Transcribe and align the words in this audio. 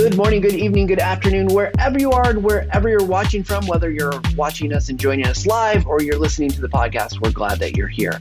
Good 0.00 0.16
morning, 0.16 0.40
good 0.40 0.54
evening, 0.54 0.86
good 0.86 0.98
afternoon, 0.98 1.48
wherever 1.48 1.98
you 1.98 2.10
are, 2.10 2.30
and 2.30 2.42
wherever 2.42 2.88
you're 2.88 3.04
watching 3.04 3.44
from, 3.44 3.66
whether 3.66 3.90
you're 3.90 4.18
watching 4.34 4.72
us 4.72 4.88
and 4.88 4.98
joining 4.98 5.26
us 5.26 5.44
live 5.44 5.86
or 5.86 6.00
you're 6.00 6.18
listening 6.18 6.48
to 6.52 6.60
the 6.62 6.70
podcast, 6.70 7.20
we're 7.20 7.32
glad 7.32 7.58
that 7.58 7.76
you're 7.76 7.86
here. 7.86 8.18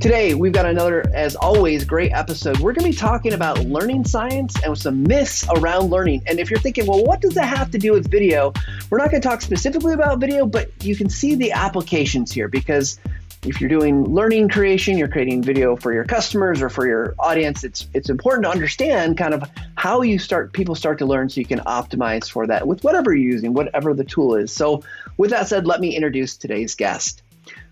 Today, 0.00 0.34
we've 0.34 0.50
got 0.50 0.66
another, 0.66 1.08
as 1.14 1.36
always, 1.36 1.84
great 1.84 2.10
episode. 2.10 2.58
We're 2.58 2.72
going 2.72 2.90
to 2.90 2.90
be 2.90 2.96
talking 2.96 3.32
about 3.32 3.60
learning 3.60 4.06
science 4.06 4.60
and 4.64 4.76
some 4.76 5.04
myths 5.04 5.46
around 5.54 5.90
learning. 5.90 6.24
And 6.26 6.40
if 6.40 6.50
you're 6.50 6.58
thinking, 6.58 6.86
well, 6.86 7.04
what 7.04 7.20
does 7.20 7.34
that 7.34 7.46
have 7.46 7.70
to 7.70 7.78
do 7.78 7.92
with 7.92 8.10
video? 8.10 8.52
We're 8.90 8.98
not 8.98 9.12
going 9.12 9.22
to 9.22 9.28
talk 9.28 9.40
specifically 9.40 9.94
about 9.94 10.18
video, 10.18 10.46
but 10.46 10.72
you 10.82 10.96
can 10.96 11.08
see 11.08 11.36
the 11.36 11.52
applications 11.52 12.32
here 12.32 12.48
because 12.48 12.98
if 13.42 13.60
you're 13.60 13.70
doing 13.70 14.04
learning 14.04 14.48
creation, 14.48 14.98
you're 14.98 15.08
creating 15.08 15.42
video 15.42 15.74
for 15.74 15.92
your 15.92 16.04
customers 16.04 16.60
or 16.60 16.68
for 16.68 16.86
your 16.86 17.14
audience, 17.18 17.64
it's 17.64 17.88
it's 17.94 18.10
important 18.10 18.44
to 18.44 18.50
understand 18.50 19.16
kind 19.16 19.32
of 19.32 19.48
how 19.76 20.02
you 20.02 20.18
start 20.18 20.52
people 20.52 20.74
start 20.74 20.98
to 20.98 21.06
learn 21.06 21.28
so 21.28 21.40
you 21.40 21.46
can 21.46 21.60
optimize 21.60 22.30
for 22.30 22.46
that 22.46 22.66
with 22.66 22.84
whatever 22.84 23.14
you're 23.14 23.32
using, 23.32 23.54
whatever 23.54 23.94
the 23.94 24.04
tool 24.04 24.34
is. 24.34 24.52
So 24.52 24.82
with 25.16 25.30
that 25.30 25.48
said, 25.48 25.66
let 25.66 25.80
me 25.80 25.96
introduce 25.96 26.36
today's 26.36 26.74
guest. 26.74 27.22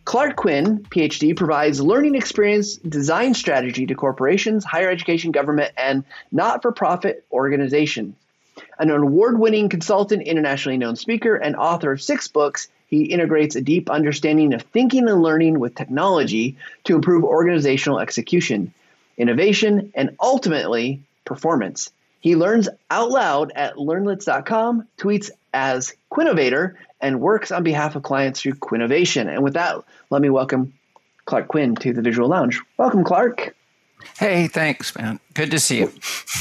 Clark 0.07 0.37
Quinn, 0.37 0.79
PhD, 0.85 1.37
provides 1.37 1.83
learning 1.83 2.15
experience 2.15 2.77
design 2.77 3.35
strategy 3.35 3.85
to 3.85 3.95
corporations, 3.95 4.65
higher 4.65 4.89
education, 4.89 5.33
government, 5.33 5.73
and 5.77 6.03
not 6.33 6.63
for 6.63 6.73
profit 6.73 7.27
organizations. 7.31 8.15
An 8.79 8.91
award 8.91 9.39
winning 9.39 9.69
consultant, 9.69 10.23
internationally 10.23 10.79
known 10.79 10.97
speaker, 10.97 11.35
and 11.35 11.57
author 11.57 11.93
of 11.93 12.03
six 12.03 12.29
books, 12.29 12.69
he 12.87 13.05
integrates 13.05 13.57
a 13.57 13.61
deep 13.61 13.91
understanding 13.91 14.55
of 14.55 14.63
thinking 14.63 15.09
and 15.09 15.23
learning 15.23 15.59
with 15.59 15.75
technology 15.75 16.57
to 16.85 16.95
improve 16.95 17.25
organizational 17.25 17.99
execution, 17.99 18.73
innovation, 19.17 19.93
and 19.95 20.17
ultimately 20.21 21.03
performance. 21.25 21.91
He 22.21 22.37
learns 22.37 22.69
out 22.91 23.11
loud 23.11 23.53
at 23.55 23.77
learnlets.com, 23.77 24.87
tweets 24.97 25.31
as 25.53 25.95
Quinnovator, 26.11 26.75
and 27.01 27.21
works 27.21 27.53
on 27.53 27.63
behalf 27.63 27.97
of 27.97 28.03
clients 28.03 28.41
through 28.41 28.55
Quinnovation. 28.55 29.29
And 29.29 29.43
with 29.43 29.55
that, 29.55 29.83
let 30.11 30.23
me 30.23 30.31
welcome 30.31 30.73
Clark 31.27 31.49
Quinn 31.49 31.75
to 31.77 31.93
the 31.93 32.03
Visual 32.03 32.29
Lounge. 32.29 32.61
Welcome, 32.77 33.05
Clark. 33.05 33.55
Hey, 34.19 34.49
thanks, 34.49 34.97
man. 34.97 35.21
Good 35.35 35.51
to 35.53 35.59
see 35.59 35.79
you. 35.79 35.93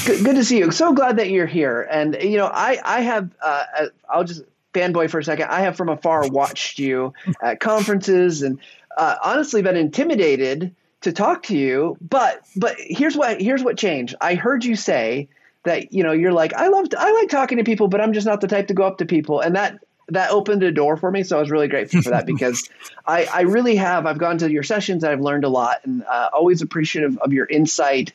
Good, 0.06 0.24
good 0.24 0.36
to 0.36 0.44
see 0.44 0.58
you. 0.58 0.70
So 0.70 0.92
glad 0.92 1.16
that 1.18 1.30
you're 1.30 1.46
here. 1.46 1.82
And 1.90 2.16
you 2.20 2.36
know, 2.36 2.50
I 2.52 2.78
I 2.84 3.00
have 3.00 3.30
uh, 3.42 3.64
I'll 4.08 4.24
just 4.24 4.42
fanboy 4.74 5.10
for 5.10 5.18
a 5.18 5.24
second. 5.24 5.48
I 5.48 5.60
have 5.60 5.76
from 5.76 5.88
afar 5.88 6.28
watched 6.28 6.78
you 6.78 7.12
at 7.42 7.60
conferences 7.60 8.42
and 8.42 8.58
uh, 8.96 9.16
honestly 9.24 9.62
been 9.62 9.76
intimidated 9.76 10.74
to 11.02 11.12
talk 11.12 11.44
to 11.44 11.56
you. 11.56 11.96
But 12.00 12.42
but 12.56 12.76
here's 12.78 13.16
what 13.16 13.40
here's 13.40 13.62
what 13.62 13.78
changed. 13.78 14.14
I 14.20 14.34
heard 14.34 14.64
you 14.64 14.76
say 14.76 15.28
that 15.64 15.92
you 15.92 16.02
know 16.02 16.12
you're 16.12 16.32
like 16.32 16.54
I 16.54 16.68
love 16.68 16.88
I 16.96 17.12
like 17.12 17.28
talking 17.28 17.58
to 17.58 17.64
people, 17.64 17.88
but 17.88 18.00
I'm 18.00 18.12
just 18.12 18.26
not 18.26 18.40
the 18.40 18.48
type 18.48 18.68
to 18.68 18.74
go 18.74 18.84
up 18.84 18.98
to 18.98 19.06
people, 19.06 19.40
and 19.40 19.56
that 19.56 19.78
that 20.08 20.30
opened 20.30 20.62
a 20.62 20.72
door 20.72 20.96
for 20.96 21.10
me. 21.10 21.22
So 21.22 21.36
I 21.36 21.40
was 21.40 21.50
really 21.50 21.68
grateful 21.68 22.02
for 22.02 22.10
that 22.10 22.26
because 22.34 22.68
I, 23.06 23.24
I 23.26 23.40
really 23.42 23.76
have. 23.76 24.06
I've 24.06 24.18
gone 24.18 24.38
to 24.38 24.50
your 24.50 24.62
sessions. 24.62 25.04
I've 25.04 25.20
learned 25.20 25.44
a 25.44 25.48
lot, 25.48 25.80
and 25.84 26.02
uh, 26.04 26.30
always 26.32 26.62
appreciative 26.62 27.18
of 27.18 27.32
your 27.32 27.46
insight 27.46 28.12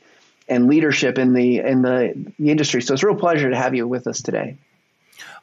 and 0.48 0.68
leadership 0.68 1.18
in 1.18 1.34
the 1.34 1.60
in 1.60 1.82
the, 1.82 2.34
the 2.40 2.52
industry. 2.52 2.82
So 2.82 2.94
it's 2.94 3.04
a 3.04 3.08
real 3.08 3.16
pleasure 3.16 3.50
to 3.50 3.56
have 3.56 3.76
you 3.76 3.88
with 3.88 4.08
us 4.08 4.22
today. 4.22 4.58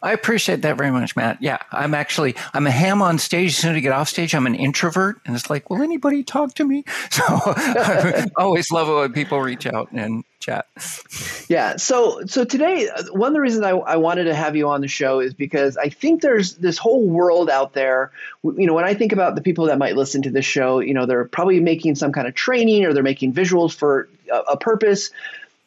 I 0.03 0.13
appreciate 0.13 0.63
that 0.63 0.77
very 0.79 0.91
much, 0.91 1.15
Matt. 1.15 1.43
Yeah, 1.43 1.59
I'm 1.73 1.93
actually 1.93 2.35
I'm 2.55 2.67
a 2.67 2.71
ham 2.71 3.03
on 3.03 3.19
stage. 3.19 3.51
As 3.51 3.57
soon 3.57 3.73
as 3.73 3.77
I 3.77 3.81
get 3.81 3.93
off 3.93 4.09
stage, 4.09 4.35
I'm 4.35 4.47
an 4.47 4.55
introvert, 4.55 5.21
and 5.27 5.37
it's 5.37 5.51
like, 5.51 5.69
will 5.69 5.83
anybody 5.83 6.23
talk 6.23 6.55
to 6.55 6.65
me? 6.65 6.85
So 7.11 7.25
I 7.27 8.27
always 8.37 8.71
love 8.71 8.89
it 8.89 8.93
when 8.93 9.13
people 9.13 9.41
reach 9.41 9.67
out 9.67 9.91
and 9.93 10.25
chat. 10.39 10.67
Yeah. 11.49 11.77
So 11.77 12.23
so 12.27 12.45
today, 12.45 12.89
uh, 12.89 13.05
one 13.13 13.29
of 13.29 13.35
the 13.35 13.41
reasons 13.41 13.65
I, 13.65 13.71
I 13.71 13.97
wanted 13.97 14.25
to 14.25 14.35
have 14.35 14.57
you 14.57 14.69
on 14.69 14.81
the 14.81 14.89
show 14.89 15.21
is 15.21 15.35
because 15.35 15.77
I 15.77 15.89
think 15.89 16.23
there's 16.23 16.55
this 16.55 16.79
whole 16.79 17.07
world 17.07 17.51
out 17.51 17.75
there. 17.75 18.13
You 18.43 18.67
know, 18.67 18.75
when 18.75 18.85
I 18.85 18.95
think 18.95 19.13
about 19.13 19.35
the 19.35 19.43
people 19.43 19.67
that 19.67 19.79
might 19.79 19.97
listen 19.97 20.23
to 20.23 20.31
this 20.31 20.45
show, 20.45 20.79
you 20.79 20.95
know, 20.95 21.05
they're 21.05 21.27
probably 21.27 21.61
making 21.61 21.97
some 21.97 22.13
kind 22.13 22.27
of 22.27 22.35
training 22.35 22.85
or 22.85 22.95
they're 22.95 23.03
making 23.03 23.33
visuals 23.33 23.75
for 23.75 24.09
a, 24.33 24.39
a 24.53 24.57
purpose 24.57 25.11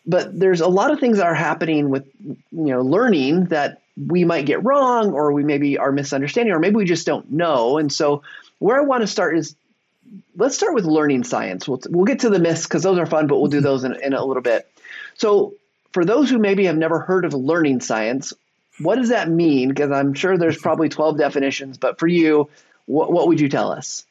but 0.06 0.38
there's 0.38 0.62
a 0.62 0.68
lot 0.68 0.92
of 0.92 1.00
things 1.00 1.18
that 1.18 1.26
are 1.26 1.34
happening 1.34 1.90
with 1.90 2.06
you 2.26 2.42
know 2.52 2.82
learning 2.82 3.46
that 3.46 3.83
we 3.96 4.24
might 4.24 4.46
get 4.46 4.64
wrong 4.64 5.14
or 5.14 5.32
we 5.32 5.44
maybe 5.44 5.78
are 5.78 5.92
misunderstanding 5.92 6.54
or 6.54 6.60
maybe 6.60 6.76
we 6.76 6.86
just 6.86 7.06
don't 7.06 7.32
know. 7.32 7.78
And 7.78 7.92
so 7.92 8.24
where 8.60 8.78
i 8.78 8.82
want 8.82 9.02
to 9.02 9.08
start 9.08 9.38
is 9.38 9.56
let's 10.36 10.56
start 10.56 10.74
with 10.74 10.86
learning 10.86 11.24
science. 11.24 11.68
We'll, 11.68 11.82
we'll 11.90 12.06
get 12.06 12.20
to 12.20 12.30
the 12.30 12.40
myths 12.40 12.64
because 12.64 12.84
those 12.84 12.98
are 12.98 13.06
fun 13.06 13.28
but 13.28 13.40
we'll 13.40 13.52
do 13.52 13.62
those 13.62 13.84
in, 13.84 13.96
in 14.02 14.14
a 14.14 14.24
little 14.24 14.44
bit. 14.44 14.70
So 15.16 15.54
for 15.92 16.06
those 16.06 16.30
who 16.30 16.40
maybe 16.40 16.66
have 16.66 16.78
never 16.78 17.00
heard 17.00 17.26
of 17.26 17.34
learning 17.34 17.82
science 17.82 18.34
what 18.80 18.96
does 18.96 19.10
that 19.10 19.30
mean? 19.30 19.70
Because 19.70 19.92
i'm 19.92 20.16
sure 20.16 20.38
there's 20.38 20.58
probably 20.58 20.90
12 20.90 21.18
definitions 21.18 21.78
but 21.78 22.00
for 22.00 22.08
you 22.08 22.50
what, 22.86 23.12
what 23.12 23.28
would 23.28 23.40
you 23.40 23.50
tell 23.50 23.72
us? 23.72 24.06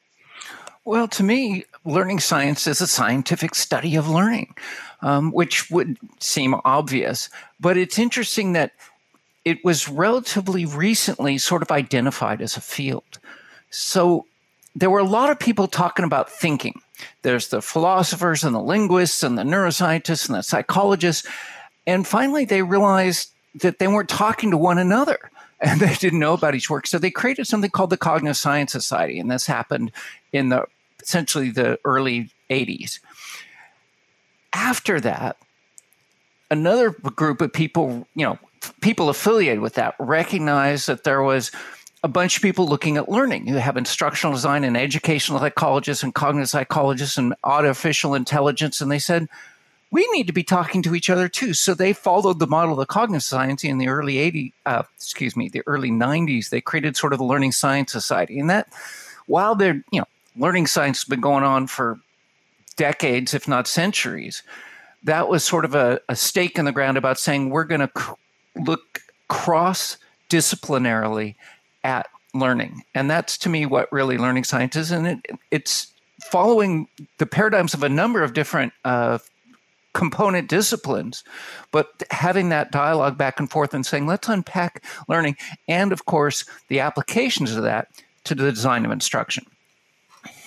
Well, 0.84 1.06
to 1.08 1.22
me, 1.22 1.64
learning 1.84 2.20
science 2.20 2.66
is 2.66 2.80
a 2.80 2.86
scientific 2.86 3.54
study 3.54 3.94
of 3.94 4.08
learning, 4.08 4.54
um, 5.00 5.30
which 5.30 5.70
would 5.70 5.96
seem 6.18 6.56
obvious. 6.64 7.28
But 7.60 7.76
it's 7.76 7.98
interesting 7.98 8.54
that 8.54 8.72
it 9.44 9.64
was 9.64 9.88
relatively 9.88 10.64
recently 10.64 11.38
sort 11.38 11.62
of 11.62 11.70
identified 11.70 12.40
as 12.40 12.56
a 12.56 12.60
field. 12.60 13.18
So 13.70 14.26
there 14.74 14.90
were 14.90 15.00
a 15.00 15.04
lot 15.04 15.30
of 15.30 15.38
people 15.38 15.66
talking 15.66 16.04
about 16.04 16.30
thinking. 16.30 16.80
There's 17.22 17.48
the 17.48 17.60
philosophers 17.60 18.44
and 18.44 18.54
the 18.54 18.60
linguists 18.60 19.22
and 19.22 19.36
the 19.36 19.42
neuroscientists 19.42 20.28
and 20.28 20.36
the 20.36 20.42
psychologists. 20.42 21.26
And 21.86 22.06
finally, 22.06 22.44
they 22.44 22.62
realized 22.62 23.30
that 23.60 23.78
they 23.78 23.88
weren't 23.88 24.08
talking 24.08 24.50
to 24.52 24.56
one 24.56 24.78
another 24.78 25.18
and 25.60 25.80
they 25.80 25.94
didn't 25.94 26.18
know 26.18 26.34
about 26.34 26.54
each 26.54 26.70
work. 26.70 26.86
So 26.86 26.98
they 26.98 27.10
created 27.10 27.46
something 27.46 27.70
called 27.70 27.90
the 27.90 27.96
Cognitive 27.96 28.36
Science 28.36 28.72
Society. 28.72 29.18
And 29.18 29.30
this 29.30 29.46
happened 29.46 29.92
in 30.32 30.48
the 30.48 30.66
essentially 31.02 31.50
the 31.50 31.78
early 31.84 32.30
80s. 32.48 33.00
After 34.52 35.00
that, 35.00 35.36
another 36.50 36.90
group 36.90 37.40
of 37.40 37.52
people, 37.52 38.06
you 38.14 38.24
know, 38.24 38.38
people 38.80 39.08
affiliated 39.08 39.60
with 39.60 39.74
that 39.74 39.94
recognized 39.98 40.86
that 40.86 41.04
there 41.04 41.22
was 41.22 41.50
a 42.02 42.08
bunch 42.08 42.36
of 42.36 42.42
people 42.42 42.66
looking 42.66 42.96
at 42.96 43.08
learning 43.08 43.46
who 43.46 43.56
have 43.56 43.76
instructional 43.76 44.34
design 44.34 44.64
and 44.64 44.76
educational 44.76 45.38
psychologists 45.38 46.02
and 46.02 46.14
cognitive 46.14 46.48
psychologists 46.48 47.16
and 47.16 47.34
artificial 47.44 48.14
intelligence. 48.14 48.80
And 48.80 48.90
they 48.90 48.98
said, 48.98 49.28
we 49.92 50.08
need 50.12 50.26
to 50.26 50.32
be 50.32 50.42
talking 50.42 50.82
to 50.82 50.94
each 50.94 51.10
other 51.10 51.28
too. 51.28 51.54
So 51.54 51.74
they 51.74 51.92
followed 51.92 52.38
the 52.38 52.46
model 52.46 52.72
of 52.72 52.78
the 52.78 52.86
cognitive 52.86 53.22
science 53.22 53.62
in 53.62 53.78
the 53.78 53.88
early 53.88 54.14
80s, 54.14 54.52
uh, 54.66 54.82
excuse 54.96 55.36
me, 55.36 55.48
the 55.48 55.62
early 55.66 55.90
90s. 55.90 56.48
They 56.48 56.60
created 56.60 56.96
sort 56.96 57.12
of 57.12 57.18
the 57.18 57.24
Learning 57.24 57.52
Science 57.52 57.92
Society. 57.92 58.38
And 58.40 58.48
that, 58.50 58.68
while 59.26 59.54
they're, 59.54 59.84
you 59.92 60.00
know, 60.00 60.06
learning 60.36 60.66
science 60.66 61.00
has 61.00 61.08
been 61.08 61.20
going 61.20 61.44
on 61.44 61.66
for 61.66 62.00
decades, 62.76 63.34
if 63.34 63.46
not 63.46 63.66
centuries, 63.66 64.42
that 65.04 65.28
was 65.28 65.44
sort 65.44 65.64
of 65.64 65.74
a, 65.74 66.00
a 66.08 66.16
stake 66.16 66.58
in 66.58 66.64
the 66.64 66.72
ground 66.72 66.96
about 66.96 67.18
saying 67.18 67.50
we're 67.50 67.64
going 67.64 67.80
to 67.80 68.16
look 68.56 69.00
cross 69.28 69.98
disciplinarily 70.28 71.34
at 71.84 72.06
learning. 72.34 72.82
And 72.94 73.10
that's 73.10 73.36
to 73.38 73.48
me 73.48 73.66
what 73.66 73.92
really 73.92 74.18
learning 74.18 74.44
science 74.44 74.76
is. 74.76 74.90
And 74.90 75.06
it, 75.06 75.26
it's 75.50 75.92
following 76.22 76.88
the 77.18 77.26
paradigms 77.26 77.74
of 77.74 77.82
a 77.82 77.88
number 77.88 78.22
of 78.22 78.32
different 78.32 78.72
uh, 78.84 79.18
component 79.92 80.48
disciplines, 80.48 81.22
but 81.70 82.02
having 82.10 82.48
that 82.48 82.72
dialogue 82.72 83.18
back 83.18 83.38
and 83.38 83.50
forth 83.50 83.74
and 83.74 83.84
saying, 83.84 84.06
let's 84.06 84.28
unpack 84.28 84.82
learning. 85.08 85.36
And 85.68 85.92
of 85.92 86.06
course, 86.06 86.46
the 86.68 86.80
applications 86.80 87.54
of 87.54 87.62
that 87.64 87.88
to 88.24 88.34
the 88.34 88.50
design 88.50 88.84
of 88.86 88.90
instruction. 88.90 89.44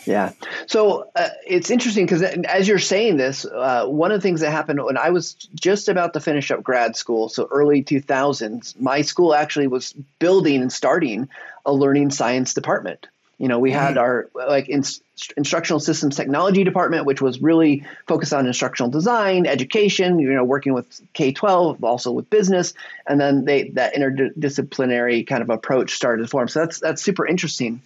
Yeah. 0.05 0.31
So 0.67 1.09
uh, 1.15 1.29
it's 1.45 1.69
interesting 1.69 2.05
because 2.05 2.21
as 2.21 2.67
you're 2.67 2.79
saying 2.79 3.17
this, 3.17 3.45
uh, 3.45 3.85
one 3.87 4.11
of 4.11 4.19
the 4.19 4.21
things 4.21 4.41
that 4.41 4.51
happened 4.51 4.83
when 4.83 4.97
I 4.97 5.09
was 5.09 5.33
just 5.55 5.89
about 5.89 6.13
to 6.13 6.19
finish 6.19 6.51
up 6.51 6.63
grad 6.63 6.95
school, 6.95 7.29
so 7.29 7.47
early 7.51 7.83
2000s, 7.83 8.79
my 8.79 9.01
school 9.01 9.33
actually 9.33 9.67
was 9.67 9.93
building 10.19 10.61
and 10.61 10.71
starting 10.71 11.29
a 11.65 11.73
learning 11.73 12.11
science 12.11 12.53
department. 12.53 13.07
You 13.37 13.47
know, 13.49 13.59
we 13.59 13.71
had 13.71 13.97
our 13.97 14.29
like 14.33 14.69
in, 14.69 14.83
instructional 15.35 15.79
systems 15.79 16.15
technology 16.15 16.63
department, 16.63 17.05
which 17.05 17.21
was 17.21 17.41
really 17.41 17.83
focused 18.07 18.33
on 18.33 18.47
instructional 18.47 18.89
design, 18.89 19.45
education. 19.45 20.19
You 20.19 20.33
know, 20.33 20.43
working 20.43 20.73
with 20.73 21.01
K 21.13 21.33
twelve, 21.33 21.83
also 21.83 22.11
with 22.11 22.29
business, 22.29 22.73
and 23.05 23.19
then 23.19 23.43
they 23.43 23.69
that 23.71 23.95
interdisciplinary 23.95 25.27
kind 25.27 25.41
of 25.41 25.49
approach 25.49 25.95
started 25.95 26.23
to 26.23 26.29
form. 26.29 26.47
So 26.47 26.61
that's 26.61 26.79
that's 26.79 27.01
super 27.01 27.27
interesting. 27.27 27.81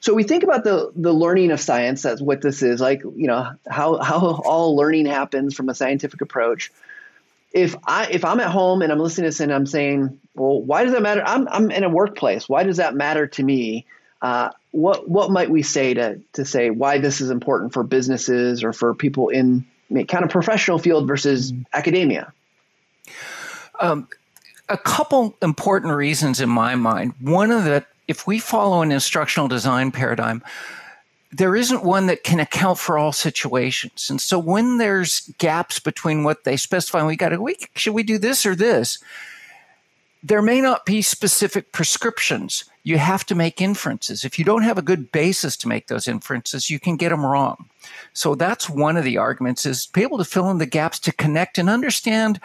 So 0.00 0.12
we 0.12 0.22
think 0.22 0.42
about 0.42 0.64
the 0.64 0.92
the 0.94 1.12
learning 1.12 1.50
of 1.50 1.60
science. 1.60 2.02
That's 2.02 2.20
what 2.20 2.42
this 2.42 2.62
is 2.62 2.80
like. 2.80 3.02
You 3.02 3.26
know, 3.26 3.52
how 3.68 4.02
how 4.02 4.42
all 4.44 4.76
learning 4.76 5.06
happens 5.06 5.54
from 5.54 5.70
a 5.70 5.74
scientific 5.74 6.20
approach 6.20 6.70
if 7.52 7.74
I 7.84 8.08
if 8.10 8.24
I'm 8.24 8.40
at 8.40 8.50
home 8.50 8.82
and 8.82 8.92
I'm 8.92 8.98
listening 8.98 9.24
to 9.24 9.28
this 9.28 9.40
and 9.40 9.52
I'm 9.52 9.66
saying, 9.66 10.18
well, 10.34 10.60
why 10.60 10.84
does 10.84 10.92
that 10.92 11.02
matter? 11.02 11.22
I'm 11.24 11.48
I'm 11.48 11.70
in 11.70 11.84
a 11.84 11.88
workplace. 11.88 12.48
Why 12.48 12.62
does 12.62 12.76
that 12.76 12.94
matter 12.94 13.26
to 13.26 13.42
me? 13.42 13.86
Uh, 14.22 14.50
what 14.72 15.08
what 15.08 15.30
might 15.30 15.50
we 15.50 15.62
say 15.62 15.94
to 15.94 16.20
to 16.34 16.44
say 16.44 16.70
why 16.70 16.98
this 16.98 17.20
is 17.20 17.30
important 17.30 17.72
for 17.72 17.82
businesses 17.82 18.62
or 18.62 18.72
for 18.72 18.94
people 18.94 19.28
in 19.30 19.64
kind 20.08 20.24
of 20.24 20.30
professional 20.30 20.78
field 20.78 21.08
versus 21.08 21.52
academia? 21.72 22.32
Um, 23.80 24.08
a 24.68 24.78
couple 24.78 25.36
important 25.42 25.94
reasons 25.94 26.40
in 26.40 26.48
my 26.48 26.74
mind. 26.76 27.14
One 27.20 27.50
of 27.50 27.64
the, 27.64 27.84
if 28.06 28.26
we 28.26 28.38
follow 28.38 28.82
an 28.82 28.92
instructional 28.92 29.48
design 29.48 29.90
paradigm, 29.90 30.44
there 31.32 31.56
isn't 31.56 31.84
one 31.84 32.06
that 32.06 32.24
can 32.24 32.40
account 32.40 32.78
for 32.78 32.98
all 32.98 33.12
situations. 33.12 34.08
And 34.10 34.20
so 34.20 34.38
when 34.38 34.78
there's 34.78 35.32
gaps 35.38 35.80
between 35.80 36.24
what 36.24 36.44
they 36.44 36.56
specify, 36.56 37.04
we 37.04 37.16
got 37.16 37.30
to, 37.30 37.40
we, 37.40 37.56
should 37.74 37.94
we 37.94 38.02
do 38.02 38.18
this 38.18 38.46
or 38.46 38.54
this? 38.54 38.98
There 40.22 40.42
may 40.42 40.60
not 40.60 40.84
be 40.84 41.02
specific 41.02 41.72
prescriptions. 41.72 42.64
You 42.82 42.98
have 42.98 43.26
to 43.26 43.34
make 43.34 43.60
inferences. 43.60 44.24
If 44.24 44.38
you 44.38 44.44
don't 44.44 44.62
have 44.62 44.78
a 44.78 44.82
good 44.82 45.12
basis 45.12 45.56
to 45.58 45.68
make 45.68 45.88
those 45.88 46.08
inferences, 46.08 46.70
you 46.70 46.80
can 46.80 46.96
get 46.96 47.10
them 47.10 47.24
wrong. 47.24 47.68
So 48.12 48.34
that's 48.34 48.70
one 48.70 48.96
of 48.96 49.04
the 49.04 49.18
arguments 49.18 49.66
is 49.66 49.86
be 49.86 50.02
able 50.02 50.18
to 50.18 50.24
fill 50.24 50.50
in 50.50 50.58
the 50.58 50.66
gaps 50.66 50.98
to 51.00 51.12
connect 51.12 51.58
and 51.58 51.68
understand 51.68 52.40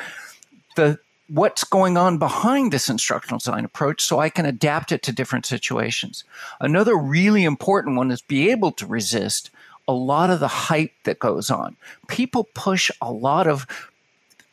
the 0.75 0.99
what's 1.27 1.63
going 1.63 1.97
on 1.97 2.17
behind 2.17 2.71
this 2.71 2.89
instructional 2.89 3.39
design 3.39 3.65
approach 3.65 4.01
so 4.01 4.19
I 4.19 4.29
can 4.29 4.45
adapt 4.45 4.91
it 4.91 5.01
to 5.03 5.11
different 5.11 5.45
situations. 5.45 6.23
Another 6.59 6.95
really 6.95 7.43
important 7.43 7.97
one 7.97 8.11
is 8.11 8.21
be 8.21 8.51
able 8.51 8.71
to 8.73 8.85
resist 8.85 9.49
a 9.87 9.93
lot 9.93 10.29
of 10.29 10.39
the 10.39 10.47
hype 10.47 10.93
that 11.03 11.19
goes 11.19 11.49
on. 11.49 11.75
People 12.07 12.47
push 12.53 12.91
a 13.01 13.11
lot 13.11 13.47
of 13.47 13.65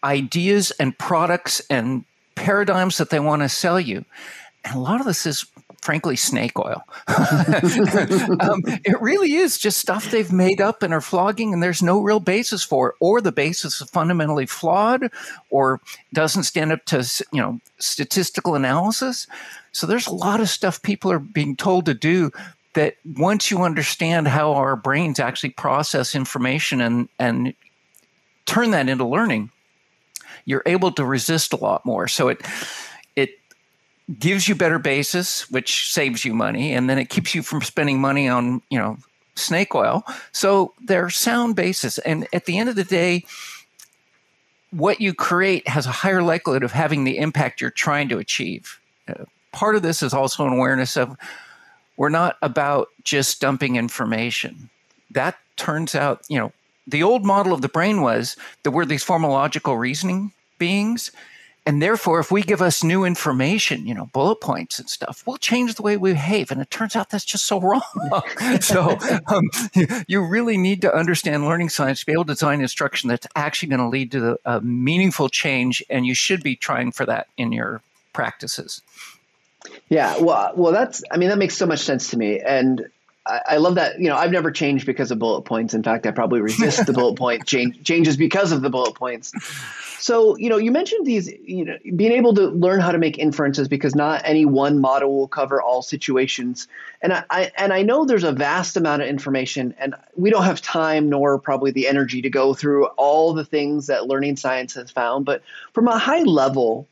ideas 0.05 0.71
and 0.73 0.97
products 0.99 1.61
and 1.69 2.05
paradigms 2.35 2.99
that 2.99 3.11
they 3.11 3.21
want 3.21 3.43
to 3.43 3.49
sell 3.49 3.79
you. 3.79 4.05
And 4.65 4.77
a 4.77 4.81
lot 4.81 5.01
of 5.01 5.07
this 5.07 5.27
is 5.27 5.45
frankly 5.83 6.17
snake 6.17 6.59
oil. 6.59 6.83
um, 7.09 8.63
it 8.85 9.01
really 9.01 9.35
is 9.35 9.59
just 9.59 9.79
stuff 9.79 10.11
they've 10.11 10.33
made 10.33 10.61
up 10.61 10.83
and 10.83 10.95
are 10.95 11.01
flogging, 11.01 11.53
and 11.53 11.63
there's 11.63 11.83
no 11.83 12.01
real 12.01 12.21
basis 12.21 12.63
for 12.63 12.91
it, 12.91 12.95
or 13.01 13.21
the 13.21 13.33
basis 13.33 13.81
is 13.81 13.91
fundamentally 13.91 14.47
flawed, 14.47 15.11
or 15.51 15.81
doesn't 16.15 16.45
stand 16.45 16.73
up 16.73 16.85
to 16.87 16.99
you 17.33 17.41
know 17.41 17.61
statistical 17.79 18.55
analysis. 18.55 19.27
So 19.73 19.87
there's 19.87 20.07
a 20.07 20.15
lot 20.15 20.41
of 20.41 20.49
stuff 20.49 20.83
people 20.83 21.11
are 21.13 21.19
being 21.19 21.57
told 21.57 21.87
to 21.87 21.95
do 21.95 22.31
that 22.75 22.97
once 23.05 23.51
you 23.51 23.63
understand 23.63 24.29
how 24.29 24.53
our 24.53 24.77
brains 24.77 25.21
actually 25.21 25.51
process 25.51 26.15
information 26.15 26.81
and 26.81 27.09
and 27.19 27.55
turn 28.47 28.71
that 28.71 28.89
into 28.89 29.07
learning, 29.07 29.51
you're 30.45 30.63
able 30.65 30.93
to 30.93 31.05
resist 31.05 31.53
a 31.53 31.57
lot 31.57 31.85
more. 31.85 32.09
So 32.09 32.29
it 32.29 32.41
gives 34.19 34.49
you 34.49 34.55
better 34.55 34.79
basis, 34.79 35.51
which 35.51 35.93
saves 35.93 36.25
you 36.25 36.35
money, 36.35 36.73
and 36.73 36.89
then 36.89 36.99
it 36.99 37.09
keeps 37.09 37.35
you 37.35 37.43
from 37.43 37.63
spending 37.63 38.01
money 38.01 38.29
on, 38.29 38.63
you 38.69 38.79
know, 38.79 38.99
snake 39.35 39.75
oil. 39.75 40.05
So 40.33 40.75
they're 40.81 41.11
sound 41.11 41.57
basis. 41.57 41.99
And 41.99 42.27
at 42.33 42.45
the 42.45 42.59
end 42.59 42.69
of 42.69 42.77
the 42.77 42.85
day, 42.85 43.25
what 44.71 45.01
you 45.01 45.15
create 45.15 45.69
has 45.69 45.87
a 45.87 45.93
higher 45.93 46.23
likelihood 46.23 46.63
of 46.63 46.73
having 46.73 47.05
the 47.05 47.19
impact 47.19 47.61
you're 47.61 47.71
trying 47.71 48.09
to 48.09 48.19
achieve. 48.19 48.81
Uh, 49.09 49.25
part 49.53 49.77
of 49.77 49.83
this 49.83 50.03
is 50.03 50.15
also 50.15 50.47
an 50.47 50.53
awareness 50.53 50.97
of 50.97 51.17
we're 51.97 52.09
not 52.09 52.37
about 52.43 52.89
just 53.05 53.41
dumping 53.41 53.77
information. 53.77 54.71
That 55.11 55.37
turns 55.57 55.95
out, 55.95 56.23
you 56.29 56.39
know, 56.39 56.53
the 56.87 57.03
old 57.03 57.25
model 57.25 57.53
of 57.53 57.61
the 57.61 57.69
brain 57.69 58.01
was 58.01 58.37
that 58.63 58.71
we're 58.73 58.87
these 58.87 59.05
formological 59.05 59.79
reasoning 59.79 60.33
beings 60.59 61.13
and 61.65 61.81
therefore, 61.81 62.19
if 62.19 62.33
we 62.33 62.43
give 62.43 62.61
us 62.61 62.83
new 62.83 63.05
information, 63.05 63.87
you 63.87 63.95
know, 63.95 64.07
bullet 64.07 64.41
points 64.41 64.81
and 64.81 64.89
stuff, 64.89 65.23
we'll 65.25 65.37
change 65.37 65.77
the 65.77 65.83
way 65.83 65.97
we 65.97 66.11
behave. 66.11 66.51
And 66.51 66.61
it 66.61 66.71
turns 66.71 66.97
out 66.97 67.11
that's 67.11 67.25
just 67.25 67.45
so 67.45 67.61
wrong. 67.61 67.83
so 68.61 68.99
um, 69.29 69.49
you 70.09 70.27
really 70.27 70.57
need 70.57 70.83
to 70.83 70.93
understand 70.93 71.45
learning 71.45 71.69
science 71.69 72.01
to 72.01 72.07
be 72.07 72.13
able 72.13 72.25
to 72.25 72.33
design 72.33 72.61
instruction 72.61 73.09
that's 73.09 73.29
actually 73.37 73.69
going 73.69 73.81
to 73.81 73.89
lead 73.89 74.11
to 74.13 74.39
a 74.45 74.61
meaningful 74.61 75.29
change. 75.29 75.85
And 75.89 76.05
you 76.05 76.15
should 76.15 76.43
be 76.43 76.57
trying 76.57 76.91
for 76.91 77.07
that 77.07 77.29
in 77.37 77.53
your 77.53 77.81
practices. 78.13 78.83
Yeah, 79.89 80.19
well, 80.19 80.53
well, 80.57 80.73
that's. 80.73 81.05
I 81.13 81.17
mean, 81.17 81.29
that 81.29 81.39
makes 81.39 81.57
so 81.57 81.67
much 81.67 81.81
sense 81.81 82.11
to 82.11 82.19
me, 82.19 82.41
and 82.41 82.85
I, 83.25 83.41
I, 83.51 83.57
love 83.59 83.77
that. 83.77 84.01
You 84.01 84.09
know, 84.09 84.17
I've 84.17 84.33
never 84.33 84.51
changed 84.51 84.85
because 84.85 85.11
of 85.11 85.19
bullet 85.19 85.43
points. 85.43 85.75
In 85.75 85.83
fact, 85.83 86.07
I 86.07 86.11
probably 86.11 86.41
resist 86.41 86.87
the 86.87 86.93
bullet 86.93 87.17
point 87.17 87.47
change, 87.47 87.83
changes 87.85 88.17
because 88.17 88.51
of 88.51 88.63
the 88.63 88.71
bullet 88.71 88.95
points. 88.95 89.33
So, 90.01 90.37
you 90.37 90.49
know, 90.49 90.57
you 90.57 90.73
mentioned 90.73 91.07
these, 91.07 91.33
you 91.45 91.65
know, 91.65 91.79
being 91.95 92.11
able 92.11 92.35
to 92.35 92.49
learn 92.49 92.81
how 92.81 92.91
to 92.91 92.99
make 92.99 93.19
inferences 93.19 93.69
because 93.69 93.95
not 93.95 94.23
any 94.25 94.45
one 94.45 94.81
model 94.81 95.17
will 95.17 95.29
cover 95.29 95.63
all 95.63 95.83
situations. 95.83 96.67
And 97.01 97.13
I, 97.13 97.25
I 97.31 97.53
and 97.57 97.73
I 97.73 97.83
know 97.83 98.05
there's 98.05 98.25
a 98.25 98.33
vast 98.33 98.77
amount 98.77 99.03
of 99.03 99.09
information, 99.09 99.75
and 99.79 99.95
we 100.17 100.31
don't 100.31 100.45
have 100.45 100.61
time 100.61 101.09
nor 101.09 101.39
probably 101.39 101.71
the 101.71 101.87
energy 101.87 102.23
to 102.23 102.31
go 102.31 102.55
through 102.55 102.87
all 102.87 103.33
the 103.33 103.45
things 103.45 103.87
that 103.87 104.09
learning 104.09 104.37
science 104.37 104.75
has 104.75 104.91
found. 104.91 105.25
But 105.25 105.43
from 105.73 105.87
a 105.87 105.99
high 105.99 106.23
level, 106.23 106.89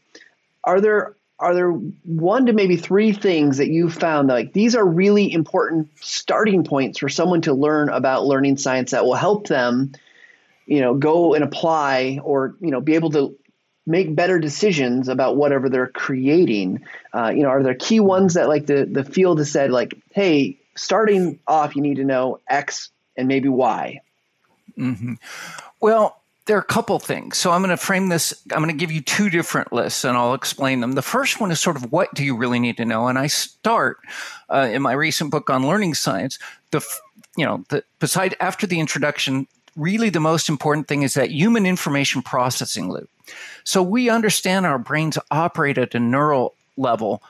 are 0.63 0.81
there 0.81 1.15
are 1.41 1.55
there 1.55 1.71
one 1.71 2.47
to 2.47 2.53
maybe 2.53 2.77
three 2.77 3.13
things 3.13 3.57
that 3.57 3.69
you 3.69 3.89
found 3.89 4.29
that 4.29 4.35
like 4.35 4.53
these 4.53 4.77
are 4.77 4.85
really 4.85 5.33
important 5.33 5.89
starting 6.01 6.65
points 6.65 6.99
for 6.99 7.09
someone 7.09 7.41
to 7.41 7.55
learn 7.55 7.89
about 7.89 8.27
learning 8.27 8.59
science 8.59 8.91
that 8.91 9.05
will 9.05 9.15
help 9.15 9.49
them 9.49 9.93
you 10.67 10.81
know 10.81 10.95
go 10.95 11.35
and 11.35 11.43
apply 11.43 12.21
or 12.23 12.55
you 12.61 12.71
know 12.71 12.81
be 12.81 12.95
able 12.95 13.11
to 13.11 13.37
make 13.87 14.15
better 14.15 14.39
decisions 14.39 15.09
about 15.09 15.37
whatever 15.37 15.71
they're 15.71 15.89
creating 15.89 16.85
uh, 17.15 17.33
you 17.35 17.43
know 17.43 17.49
are 17.49 17.63
there 17.63 17.75
key 17.75 18.01
ones 18.01 18.35
that 18.35 18.47
like 18.47 18.67
the 18.67 18.85
the 18.85 19.03
field 19.03 19.39
has 19.39 19.51
said 19.51 19.71
like 19.71 19.97
hey 20.11 20.59
starting 20.77 21.41
off 21.47 21.75
you 21.75 21.83
need 21.83 21.97
to 21.97 22.05
know 22.05 22.39
x 22.49 22.91
and 23.17 23.27
maybe 23.27 23.49
y 23.49 24.01
mm-hmm. 24.79 25.15
well 25.81 26.20
there 26.51 26.57
are 26.57 26.63
a 26.63 26.65
couple 26.65 26.99
things. 26.99 27.39
So 27.39 27.53
I'm 27.53 27.61
going 27.61 27.71
to 27.71 27.77
frame 27.77 28.09
this. 28.09 28.35
I'm 28.51 28.59
going 28.59 28.77
to 28.77 28.77
give 28.77 28.91
you 28.91 29.01
two 29.01 29.31
different 29.31 29.73
lists, 29.73 30.03
and 30.03 30.17
I'll 30.17 30.35
explain 30.35 30.81
them. 30.81 30.95
The 30.95 31.01
first 31.01 31.39
one 31.41 31.53
is 31.53 31.61
sort 31.61 31.77
of 31.77 31.93
what 31.93 32.13
do 32.13 32.25
you 32.25 32.37
really 32.37 32.59
need 32.59 32.77
to 32.79 32.85
know, 32.85 33.07
and 33.07 33.17
I 33.17 33.29
start 33.29 33.99
uh, 34.49 34.69
in 34.69 34.83
my 34.83 34.91
recent 34.91 35.31
book 35.31 35.49
on 35.49 35.69
learning 35.69 35.95
science. 35.95 36.41
The 36.73 36.85
you 37.37 37.47
know 37.47 37.65
the 37.69 37.85
beside 38.01 38.35
after 38.41 38.67
the 38.67 38.81
introduction, 38.81 39.47
really 39.77 40.11
the 40.11 40.19
most 40.19 40.49
important 40.49 40.89
thing 40.89 41.03
is 41.03 41.15
that 41.15 41.31
human 41.31 41.67
information 41.67 42.21
processing 42.21 42.91
loop. 42.91 43.09
So 43.63 43.81
we 43.81 44.11
understand 44.11 44.67
our 44.67 44.81
brains 44.81 45.19
operate 45.31 45.79
at 45.79 45.95
a 45.95 46.01
neural 46.01 46.57
level, 46.77 47.23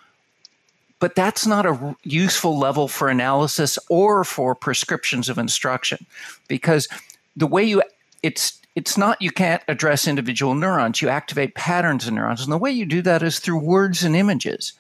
but 0.98 1.14
that's 1.14 1.46
not 1.46 1.66
a 1.66 1.94
useful 2.04 2.58
level 2.58 2.88
for 2.88 3.10
analysis 3.10 3.78
or 3.90 4.24
for 4.24 4.54
prescriptions 4.54 5.28
of 5.28 5.36
instruction 5.36 6.06
because 6.48 6.88
the 7.36 7.46
way 7.46 7.62
you 7.64 7.82
it's 8.22 8.59
it's 8.76 8.96
not 8.96 9.20
you 9.20 9.30
can't 9.30 9.62
address 9.68 10.06
individual 10.06 10.54
neurons. 10.54 11.02
You 11.02 11.08
activate 11.08 11.54
patterns 11.54 12.06
in 12.06 12.14
neurons. 12.14 12.42
And 12.42 12.52
the 12.52 12.58
way 12.58 12.70
you 12.70 12.86
do 12.86 13.02
that 13.02 13.22
is 13.22 13.38
through 13.38 13.58
words 13.58 14.04
and 14.04 14.14
images. 14.14 14.74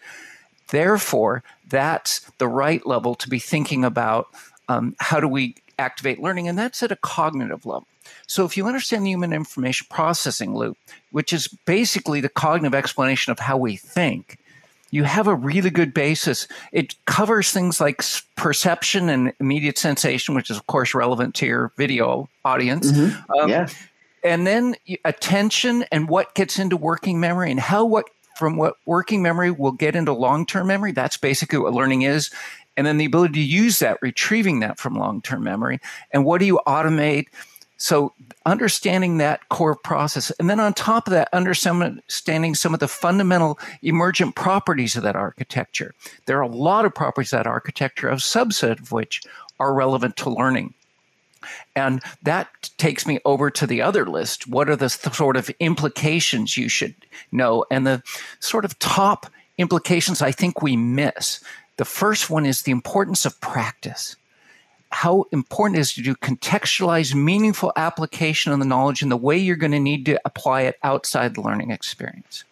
Therefore 0.68 1.42
that's 1.68 2.20
the 2.38 2.48
right 2.48 2.84
level 2.86 3.14
to 3.16 3.28
be 3.28 3.38
thinking 3.38 3.84
about 3.84 4.28
um, 4.68 4.94
how 4.98 5.20
do 5.20 5.28
we 5.28 5.56
activate 5.78 6.20
learning, 6.20 6.46
and 6.46 6.58
that's 6.58 6.82
at 6.82 6.92
a 6.92 6.96
cognitive 6.96 7.64
level. 7.64 7.86
So, 8.26 8.44
if 8.44 8.56
you 8.56 8.66
understand 8.66 9.04
the 9.04 9.10
human 9.10 9.32
information 9.32 9.86
processing 9.90 10.54
loop, 10.54 10.76
which 11.10 11.32
is 11.32 11.48
basically 11.48 12.20
the 12.20 12.28
cognitive 12.28 12.74
explanation 12.74 13.32
of 13.32 13.38
how 13.38 13.56
we 13.56 13.76
think, 13.76 14.38
you 14.90 15.04
have 15.04 15.26
a 15.26 15.34
really 15.34 15.70
good 15.70 15.94
basis. 15.94 16.48
It 16.72 16.94
covers 17.06 17.52
things 17.52 17.80
like 17.80 18.02
perception 18.36 19.08
and 19.08 19.32
immediate 19.40 19.78
sensation, 19.78 20.34
which 20.34 20.50
is, 20.50 20.56
of 20.56 20.66
course, 20.66 20.94
relevant 20.94 21.34
to 21.36 21.46
your 21.46 21.72
video 21.76 22.28
audience. 22.44 22.90
Mm-hmm. 22.90 23.32
Um, 23.32 23.48
yeah. 23.48 23.68
And 24.22 24.46
then 24.46 24.76
attention 25.04 25.84
and 25.90 26.08
what 26.08 26.34
gets 26.34 26.58
into 26.58 26.76
working 26.76 27.20
memory 27.20 27.50
and 27.50 27.60
how 27.60 27.84
what 27.86 28.10
from 28.36 28.56
what 28.56 28.74
working 28.86 29.22
memory 29.22 29.50
will 29.50 29.72
get 29.72 29.94
into 29.94 30.12
long 30.12 30.46
term 30.46 30.66
memory. 30.66 30.92
That's 30.92 31.16
basically 31.16 31.58
what 31.58 31.72
learning 31.72 32.02
is 32.02 32.30
and 32.76 32.86
then 32.86 32.96
the 32.96 33.04
ability 33.04 33.34
to 33.34 33.40
use 33.40 33.80
that, 33.80 33.98
retrieving 34.00 34.60
that 34.60 34.78
from 34.78 34.94
long 34.94 35.20
term 35.20 35.44
memory. 35.44 35.80
And 36.12 36.24
what 36.24 36.38
do 36.38 36.46
you 36.46 36.60
automate? 36.66 37.26
So, 37.82 38.12
understanding 38.44 39.16
that 39.18 39.48
core 39.48 39.74
process. 39.74 40.30
And 40.32 40.50
then 40.50 40.60
on 40.60 40.74
top 40.74 41.06
of 41.06 41.12
that, 41.12 41.30
understanding 41.32 42.54
some 42.54 42.74
of 42.74 42.80
the 42.80 42.86
fundamental 42.86 43.58
emergent 43.80 44.34
properties 44.34 44.96
of 44.96 45.02
that 45.04 45.16
architecture. 45.16 45.94
There 46.26 46.36
are 46.36 46.42
a 46.42 46.48
lot 46.48 46.84
of 46.84 46.94
properties 46.94 47.32
of 47.32 47.38
that 47.38 47.46
architecture, 47.46 48.10
a 48.10 48.16
subset 48.16 48.80
of 48.80 48.92
which 48.92 49.22
are 49.58 49.72
relevant 49.72 50.18
to 50.18 50.30
learning. 50.30 50.74
And 51.74 52.02
that 52.22 52.68
takes 52.76 53.06
me 53.06 53.18
over 53.24 53.50
to 53.50 53.66
the 53.66 53.80
other 53.80 54.04
list. 54.04 54.46
What 54.46 54.68
are 54.68 54.76
the 54.76 54.90
th- 54.90 55.14
sort 55.14 55.38
of 55.38 55.48
implications 55.58 56.58
you 56.58 56.68
should 56.68 56.94
know? 57.32 57.64
And 57.70 57.86
the 57.86 58.02
sort 58.40 58.66
of 58.66 58.78
top 58.78 59.26
implications 59.56 60.20
I 60.20 60.32
think 60.32 60.60
we 60.60 60.76
miss. 60.76 61.42
The 61.78 61.86
first 61.86 62.28
one 62.28 62.44
is 62.44 62.62
the 62.62 62.72
importance 62.72 63.24
of 63.24 63.40
practice. 63.40 64.16
How 64.90 65.24
important 65.32 65.78
it 65.78 65.82
is 65.82 65.94
to 65.94 66.02
do 66.02 66.14
contextualize 66.14 67.14
meaningful 67.14 67.72
application 67.76 68.52
of 68.52 68.58
the 68.58 68.64
knowledge 68.64 69.02
in 69.02 69.08
the 69.08 69.16
way 69.16 69.38
you're 69.38 69.56
going 69.56 69.72
to 69.72 69.80
need 69.80 70.04
to 70.06 70.20
apply 70.24 70.62
it 70.62 70.78
outside 70.82 71.34
the 71.34 71.42
learning 71.42 71.70
experience. 71.70 72.44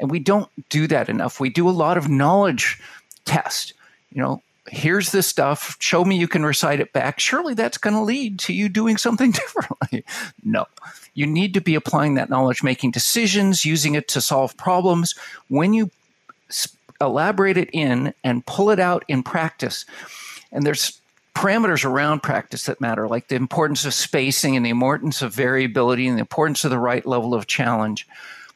And 0.00 0.10
we 0.10 0.18
don't 0.18 0.50
do 0.68 0.86
that 0.88 1.08
enough. 1.08 1.38
We 1.38 1.50
do 1.50 1.68
a 1.68 1.70
lot 1.70 1.96
of 1.96 2.08
knowledge 2.08 2.80
test. 3.24 3.74
You 4.10 4.22
know, 4.22 4.42
here's 4.68 5.12
this 5.12 5.26
stuff, 5.26 5.76
show 5.80 6.04
me 6.04 6.18
you 6.18 6.28
can 6.28 6.44
recite 6.44 6.80
it 6.80 6.92
back. 6.92 7.20
Surely 7.20 7.54
that's 7.54 7.78
going 7.78 7.94
to 7.94 8.02
lead 8.02 8.38
to 8.40 8.52
you 8.52 8.68
doing 8.68 8.96
something 8.96 9.30
differently. 9.32 10.04
no. 10.44 10.66
You 11.14 11.26
need 11.26 11.52
to 11.54 11.60
be 11.60 11.74
applying 11.74 12.14
that 12.14 12.30
knowledge, 12.30 12.62
making 12.62 12.92
decisions, 12.92 13.64
using 13.66 13.94
it 13.94 14.08
to 14.08 14.20
solve 14.20 14.56
problems. 14.56 15.14
When 15.48 15.74
you 15.74 15.90
elaborate 17.00 17.58
it 17.58 17.68
in 17.72 18.14
and 18.24 18.46
pull 18.46 18.70
it 18.70 18.78
out 18.78 19.04
in 19.08 19.22
practice, 19.22 19.84
and 20.52 20.64
there's 20.64 21.01
parameters 21.34 21.84
around 21.84 22.22
practice 22.22 22.64
that 22.64 22.80
matter, 22.80 23.08
like 23.08 23.28
the 23.28 23.36
importance 23.36 23.84
of 23.84 23.94
spacing 23.94 24.56
and 24.56 24.64
the 24.64 24.70
importance 24.70 25.22
of 25.22 25.34
variability 25.34 26.06
and 26.06 26.16
the 26.16 26.20
importance 26.20 26.64
of 26.64 26.70
the 26.70 26.78
right 26.78 27.06
level 27.06 27.34
of 27.34 27.46
challenge. 27.46 28.06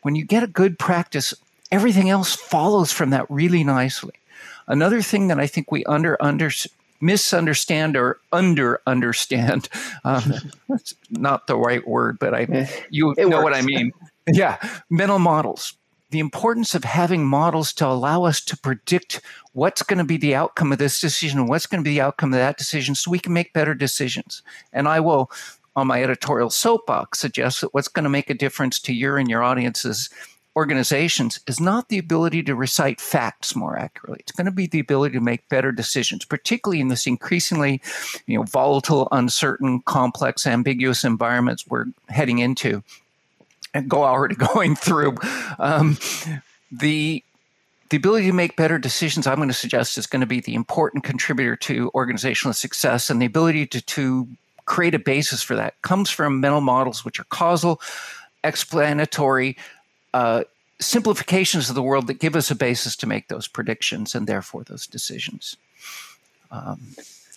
When 0.03 0.15
you 0.15 0.25
get 0.25 0.43
a 0.43 0.49
good 0.49 0.79
practice, 0.79 1.35
everything 1.73 2.11
else 2.11 2.35
follows 2.35 2.93
from 2.93 3.11
that 3.11 3.31
really 3.31 3.65
nicely. 3.65 4.15
Another 4.69 5.03
thing 5.03 5.29
that 5.29 5.41
I 5.41 5.47
think 5.47 5.71
we 5.71 5.85
under 5.85 6.17
under 6.23 6.51
misunderstand 7.01 7.97
or 7.97 8.19
under 8.33 8.81
understand 8.87 9.69
um, 10.05 10.33
that's 10.69 10.95
not 11.11 11.47
the 11.47 11.57
right 11.57 11.87
word, 11.87 12.19
but 12.19 12.35
I 12.35 12.69
you 12.91 13.13
it 13.13 13.29
know 13.29 13.39
works. 13.39 13.45
what 13.45 13.55
I 13.55 13.63
mean. 13.63 13.93
Yeah, 14.29 14.57
mental 14.91 15.21
models. 15.21 15.75
The 16.11 16.19
importance 16.21 16.75
of 16.75 16.85
having 16.85 17.27
models 17.27 17.73
to 17.75 17.87
allow 17.87 18.25
us 18.25 18.41
to 18.45 18.57
predict 18.57 19.21
what's 19.53 19.83
going 19.83 19.99
to 19.99 20.05
be 20.05 20.17
the 20.17 20.35
outcome 20.35 20.73
of 20.73 20.79
this 20.79 21.01
decision 21.01 21.41
and 21.41 21.49
what's 21.49 21.67
going 21.67 21.83
to 21.83 21.89
be 21.89 21.95
the 21.95 22.01
outcome 22.01 22.33
of 22.33 22.39
that 22.39 22.59
decision 22.59 22.95
so 22.95 23.11
we 23.11 23.19
can 23.19 23.33
make 23.33 23.53
better 23.53 23.75
decisions. 23.75 24.43
And 24.73 24.87
I 24.87 25.01
will, 25.01 25.31
on 25.75 25.89
my 25.89 26.03
editorial 26.03 26.51
soapbox, 26.51 27.19
suggest 27.19 27.61
that 27.61 27.75
what's 27.75 27.89
going 27.89 28.05
to 28.05 28.11
make 28.11 28.31
a 28.31 28.35
difference 28.35 28.79
to 28.81 28.95
your 28.95 29.19
and 29.19 29.29
your 29.29 29.43
audience's 29.43 30.09
organizations 30.57 31.39
is 31.47 31.61
not 31.61 31.91
the 31.91 31.99
ability 31.99 32.43
to 32.43 32.55
recite 32.55 32.99
facts 32.99 33.55
more 33.55 33.79
accurately. 33.79 34.21
It's 34.21 34.33
going 34.33 34.47
to 34.47 34.51
be 34.51 34.67
the 34.67 34.81
ability 34.81 35.15
to 35.15 35.21
make 35.21 35.49
better 35.51 35.71
decisions, 35.71 36.25
particularly 36.25 36.81
in 36.81 36.89
this 36.89 37.07
increasingly, 37.07 37.83
you 38.27 38.39
know, 38.39 38.45
volatile, 38.45 39.07
uncertain, 39.13 39.83
complex, 39.83 40.47
ambiguous 40.47 41.05
environments 41.05 41.67
we're 41.67 41.87
heading 42.09 42.39
into 42.39 42.83
go 43.83 44.05
already 44.05 44.35
going 44.55 44.77
through. 44.77 45.17
Um, 45.59 45.99
the 46.71 47.23
the 47.91 47.97
ability 47.97 48.27
to 48.27 48.33
make 48.33 48.57
better 48.57 48.79
decisions, 48.79 49.27
I'm 49.27 49.37
going 49.37 49.49
to 49.49 49.55
suggest, 49.55 49.97
is 49.97 50.07
going 50.07 50.21
to 50.21 50.27
be 50.27 50.41
the 50.41 50.55
important 50.55 51.05
contributor 51.05 51.57
to 51.57 51.91
organizational 51.95 52.53
success, 52.53 53.11
and 53.11 53.23
the 53.23 53.27
ability 53.27 53.67
to, 53.69 53.81
to 53.81 54.29
create 54.65 54.95
a 54.95 54.99
basis 54.99 55.43
for 55.43 55.55
that 55.57 55.81
comes 55.83 56.11
from 56.11 56.41
mental 56.41 56.61
models, 56.61 57.05
which 57.05 57.21
are 57.21 57.25
causal, 57.25 57.81
explanatory, 58.43 59.57
uh, 60.15 60.43
simplifications 60.81 61.69
of 61.69 61.75
the 61.75 61.83
world 61.83 62.07
that 62.09 62.15
give 62.15 62.37
us 62.37 62.51
a 62.51 62.55
basis 62.55 62.97
to 62.97 63.07
make 63.07 63.29
those 63.29 63.49
predictions 63.49 64.15
and 64.15 64.27
therefore 64.27 64.65
those 64.65 64.87
decisions. 64.87 65.57
Um, 66.51 66.81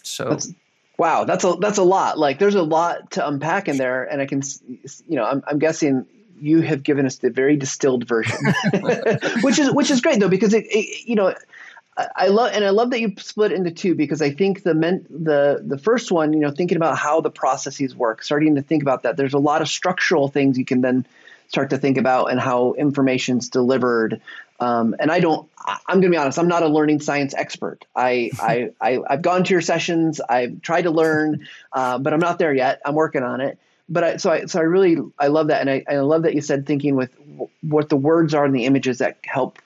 so. 0.03 0.29
That's, 0.29 0.51
wow, 0.97 1.23
that's 1.23 1.43
a 1.43 1.53
that's 1.59 1.77
a 1.77 1.83
lot. 1.83 2.17
Like, 2.17 2.39
there's 2.39 2.55
a 2.55 2.63
lot 2.63 3.11
to 3.11 3.27
unpack 3.27 3.67
in 3.67 3.77
there, 3.77 4.03
and 4.03 4.21
I 4.21 4.25
can, 4.25 4.41
you 5.07 5.15
know, 5.15 5.25
I'm, 5.25 5.43
I'm 5.47 5.59
guessing 5.59 6.05
you 6.41 6.61
have 6.61 6.83
given 6.83 7.05
us 7.05 7.17
the 7.17 7.29
very 7.29 7.55
distilled 7.55 8.07
version, 8.07 8.37
which 9.41 9.59
is 9.59 9.71
which 9.71 9.91
is 9.91 10.01
great 10.01 10.19
though 10.19 10.29
because 10.29 10.53
it, 10.53 10.65
it 10.69 11.07
you 11.07 11.15
know 11.15 11.33
I 12.15 12.27
love 12.27 12.51
and 12.53 12.63
I 12.63 12.69
love 12.69 12.91
that 12.91 12.99
you 12.99 13.13
split 13.17 13.51
into 13.51 13.71
two 13.71 13.95
because 13.95 14.21
I 14.21 14.31
think 14.31 14.63
the 14.63 14.73
men, 14.73 15.05
the 15.09 15.61
the 15.65 15.77
first 15.77 16.11
one, 16.11 16.33
you 16.33 16.39
know, 16.39 16.51
thinking 16.51 16.77
about 16.77 16.97
how 16.97 17.21
the 17.21 17.29
processes 17.31 17.95
work, 17.95 18.23
starting 18.23 18.55
to 18.55 18.61
think 18.61 18.81
about 18.81 19.03
that. 19.03 19.17
There's 19.17 19.33
a 19.33 19.39
lot 19.39 19.61
of 19.61 19.67
structural 19.67 20.27
things 20.27 20.57
you 20.57 20.65
can 20.65 20.81
then 20.81 21.05
start 21.47 21.71
to 21.71 21.77
think 21.77 21.97
about 21.97 22.31
and 22.31 22.39
how 22.39 22.73
information's 22.73 23.49
delivered. 23.49 24.21
Um, 24.59 24.95
and 24.99 25.11
I 25.11 25.19
don't. 25.19 25.49
I'm 25.65 25.99
going 25.99 26.03
to 26.03 26.09
be 26.09 26.17
honest. 26.17 26.39
I'm 26.39 26.47
not 26.47 26.63
a 26.63 26.67
learning 26.67 27.01
science 27.01 27.33
expert. 27.33 27.85
I, 27.95 28.31
I, 28.39 28.71
I 28.81 28.99
have 29.09 29.21
gone 29.21 29.43
to 29.43 29.53
your 29.53 29.61
sessions. 29.61 30.21
I've 30.21 30.61
tried 30.61 30.83
to 30.83 30.91
learn, 30.91 31.47
uh, 31.73 31.99
but 31.99 32.13
I'm 32.13 32.19
not 32.19 32.39
there 32.39 32.53
yet. 32.53 32.81
I'm 32.85 32.95
working 32.95 33.23
on 33.23 33.41
it. 33.41 33.59
But 33.89 34.03
I, 34.03 34.17
so 34.17 34.31
I 34.31 34.45
so 34.45 34.59
I 34.59 34.63
really 34.63 34.97
I 35.17 35.27
love 35.27 35.47
that, 35.47 35.61
and 35.61 35.69
I, 35.69 35.83
I 35.89 35.97
love 35.99 36.23
that 36.23 36.35
you 36.35 36.41
said 36.41 36.67
thinking 36.67 36.95
with 36.95 37.15
w- 37.17 37.49
what 37.61 37.89
the 37.89 37.95
words 37.95 38.33
are 38.33 38.45
and 38.45 38.53
the 38.53 38.65
images 38.65 38.99
that 38.99 39.17
help 39.23 39.59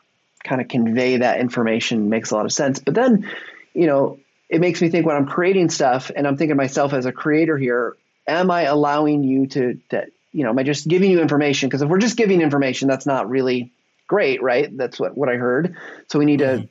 kind 0.44 0.62
of 0.62 0.68
convey 0.68 1.18
that 1.18 1.39
information 1.39 2.10
makes 2.10 2.32
a 2.32 2.36
lot 2.36 2.46
of 2.46 2.53
sense. 2.53 2.80
But 2.80 2.94
then, 2.94 3.30
you 3.74 3.88
know, 3.88 4.20
it 4.50 4.62
makes 4.62 4.82
me 4.82 4.89
think 4.89 5.06
when 5.06 5.15
I'm 5.15 5.27
creating 5.27 5.70
stuff, 5.70 6.12
and 6.15 6.27
I'm 6.27 6.38
thinking 6.38 6.58
myself 6.58 6.94
as 6.94 7.06
a 7.06 7.12
creator 7.12 7.58
here. 7.58 7.96
Am 8.25 8.50
I 8.50 8.62
allowing 8.62 9.25
you 9.25 9.48
to, 9.48 9.80
to 9.89 10.06
you 10.32 10.44
know, 10.44 10.51
am 10.51 10.60
I 10.60 10.63
just 10.63 10.88
giving 10.88 11.12
you 11.12 11.20
information? 11.20 11.68
Because 11.68 11.82
if 11.82 11.89
we're 11.89 11.98
just 11.98 12.15
giving 12.15 12.39
information, 12.39 12.88
that's 12.88 13.06
not 13.06 13.30
really 13.30 13.74
great, 14.08 14.42
right? 14.42 14.75
That's 14.77 14.98
what, 14.98 15.18
what 15.18 15.27
I 15.27 15.36
heard. 15.36 15.75
So 16.08 16.20
we 16.20 16.25
need 16.25 16.39
mm-hmm. 16.39 16.62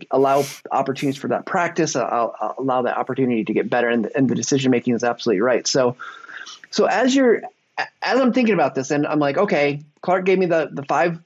to 0.00 0.06
allow 0.10 0.44
opportunities 0.70 1.20
for 1.20 1.28
that 1.28 1.44
practice, 1.46 1.96
I'll, 1.96 2.54
allow 2.58 2.82
that 2.82 2.96
opportunity 2.96 3.44
to 3.44 3.52
get 3.52 3.68
better. 3.68 3.88
And 3.88 4.06
the, 4.06 4.16
and 4.16 4.28
the 4.28 4.34
decision 4.34 4.70
making 4.70 4.94
is 4.94 5.04
absolutely 5.04 5.42
right. 5.42 5.66
So, 5.66 5.96
so 6.74 6.86
as 6.86 7.14
you're, 7.14 7.42
as 7.78 8.20
I'm 8.20 8.32
thinking 8.32 8.54
about 8.54 8.74
this 8.74 8.90
and 8.90 9.06
I'm 9.06 9.20
like, 9.20 9.38
okay, 9.38 9.82
Clark 10.02 10.24
gave 10.24 10.38
me 10.38 10.46
the, 10.46 10.68
the 10.72 10.82
five, 10.82 11.20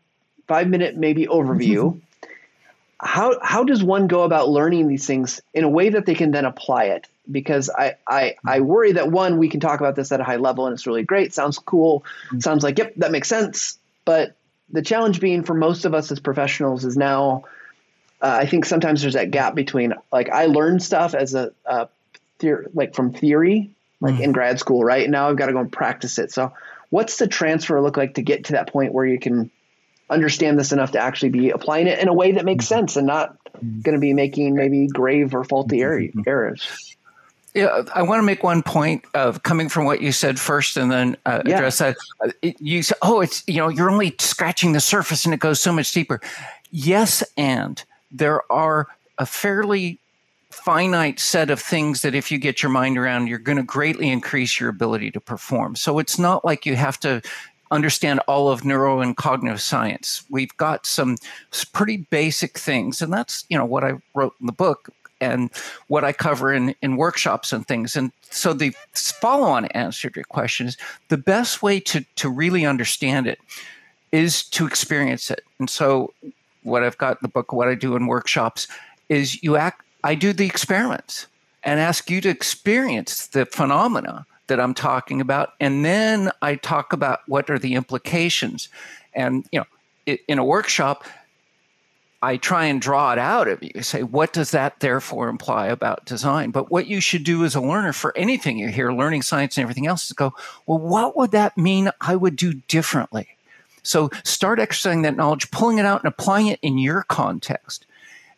five 0.46 0.68
minute 0.68 0.96
maybe 0.96 1.26
overview. 1.26 2.00
how, 3.00 3.38
how 3.42 3.64
does 3.64 3.82
one 3.82 4.08
go 4.08 4.24
about 4.24 4.50
learning 4.50 4.88
these 4.88 5.06
things 5.06 5.40
in 5.54 5.64
a 5.64 5.68
way 5.68 5.88
that 5.88 6.04
they 6.04 6.14
can 6.14 6.32
then 6.32 6.44
apply 6.44 6.84
it? 6.84 7.06
because 7.30 7.68
I, 7.68 7.96
I 8.06 8.36
I 8.42 8.60
worry 8.60 8.92
that 8.92 9.10
one 9.10 9.36
we 9.36 9.50
can 9.50 9.60
talk 9.60 9.80
about 9.80 9.94
this 9.94 10.12
at 10.12 10.18
a 10.18 10.24
high 10.24 10.36
level 10.36 10.66
and 10.66 10.72
it's 10.72 10.86
really 10.86 11.02
great, 11.02 11.34
sounds 11.34 11.58
cool, 11.58 12.06
mm-hmm. 12.28 12.40
sounds 12.40 12.62
like 12.62 12.78
yep 12.78 12.94
that 12.96 13.10
makes 13.10 13.28
sense. 13.28 13.78
But 14.06 14.34
the 14.70 14.80
challenge 14.80 15.20
being 15.20 15.44
for 15.44 15.52
most 15.52 15.84
of 15.84 15.92
us 15.92 16.10
as 16.10 16.20
professionals 16.20 16.86
is 16.86 16.96
now 16.96 17.44
uh, 18.22 18.38
I 18.40 18.46
think 18.46 18.64
sometimes 18.64 19.02
there's 19.02 19.12
that 19.12 19.30
gap 19.30 19.54
between 19.54 19.92
like 20.10 20.30
I 20.30 20.46
learned 20.46 20.82
stuff 20.82 21.14
as 21.14 21.34
a, 21.34 21.52
a 21.66 21.88
theory, 22.38 22.68
like 22.72 22.94
from 22.94 23.12
theory 23.12 23.70
like 24.00 24.14
mm-hmm. 24.14 24.24
in 24.24 24.32
grad 24.32 24.58
school 24.58 24.84
right 24.84 25.08
now 25.08 25.28
I've 25.28 25.36
got 25.36 25.46
to 25.46 25.52
go 25.52 25.60
and 25.60 25.72
practice 25.72 26.18
it. 26.18 26.32
So 26.32 26.52
what's 26.90 27.18
the 27.18 27.26
transfer 27.26 27.80
look 27.80 27.96
like 27.96 28.14
to 28.14 28.22
get 28.22 28.46
to 28.46 28.52
that 28.52 28.72
point 28.72 28.92
where 28.92 29.06
you 29.06 29.18
can 29.18 29.50
understand 30.10 30.58
this 30.58 30.72
enough 30.72 30.92
to 30.92 30.98
actually 30.98 31.30
be 31.30 31.50
applying 31.50 31.86
it 31.86 31.98
in 31.98 32.08
a 32.08 32.14
way 32.14 32.32
that 32.32 32.44
makes 32.44 32.66
mm-hmm. 32.66 32.80
sense 32.80 32.96
and 32.96 33.06
not 33.06 33.36
mm-hmm. 33.52 33.80
going 33.80 33.94
to 33.94 34.00
be 34.00 34.14
making 34.14 34.54
maybe 34.54 34.86
grave 34.86 35.34
or 35.34 35.44
faulty 35.44 35.78
mm-hmm. 35.78 36.20
errors. 36.26 36.96
Yeah, 37.54 37.82
I 37.94 38.02
want 38.02 38.20
to 38.20 38.24
make 38.24 38.42
one 38.42 38.62
point 38.62 39.04
of 39.14 39.42
coming 39.42 39.68
from 39.68 39.84
what 39.86 40.00
you 40.00 40.12
said 40.12 40.38
first, 40.38 40.76
and 40.76 40.92
then 40.92 41.16
uh, 41.24 41.42
yeah. 41.44 41.56
address 41.56 41.78
that. 41.78 41.96
Uh, 42.22 42.30
you 42.42 42.82
said, 42.82 42.98
"Oh, 43.00 43.20
it's 43.20 43.42
you 43.48 43.56
know, 43.56 43.68
you're 43.68 43.90
only 43.90 44.14
scratching 44.18 44.72
the 44.72 44.80
surface, 44.80 45.24
and 45.24 45.32
it 45.32 45.40
goes 45.40 45.60
so 45.60 45.72
much 45.72 45.90
deeper." 45.90 46.20
Yes, 46.70 47.24
and 47.36 47.82
there 48.12 48.42
are 48.52 48.86
a 49.16 49.24
fairly 49.24 49.98
finite 50.50 51.20
set 51.20 51.50
of 51.50 51.60
things 51.60 52.02
that 52.02 52.14
if 52.14 52.30
you 52.30 52.38
get 52.38 52.62
your 52.62 52.70
mind 52.70 52.96
around, 52.96 53.26
you're 53.26 53.38
going 53.38 53.58
to 53.58 53.62
greatly 53.64 54.08
increase 54.10 54.58
your 54.58 54.68
ability 54.68 55.10
to 55.10 55.20
perform. 55.20 55.76
So 55.76 55.98
it's 55.98 56.18
not 56.18 56.44
like 56.44 56.64
you 56.64 56.76
have 56.76 56.98
to 57.00 57.22
understand 57.70 58.20
all 58.26 58.48
of 58.48 58.64
neuro 58.64 59.00
and 59.00 59.16
cognitive 59.16 59.60
science. 59.60 60.24
We've 60.30 60.56
got 60.56 60.86
some 60.86 61.16
pretty 61.72 61.98
basic 62.10 62.58
things, 62.58 63.02
and 63.02 63.12
that's 63.12 63.44
you 63.48 63.58
know 63.58 63.66
what 63.66 63.84
I 63.84 63.94
wrote 64.14 64.34
in 64.40 64.46
the 64.46 64.52
book 64.52 64.90
and 65.20 65.50
what 65.88 66.04
I 66.04 66.12
cover 66.12 66.52
in, 66.52 66.74
in 66.82 66.96
workshops 66.96 67.52
and 67.52 67.66
things. 67.66 67.96
And 67.96 68.12
so 68.22 68.52
the 68.52 68.72
follow 68.94 69.48
on 69.48 69.66
answer 69.66 70.10
to 70.10 70.20
your 70.20 70.24
question 70.24 70.68
is 70.68 70.76
the 71.08 71.16
best 71.16 71.62
way 71.62 71.80
to, 71.80 72.04
to 72.16 72.28
really 72.28 72.64
understand 72.64 73.26
it 73.26 73.38
is 74.12 74.44
to 74.50 74.66
experience 74.66 75.30
it. 75.30 75.42
And 75.58 75.68
so 75.68 76.14
what 76.62 76.82
I've 76.82 76.98
got 76.98 77.12
in 77.12 77.18
the 77.22 77.28
book, 77.28 77.52
what 77.52 77.68
I 77.68 77.74
do 77.74 77.96
in 77.96 78.06
workshops 78.06 78.68
is 79.08 79.42
you 79.42 79.56
act, 79.56 79.84
I 80.04 80.14
do 80.14 80.32
the 80.32 80.46
experiments 80.46 81.26
and 81.62 81.80
ask 81.80 82.10
you 82.10 82.20
to 82.20 82.28
experience 82.28 83.26
the 83.26 83.46
phenomena 83.46 84.26
that 84.46 84.60
I'm 84.60 84.74
talking 84.74 85.20
about. 85.20 85.54
And 85.60 85.84
then 85.84 86.30
I 86.40 86.54
talk 86.54 86.92
about 86.92 87.20
what 87.26 87.50
are 87.50 87.58
the 87.58 87.74
implications. 87.74 88.68
And, 89.12 89.44
you 89.52 89.60
know, 89.60 90.16
in 90.26 90.38
a 90.38 90.44
workshop, 90.44 91.04
I 92.20 92.36
try 92.36 92.64
and 92.64 92.80
draw 92.80 93.12
it 93.12 93.18
out 93.18 93.46
of 93.46 93.62
you. 93.62 93.82
Say, 93.82 94.02
what 94.02 94.32
does 94.32 94.50
that 94.50 94.80
therefore 94.80 95.28
imply 95.28 95.66
about 95.66 96.04
design? 96.04 96.50
But 96.50 96.70
what 96.70 96.86
you 96.86 97.00
should 97.00 97.22
do 97.22 97.44
as 97.44 97.54
a 97.54 97.60
learner 97.60 97.92
for 97.92 98.16
anything 98.16 98.58
you 98.58 98.68
hear, 98.68 98.92
learning 98.92 99.22
science 99.22 99.56
and 99.56 99.62
everything 99.62 99.86
else, 99.86 100.06
is 100.06 100.12
go, 100.12 100.32
well, 100.66 100.78
what 100.78 101.16
would 101.16 101.30
that 101.32 101.56
mean 101.56 101.90
I 102.00 102.16
would 102.16 102.34
do 102.34 102.54
differently? 102.54 103.28
So 103.84 104.10
start 104.24 104.58
exercising 104.58 105.02
that 105.02 105.16
knowledge, 105.16 105.50
pulling 105.50 105.78
it 105.78 105.84
out 105.84 106.02
and 106.02 106.12
applying 106.12 106.48
it 106.48 106.58
in 106.60 106.78
your 106.78 107.04
context. 107.04 107.86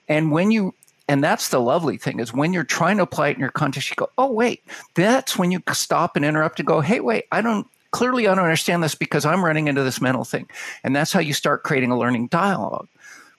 And 0.08 0.30
when 0.30 0.50
you, 0.50 0.74
and 1.10 1.24
that's 1.24 1.48
the 1.48 1.60
lovely 1.60 1.96
thing 1.96 2.20
is 2.20 2.32
when 2.32 2.52
you're 2.52 2.62
trying 2.62 2.98
to 2.98 3.02
apply 3.02 3.30
it 3.30 3.34
in 3.34 3.40
your 3.40 3.50
context, 3.50 3.90
you 3.90 3.96
go, 3.96 4.10
oh, 4.16 4.30
wait, 4.30 4.62
that's 4.94 5.36
when 5.36 5.50
you 5.50 5.60
stop 5.72 6.14
and 6.14 6.24
interrupt 6.24 6.60
and 6.60 6.68
go, 6.68 6.80
hey, 6.80 7.00
wait, 7.00 7.24
I 7.32 7.40
don't, 7.40 7.66
clearly 7.90 8.28
I 8.28 8.34
don't 8.36 8.44
understand 8.44 8.80
this 8.80 8.94
because 8.94 9.24
I'm 9.24 9.44
running 9.44 9.66
into 9.66 9.82
this 9.82 10.00
mental 10.00 10.22
thing. 10.22 10.48
And 10.84 10.94
that's 10.94 11.12
how 11.12 11.18
you 11.18 11.34
start 11.34 11.64
creating 11.64 11.90
a 11.90 11.98
learning 11.98 12.28
dialogue. 12.28 12.86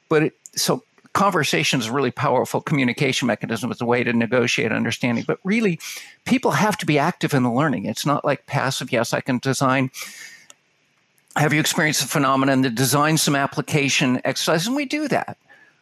But 0.09 0.23
it, 0.23 0.33
so 0.53 0.83
conversation 1.13 1.79
is 1.79 1.87
a 1.87 1.93
really 1.93 2.11
powerful 2.11 2.59
communication 2.59 3.25
mechanism. 3.25 3.71
It's 3.71 3.79
a 3.79 3.85
way 3.85 4.03
to 4.03 4.11
negotiate 4.11 4.73
understanding. 4.73 5.23
But 5.25 5.39
really, 5.45 5.79
people 6.25 6.51
have 6.51 6.77
to 6.79 6.85
be 6.85 6.99
active 6.99 7.33
in 7.33 7.43
the 7.43 7.51
learning. 7.53 7.85
It's 7.85 8.05
not 8.05 8.25
like 8.25 8.47
passive. 8.47 8.91
Yes, 8.91 9.13
I 9.13 9.21
can 9.21 9.37
design. 9.37 9.91
Have 11.37 11.53
you 11.53 11.61
experienced 11.61 12.01
the 12.01 12.09
phenomenon 12.09 12.63
to 12.63 12.69
design 12.69 13.17
some 13.17 13.37
application 13.37 14.19
exercise? 14.25 14.67
And 14.67 14.75
we 14.75 14.83
do 14.83 15.07
that. 15.07 15.37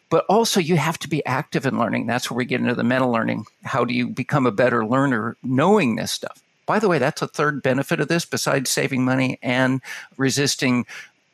But 0.10 0.26
also 0.28 0.60
you 0.60 0.78
have 0.78 0.98
to 1.00 1.08
be 1.08 1.26
active 1.26 1.66
in 1.66 1.78
learning. 1.78 2.08
That's 2.08 2.30
where 2.30 2.38
we 2.38 2.46
get 2.46 2.62
into 2.62 2.76
the 2.76 2.84
meta 2.84 3.06
learning. 3.06 3.46
How 3.64 3.86
do 3.86 3.94
you 3.94 4.08
become 4.08 4.46
a 4.46 4.52
better 4.52 4.86
learner 4.86 5.38
knowing 5.44 5.96
this 5.96 6.12
stuff? 6.12 6.42
By 6.66 6.80
the 6.80 6.88
way, 6.88 7.00
that's 7.00 7.22
a 7.22 7.28
third 7.28 7.62
benefit 7.64 8.00
of 8.00 8.08
this, 8.08 8.26
besides 8.26 8.70
saving 8.70 9.04
money 9.04 9.40
and 9.42 9.82
resisting 10.18 10.86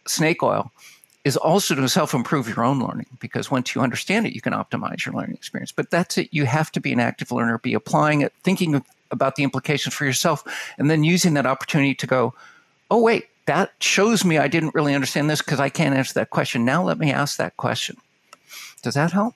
snake 0.07 0.41
oil, 0.43 0.71
is 1.25 1.35
also 1.35 1.75
to 1.75 1.89
self 1.89 2.13
improve 2.13 2.47
your 2.47 2.63
own 2.63 2.79
learning 2.79 3.07
because 3.19 3.51
once 3.51 3.75
you 3.75 3.81
understand 3.81 4.27
it, 4.27 4.33
you 4.33 4.41
can 4.41 4.53
optimize 4.53 5.05
your 5.05 5.15
learning 5.15 5.35
experience. 5.35 5.71
But 5.71 5.89
that's 5.89 6.17
it. 6.17 6.29
You 6.31 6.45
have 6.45 6.71
to 6.73 6.79
be 6.79 6.93
an 6.93 6.99
active 6.99 7.31
learner, 7.31 7.57
be 7.57 7.73
applying 7.73 8.21
it, 8.21 8.31
thinking 8.43 8.83
about 9.11 9.35
the 9.35 9.43
implications 9.43 9.93
for 9.93 10.05
yourself, 10.05 10.43
and 10.77 10.89
then 10.89 11.03
using 11.03 11.33
that 11.33 11.45
opportunity 11.45 11.95
to 11.95 12.07
go, 12.07 12.33
oh, 12.91 13.01
wait, 13.01 13.25
that 13.45 13.73
shows 13.79 14.23
me 14.23 14.37
I 14.37 14.47
didn't 14.47 14.75
really 14.75 14.95
understand 14.95 15.29
this 15.29 15.41
because 15.41 15.59
I 15.59 15.69
can't 15.69 15.95
answer 15.95 16.13
that 16.15 16.29
question. 16.29 16.65
Now 16.65 16.83
let 16.83 16.97
me 16.97 17.11
ask 17.11 17.37
that 17.37 17.57
question. 17.57 17.97
Does 18.85 18.93
that 18.93 19.11
help? 19.11 19.33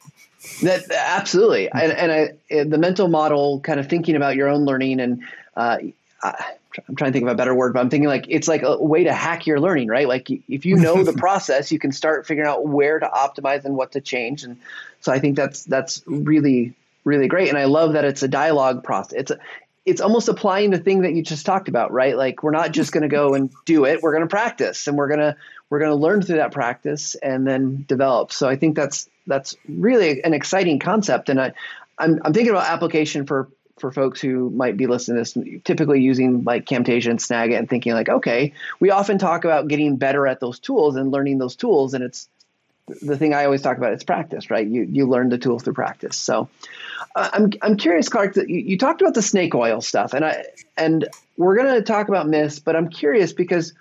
That 0.62 0.92
absolutely, 0.92 1.72
and, 1.72 1.92
and 1.92 2.12
I, 2.12 2.64
the 2.64 2.78
mental 2.78 3.08
model, 3.08 3.60
kind 3.62 3.80
of 3.80 3.90
thinking 3.90 4.16
about 4.16 4.36
your 4.36 4.48
own 4.48 4.64
learning, 4.64 5.00
and 5.00 5.24
uh, 5.58 5.80
I, 6.22 6.46
I'm 6.88 6.96
trying 6.96 7.12
to 7.12 7.14
think 7.14 7.24
of 7.24 7.32
a 7.32 7.36
better 7.36 7.56
word, 7.56 7.74
but 7.74 7.80
I'm 7.80 7.90
thinking 7.90 8.08
like 8.08 8.28
it's 8.30 8.48
like 8.48 8.62
a 8.62 8.78
way 8.78 9.06
to 9.06 9.12
hack 9.12 9.48
your 9.48 9.60
learning, 9.60 9.88
right? 9.88 10.08
Like 10.08 10.30
if 10.30 10.68
you 10.68 10.76
know 10.76 11.04
the 11.04 11.14
process, 11.18 11.72
you 11.72 11.80
can 11.80 11.92
start 11.92 12.28
figuring 12.28 12.48
out 12.48 12.68
where 12.68 13.00
to 13.00 13.08
optimize 13.08 13.66
and 13.66 13.76
what 13.76 13.94
to 13.94 14.02
change. 14.02 14.44
And 14.44 14.58
so 15.02 15.12
I 15.12 15.18
think 15.18 15.36
that's 15.36 15.64
that's 15.64 16.04
really 16.06 16.76
really 17.06 17.28
great. 17.28 17.50
And 17.50 17.58
I 17.58 17.66
love 17.66 17.94
that 17.94 18.06
it's 18.06 18.22
a 18.22 18.28
dialogue 18.28 18.84
process. 18.84 19.14
It's 19.14 19.32
a 19.32 19.40
it's 19.86 20.02
almost 20.02 20.28
applying 20.28 20.72
the 20.72 20.78
thing 20.78 21.02
that 21.02 21.14
you 21.14 21.24
just 21.24 21.46
talked 21.46 21.68
about, 21.68 21.92
right? 21.92 22.16
Like 22.16 22.44
we're 22.44 22.52
not 22.52 22.72
just 22.72 22.92
going 22.92 23.04
to 23.04 23.10
go 23.10 23.34
and 23.34 23.50
do 23.66 23.86
it. 23.86 24.02
We're 24.02 24.12
going 24.12 24.24
to 24.24 24.30
practice, 24.30 24.88
and 24.88 24.98
we're 24.98 25.08
gonna 25.08 25.36
we're 25.70 25.80
going 25.80 25.92
to 25.92 25.96
learn 25.96 26.22
through 26.22 26.38
that 26.38 26.52
practice 26.52 27.16
and 27.16 27.48
then 27.48 27.86
develop. 27.88 28.32
So 28.32 28.48
I 28.48 28.56
think 28.56 28.76
that's 28.76 29.10
that's 29.28 29.56
really 29.68 30.24
an 30.24 30.34
exciting 30.34 30.80
concept, 30.80 31.30
and 31.30 31.40
I, 31.40 31.54
I'm 31.98 32.20
I'm 32.24 32.34
thinking 32.34 32.52
about 32.52 32.70
application 32.70 33.26
for 33.26 33.50
for 33.80 33.92
folks 33.92 34.20
who 34.20 34.50
might 34.50 34.76
be 34.76 34.88
listening 34.88 35.24
to 35.24 35.42
this, 35.42 35.62
typically 35.64 36.02
using 36.02 36.44
like 36.44 36.66
Camtasia 36.66 37.10
and 37.10 37.20
Snagit 37.20 37.58
and 37.58 37.70
thinking 37.70 37.94
like, 37.94 38.10
okay, 38.10 38.54
we 38.82 38.92
often 38.92 39.18
talk 39.18 39.46
about 39.46 39.70
getting 39.70 39.96
better 39.96 40.28
at 40.28 40.42
those 40.42 40.60
tools 40.60 40.98
and 40.98 41.12
learning 41.12 41.38
those 41.38 41.56
tools, 41.56 41.94
and 41.94 42.04
it's 42.04 42.28
the 43.02 43.18
thing 43.18 43.34
I 43.34 43.46
always 43.46 43.62
talk 43.62 43.78
about. 43.78 43.94
It's 43.94 44.04
practice, 44.04 44.50
right? 44.50 44.68
You 44.68 44.84
you 44.84 45.08
learn 45.08 45.30
the 45.30 45.38
tool 45.38 45.60
through 45.60 45.74
practice. 45.74 46.18
So 46.18 46.50
uh, 47.16 47.30
I'm 47.34 47.52
I'm 47.62 47.78
curious, 47.78 48.10
Clark. 48.10 48.36
That 48.36 48.50
you, 48.50 48.60
you 48.60 48.78
talked 48.78 49.02
about 49.02 49.14
the 49.14 49.22
snake 49.22 49.56
oil 49.56 49.82
stuff, 49.82 50.14
and 50.14 50.26
I 50.26 50.46
and 50.78 51.08
we're 51.38 51.56
going 51.56 51.74
to 51.76 51.82
talk 51.82 52.10
about 52.10 52.28
myths, 52.28 52.60
but 52.60 52.76
I'm 52.76 52.90
curious 52.90 53.34
because 53.34 53.74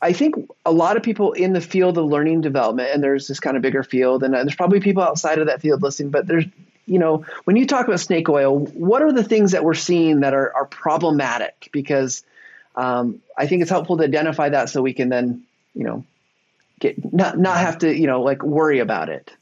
I 0.00 0.12
think 0.12 0.34
a 0.64 0.72
lot 0.72 0.96
of 0.96 1.02
people 1.02 1.32
in 1.32 1.52
the 1.52 1.60
field 1.60 1.98
of 1.98 2.06
learning 2.06 2.40
development, 2.40 2.90
and 2.92 3.02
there's 3.02 3.28
this 3.28 3.40
kind 3.40 3.56
of 3.56 3.62
bigger 3.62 3.82
field, 3.82 4.22
and 4.22 4.34
there's 4.34 4.56
probably 4.56 4.80
people 4.80 5.02
outside 5.02 5.38
of 5.38 5.46
that 5.46 5.60
field 5.60 5.82
listening, 5.82 6.10
but 6.10 6.26
there's, 6.26 6.46
you 6.86 6.98
know, 6.98 7.24
when 7.44 7.56
you 7.56 7.66
talk 7.66 7.86
about 7.86 8.00
snake 8.00 8.28
oil, 8.28 8.58
what 8.58 9.02
are 9.02 9.12
the 9.12 9.22
things 9.22 9.52
that 9.52 9.62
we're 9.62 9.74
seeing 9.74 10.20
that 10.20 10.34
are, 10.34 10.52
are 10.54 10.64
problematic? 10.64 11.68
Because 11.70 12.24
um, 12.74 13.20
I 13.36 13.46
think 13.46 13.62
it's 13.62 13.70
helpful 13.70 13.98
to 13.98 14.04
identify 14.04 14.48
that 14.48 14.70
so 14.70 14.82
we 14.82 14.94
can 14.94 15.10
then, 15.10 15.42
you 15.74 15.84
know, 15.84 16.04
get 16.78 17.12
not 17.12 17.38
not 17.38 17.58
have 17.58 17.78
to, 17.78 17.94
you 17.94 18.06
know, 18.06 18.22
like 18.22 18.42
worry 18.42 18.78
about 18.78 19.08
it. 19.08 19.32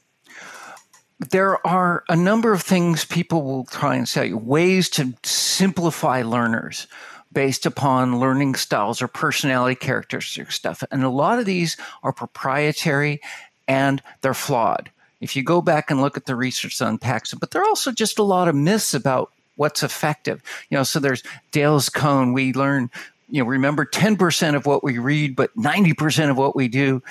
There 1.31 1.65
are 1.65 2.03
a 2.09 2.15
number 2.15 2.53
of 2.53 2.61
things 2.61 3.05
people 3.05 3.43
will 3.43 3.65
try 3.65 3.95
and 3.95 4.07
say, 4.07 4.33
ways 4.33 4.89
to 4.91 5.13
simplify 5.23 6.21
learners 6.21 6.85
based 7.33 7.65
upon 7.65 8.19
learning 8.19 8.55
styles 8.55 9.01
or 9.01 9.07
personality 9.07 9.75
characteristics 9.75 10.55
stuff. 10.55 10.83
And 10.91 11.03
a 11.03 11.09
lot 11.09 11.39
of 11.39 11.45
these 11.45 11.75
are 12.03 12.13
proprietary 12.13 13.19
and 13.67 14.01
they're 14.21 14.33
flawed. 14.33 14.91
If 15.19 15.35
you 15.35 15.43
go 15.43 15.61
back 15.61 15.89
and 15.89 16.01
look 16.01 16.17
at 16.17 16.25
the 16.25 16.35
research 16.35 16.77
that 16.77 16.87
unpacks 16.87 17.33
it, 17.33 17.39
but 17.39 17.51
there 17.51 17.61
are 17.63 17.67
also 17.67 17.91
just 17.91 18.19
a 18.19 18.23
lot 18.23 18.47
of 18.47 18.55
myths 18.55 18.93
about 18.93 19.31
what's 19.55 19.83
effective. 19.83 20.41
You 20.69 20.77
know, 20.77 20.83
so 20.83 20.99
there's 20.99 21.23
Dale's 21.51 21.89
cone. 21.89 22.33
We 22.33 22.53
learn, 22.53 22.91
you 23.29 23.43
know, 23.43 23.49
remember 23.49 23.85
10% 23.85 24.55
of 24.55 24.65
what 24.65 24.83
we 24.83 24.97
read, 24.97 25.35
but 25.35 25.55
90% 25.55 26.29
of 26.29 26.37
what 26.37 26.55
we 26.55 26.67
do. 26.67 27.01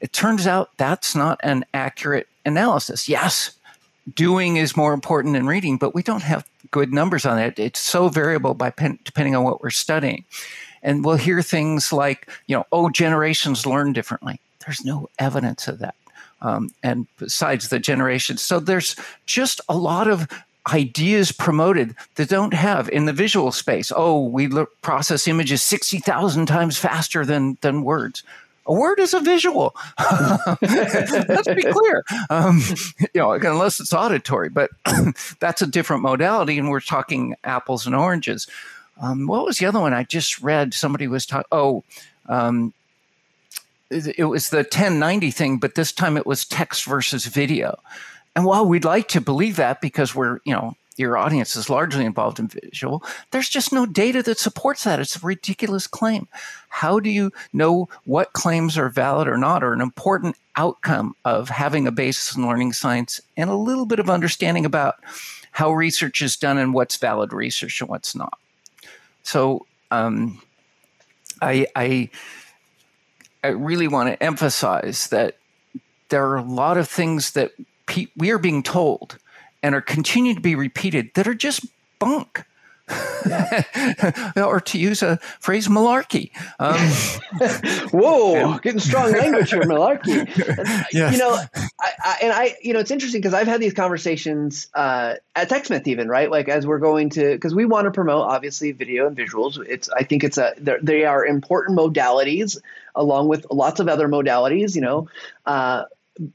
It 0.00 0.12
turns 0.12 0.46
out 0.46 0.70
that's 0.76 1.14
not 1.14 1.40
an 1.42 1.64
accurate 1.72 2.28
analysis. 2.44 3.08
Yes, 3.08 3.56
doing 4.14 4.56
is 4.56 4.76
more 4.76 4.92
important 4.92 5.34
than 5.34 5.46
reading, 5.46 5.78
but 5.78 5.94
we 5.94 6.02
don't 6.02 6.22
have 6.22 6.46
good 6.70 6.92
numbers 6.92 7.24
on 7.24 7.38
it. 7.38 7.58
It's 7.58 7.80
so 7.80 8.08
variable 8.08 8.54
by 8.54 8.70
pen, 8.70 8.98
depending 9.04 9.34
on 9.34 9.44
what 9.44 9.62
we're 9.62 9.70
studying. 9.70 10.24
And 10.82 11.04
we'll 11.04 11.16
hear 11.16 11.40
things 11.40 11.92
like, 11.92 12.28
you 12.46 12.56
know, 12.56 12.66
oh, 12.70 12.90
generations 12.90 13.64
learn 13.64 13.92
differently. 13.92 14.40
There's 14.64 14.84
no 14.84 15.08
evidence 15.18 15.68
of 15.68 15.78
that. 15.78 15.94
Um, 16.42 16.70
and 16.82 17.06
besides 17.18 17.68
the 17.68 17.78
generations, 17.78 18.42
so 18.42 18.60
there's 18.60 18.96
just 19.24 19.62
a 19.68 19.76
lot 19.76 20.08
of 20.08 20.28
ideas 20.72 21.32
promoted 21.32 21.94
that 22.14 22.28
don't 22.28 22.54
have 22.54 22.88
in 22.88 23.04
the 23.04 23.12
visual 23.12 23.52
space. 23.52 23.92
Oh, 23.94 24.26
we 24.26 24.46
look, 24.46 24.80
process 24.80 25.28
images 25.28 25.62
60,000 25.62 26.46
times 26.46 26.78
faster 26.78 27.24
than, 27.24 27.58
than 27.60 27.82
words 27.82 28.22
a 28.66 28.72
word 28.72 28.98
is 28.98 29.14
a 29.14 29.20
visual. 29.20 29.76
Let's 30.62 31.48
be 31.48 31.62
clear. 31.62 32.04
Um, 32.30 32.60
you 33.00 33.20
know, 33.20 33.32
unless 33.32 33.80
it's 33.80 33.92
auditory, 33.92 34.48
but 34.48 34.70
that's 35.40 35.62
a 35.62 35.66
different 35.66 36.02
modality, 36.02 36.58
and 36.58 36.70
we're 36.70 36.80
talking 36.80 37.34
apples 37.44 37.86
and 37.86 37.94
oranges. 37.94 38.46
Um, 39.00 39.26
what 39.26 39.44
was 39.44 39.58
the 39.58 39.66
other 39.66 39.80
one 39.80 39.92
I 39.92 40.04
just 40.04 40.40
read? 40.40 40.72
Somebody 40.72 41.08
was 41.08 41.26
talking. 41.26 41.48
Oh, 41.52 41.84
um, 42.28 42.72
it 43.90 44.24
was 44.24 44.50
the 44.50 44.58
1090 44.58 45.30
thing, 45.30 45.58
but 45.58 45.74
this 45.74 45.92
time 45.92 46.16
it 46.16 46.26
was 46.26 46.44
text 46.44 46.84
versus 46.84 47.26
video. 47.26 47.78
And 48.36 48.44
while 48.44 48.66
we'd 48.66 48.84
like 48.84 49.08
to 49.08 49.20
believe 49.20 49.56
that 49.56 49.80
because 49.80 50.14
we're, 50.14 50.40
you 50.44 50.52
know, 50.52 50.74
your 50.96 51.16
audience 51.16 51.56
is 51.56 51.68
largely 51.68 52.04
involved 52.04 52.38
in 52.38 52.48
visual, 52.48 53.02
there's 53.30 53.48
just 53.48 53.72
no 53.72 53.84
data 53.84 54.22
that 54.22 54.38
supports 54.38 54.84
that. 54.84 55.00
It's 55.00 55.16
a 55.16 55.26
ridiculous 55.26 55.86
claim. 55.86 56.28
How 56.68 57.00
do 57.00 57.10
you 57.10 57.32
know 57.52 57.88
what 58.04 58.32
claims 58.32 58.78
are 58.78 58.88
valid 58.88 59.26
or 59.26 59.36
not, 59.36 59.64
or 59.64 59.72
an 59.72 59.80
important 59.80 60.36
outcome 60.56 61.16
of 61.24 61.48
having 61.48 61.86
a 61.86 61.92
basis 61.92 62.36
in 62.36 62.46
learning 62.46 62.74
science 62.74 63.20
and 63.36 63.50
a 63.50 63.56
little 63.56 63.86
bit 63.86 63.98
of 63.98 64.08
understanding 64.08 64.64
about 64.64 64.96
how 65.50 65.72
research 65.72 66.22
is 66.22 66.36
done 66.36 66.58
and 66.58 66.74
what's 66.74 66.96
valid 66.96 67.32
research 67.32 67.80
and 67.80 67.90
what's 67.90 68.14
not? 68.14 68.38
So, 69.22 69.66
um, 69.90 70.40
I, 71.42 71.66
I, 71.74 72.10
I 73.42 73.48
really 73.48 73.88
want 73.88 74.08
to 74.08 74.22
emphasize 74.22 75.08
that 75.08 75.36
there 76.08 76.26
are 76.26 76.36
a 76.36 76.42
lot 76.42 76.76
of 76.76 76.88
things 76.88 77.32
that 77.32 77.52
we 78.16 78.30
are 78.30 78.38
being 78.38 78.62
told 78.62 79.18
and 79.62 79.74
are 79.74 79.80
continuing 79.80 80.36
to 80.36 80.42
be 80.42 80.54
repeated 80.54 81.10
that 81.14 81.26
are 81.26 81.34
just 81.34 81.66
bunk. 81.98 82.44
or 84.36 84.60
to 84.60 84.78
use 84.78 85.02
a 85.02 85.16
phrase, 85.40 85.68
malarkey. 85.68 86.30
Um, 86.58 86.76
Whoa, 87.98 88.52
and, 88.52 88.62
getting 88.62 88.78
strong 88.78 89.10
language 89.18 89.50
here, 89.50 89.62
malarkey. 89.62 90.28
yes. 90.92 91.12
You 91.12 91.18
know, 91.18 91.32
I, 91.80 91.90
I, 92.04 92.18
and 92.22 92.32
I, 92.32 92.56
you 92.60 92.74
know, 92.74 92.80
it's 92.80 92.90
interesting 92.90 93.22
because 93.22 93.32
I've 93.32 93.46
had 93.46 93.60
these 93.60 93.72
conversations 93.72 94.68
uh, 94.74 95.14
at 95.34 95.48
TechSmith, 95.48 95.86
even 95.86 96.08
right, 96.08 96.30
like 96.30 96.50
as 96.50 96.66
we're 96.66 96.78
going 96.78 97.08
to, 97.10 97.32
because 97.32 97.54
we 97.54 97.64
want 97.64 97.86
to 97.86 97.90
promote 97.90 98.28
obviously 98.28 98.72
video 98.72 99.06
and 99.06 99.16
visuals. 99.16 99.58
It's, 99.66 99.88
I 99.88 100.02
think 100.02 100.22
it's 100.22 100.36
a, 100.36 100.54
they 100.58 101.06
are 101.06 101.24
important 101.24 101.78
modalities 101.78 102.58
along 102.94 103.28
with 103.28 103.46
lots 103.50 103.80
of 103.80 103.88
other 103.88 104.08
modalities. 104.08 104.74
You 104.74 104.82
know, 104.82 105.08
uh, 105.46 105.84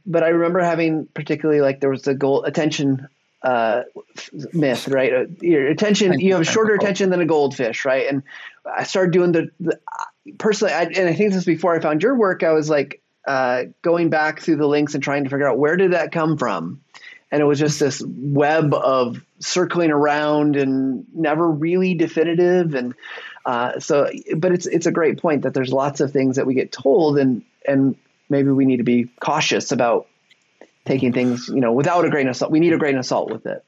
but 0.06 0.24
I 0.24 0.30
remember 0.30 0.60
having 0.60 1.08
particularly 1.08 1.62
like 1.62 1.80
there 1.80 1.90
was 1.90 2.04
the 2.04 2.14
goal 2.14 2.44
attention 2.44 3.08
uh, 3.42 3.84
myth, 4.54 4.88
right? 4.88 5.14
Uh, 5.14 5.26
your 5.42 5.68
attention, 5.68 6.20
you 6.20 6.36
have 6.36 6.46
shorter 6.46 6.74
attention 6.74 7.10
than 7.10 7.22
a 7.22 7.26
goldfish, 7.26 7.86
right? 7.86 8.08
And 8.08 8.24
I 8.66 8.84
started 8.84 9.12
doing 9.12 9.32
the, 9.32 9.50
the 9.60 9.80
personally, 10.38 10.74
I, 10.74 10.84
and 10.84 11.08
I 11.08 11.14
think 11.14 11.34
this 11.34 11.46
before 11.46 11.76
I 11.76 11.80
found 11.80 12.04
your 12.04 12.16
work, 12.16 12.44
I 12.44 12.52
was 12.52 12.70
like 12.70 13.02
uh, 13.26 13.64
going 13.82 14.10
back 14.10 14.42
through 14.42 14.58
the 14.58 14.68
links 14.68 14.94
and 14.94 15.04
trying 15.04 15.24
to 15.24 15.30
figure 15.30 15.48
out 15.48 15.58
where 15.58 15.78
did 15.78 15.94
that 15.94 16.12
come 16.12 16.38
from, 16.38 16.82
and 17.32 17.42
it 17.42 17.46
was 17.46 17.60
just 17.60 17.80
this 17.80 18.04
web 18.06 18.74
of 18.74 19.24
circling 19.40 19.92
around 19.92 20.56
and 20.56 21.06
never 21.14 21.50
really 21.50 21.94
definitive, 21.94 22.76
and 22.76 22.96
uh, 23.46 23.80
so. 23.80 24.10
But 24.36 24.52
it's 24.52 24.66
it's 24.66 24.86
a 24.86 24.92
great 24.92 25.22
point 25.22 25.44
that 25.44 25.54
there's 25.54 25.72
lots 25.72 26.02
of 26.02 26.12
things 26.12 26.38
that 26.38 26.48
we 26.48 26.56
get 26.56 26.72
told, 26.72 27.20
and 27.20 27.44
and 27.68 27.96
maybe 28.30 28.50
we 28.50 28.66
need 28.66 28.78
to 28.78 28.84
be 28.84 29.10
cautious 29.20 29.72
about 29.72 30.08
taking 30.86 31.14
things, 31.14 31.48
you 31.50 31.62
know, 31.62 31.74
without 31.74 32.06
a 32.06 32.10
grain 32.10 32.28
of 32.28 32.36
salt. 32.36 32.52
We 32.52 32.60
need 32.60 32.74
a 32.74 32.78
grain 32.78 32.98
of 32.98 33.06
salt 33.06 33.32
with 33.32 33.46
it. 33.46 33.64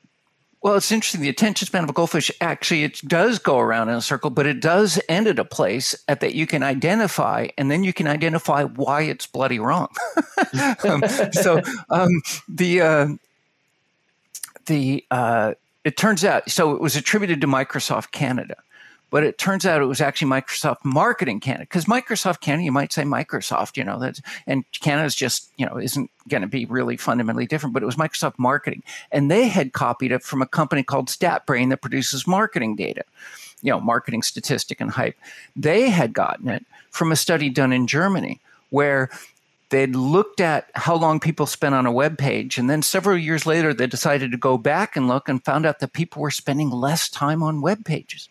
Well, 0.62 0.76
it's 0.76 0.92
interesting. 0.92 1.22
The 1.22 1.30
attention 1.30 1.66
span 1.66 1.84
of 1.84 1.90
a 1.90 1.94
goldfish 1.94 2.30
actually 2.40 2.84
it 2.84 3.02
does 3.08 3.40
go 3.40 3.58
around 3.58 3.90
in 3.90 3.96
a 3.96 4.02
circle, 4.02 4.30
but 4.30 4.46
it 4.46 4.62
does 4.62 5.00
end 5.10 5.26
at 5.26 5.40
a 5.40 5.46
place 5.46 5.96
at 6.08 6.20
that 6.20 6.36
you 6.36 6.46
can 6.46 6.62
identify, 6.62 7.48
and 7.58 7.72
then 7.72 7.84
you 7.84 7.94
can 7.94 8.08
identify 8.08 8.64
why 8.64 9.02
it's 9.02 9.26
bloody 9.26 9.58
wrong. 9.58 9.88
um, 10.84 11.02
so 11.32 11.62
um, 11.90 12.22
the 12.48 12.82
uh, 12.82 13.08
the 14.68 15.04
uh, 15.10 15.54
it 15.84 15.98
turns 15.98 16.24
out 16.24 16.50
so 16.52 16.76
it 16.76 16.82
was 16.82 16.96
attributed 16.96 17.42
to 17.42 17.48
Microsoft 17.48 18.12
Canada, 18.12 18.56
but 19.12 19.24
it 19.24 19.38
turns 19.38 19.66
out 19.66 19.82
it 19.82 19.86
was 19.86 20.02
actually 20.02 20.32
Microsoft 20.32 20.84
Marketing 20.84 21.40
Canada 21.40 21.66
because 21.66 21.86
Microsoft 21.86 22.40
Canada, 22.40 22.64
you 22.64 22.72
might 22.72 22.94
say 22.94 23.04
Microsoft, 23.04 23.76
you 23.76 23.84
know, 23.84 24.00
that's, 24.00 24.22
and 24.48 24.64
Canada's 24.72 25.14
just, 25.14 25.52
you 25.58 25.66
know, 25.66 25.78
isn't 25.78 26.10
going 26.30 26.42
to 26.42 26.48
be 26.48 26.66
really 26.66 26.96
fundamentally 26.96 27.46
different, 27.46 27.74
but 27.74 27.84
it 27.84 27.86
was 27.86 27.98
Microsoft 27.98 28.40
Marketing. 28.40 28.82
And 29.12 29.30
they 29.30 29.50
had 29.50 29.74
copied 29.74 30.14
it 30.14 30.24
from 30.24 30.42
a 30.42 30.48
company 30.48 30.82
called 30.82 31.10
StatBrain 31.10 31.70
that 31.70 31.82
produces 31.82 32.26
marketing 32.26 32.78
data, 32.78 33.04
you 33.62 33.72
know, 33.72 33.82
marketing 33.82 34.24
statistic 34.24 34.80
and 34.80 34.92
hype. 34.92 35.18
They 35.58 35.90
had 35.90 36.14
gotten 36.14 36.48
it 36.48 36.66
from 36.90 37.12
a 37.12 37.18
study 37.18 37.50
done 37.50 37.74
in 37.74 37.88
Germany 37.88 38.40
where 38.70 39.10
they'd 39.72 39.94
looked 39.94 40.40
at 40.40 40.70
how 40.74 40.96
long 40.96 41.20
people 41.20 41.46
spent 41.46 41.76
on 41.76 41.86
a 41.86 41.92
web 41.92 42.18
page 42.18 42.58
and 42.58 42.70
then 42.70 42.82
several 42.82 43.18
years 43.18 43.46
later 43.46 43.74
they 43.74 43.88
decided 43.88 44.32
to 44.32 44.38
go 44.38 44.58
back 44.58 44.96
and 44.96 45.08
look 45.08 45.28
and 45.28 45.44
found 45.44 45.66
out 45.66 45.80
that 45.80 45.94
people 45.94 46.22
were 46.22 46.32
spending 46.32 46.70
less 46.70 47.10
time 47.10 47.42
on 47.42 47.62
web 47.62 47.84
pages 47.86 48.28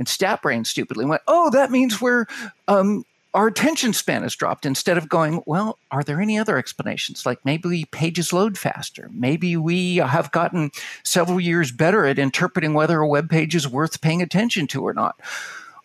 and 0.00 0.08
statbrain 0.08 0.66
stupidly 0.66 1.04
went 1.04 1.22
oh 1.28 1.50
that 1.50 1.70
means 1.70 2.00
we're 2.00 2.26
um, 2.66 3.04
our 3.32 3.46
attention 3.46 3.92
span 3.92 4.22
has 4.22 4.34
dropped 4.34 4.66
instead 4.66 4.98
of 4.98 5.08
going 5.08 5.42
well 5.46 5.78
are 5.90 6.02
there 6.02 6.20
any 6.20 6.38
other 6.38 6.58
explanations? 6.58 7.24
Like 7.24 7.44
maybe 7.44 7.84
pages 7.90 8.32
load 8.32 8.58
faster. 8.58 9.08
Maybe 9.12 9.56
we 9.56 9.96
have 9.96 10.32
gotten 10.32 10.70
several 11.04 11.40
years 11.40 11.70
better 11.70 12.06
at 12.06 12.18
interpreting 12.18 12.74
whether 12.74 12.98
a 12.98 13.08
web 13.08 13.30
page 13.30 13.54
is 13.54 13.68
worth 13.68 14.00
paying 14.00 14.22
attention 14.22 14.66
to 14.68 14.82
or 14.82 14.92
not 14.92 15.20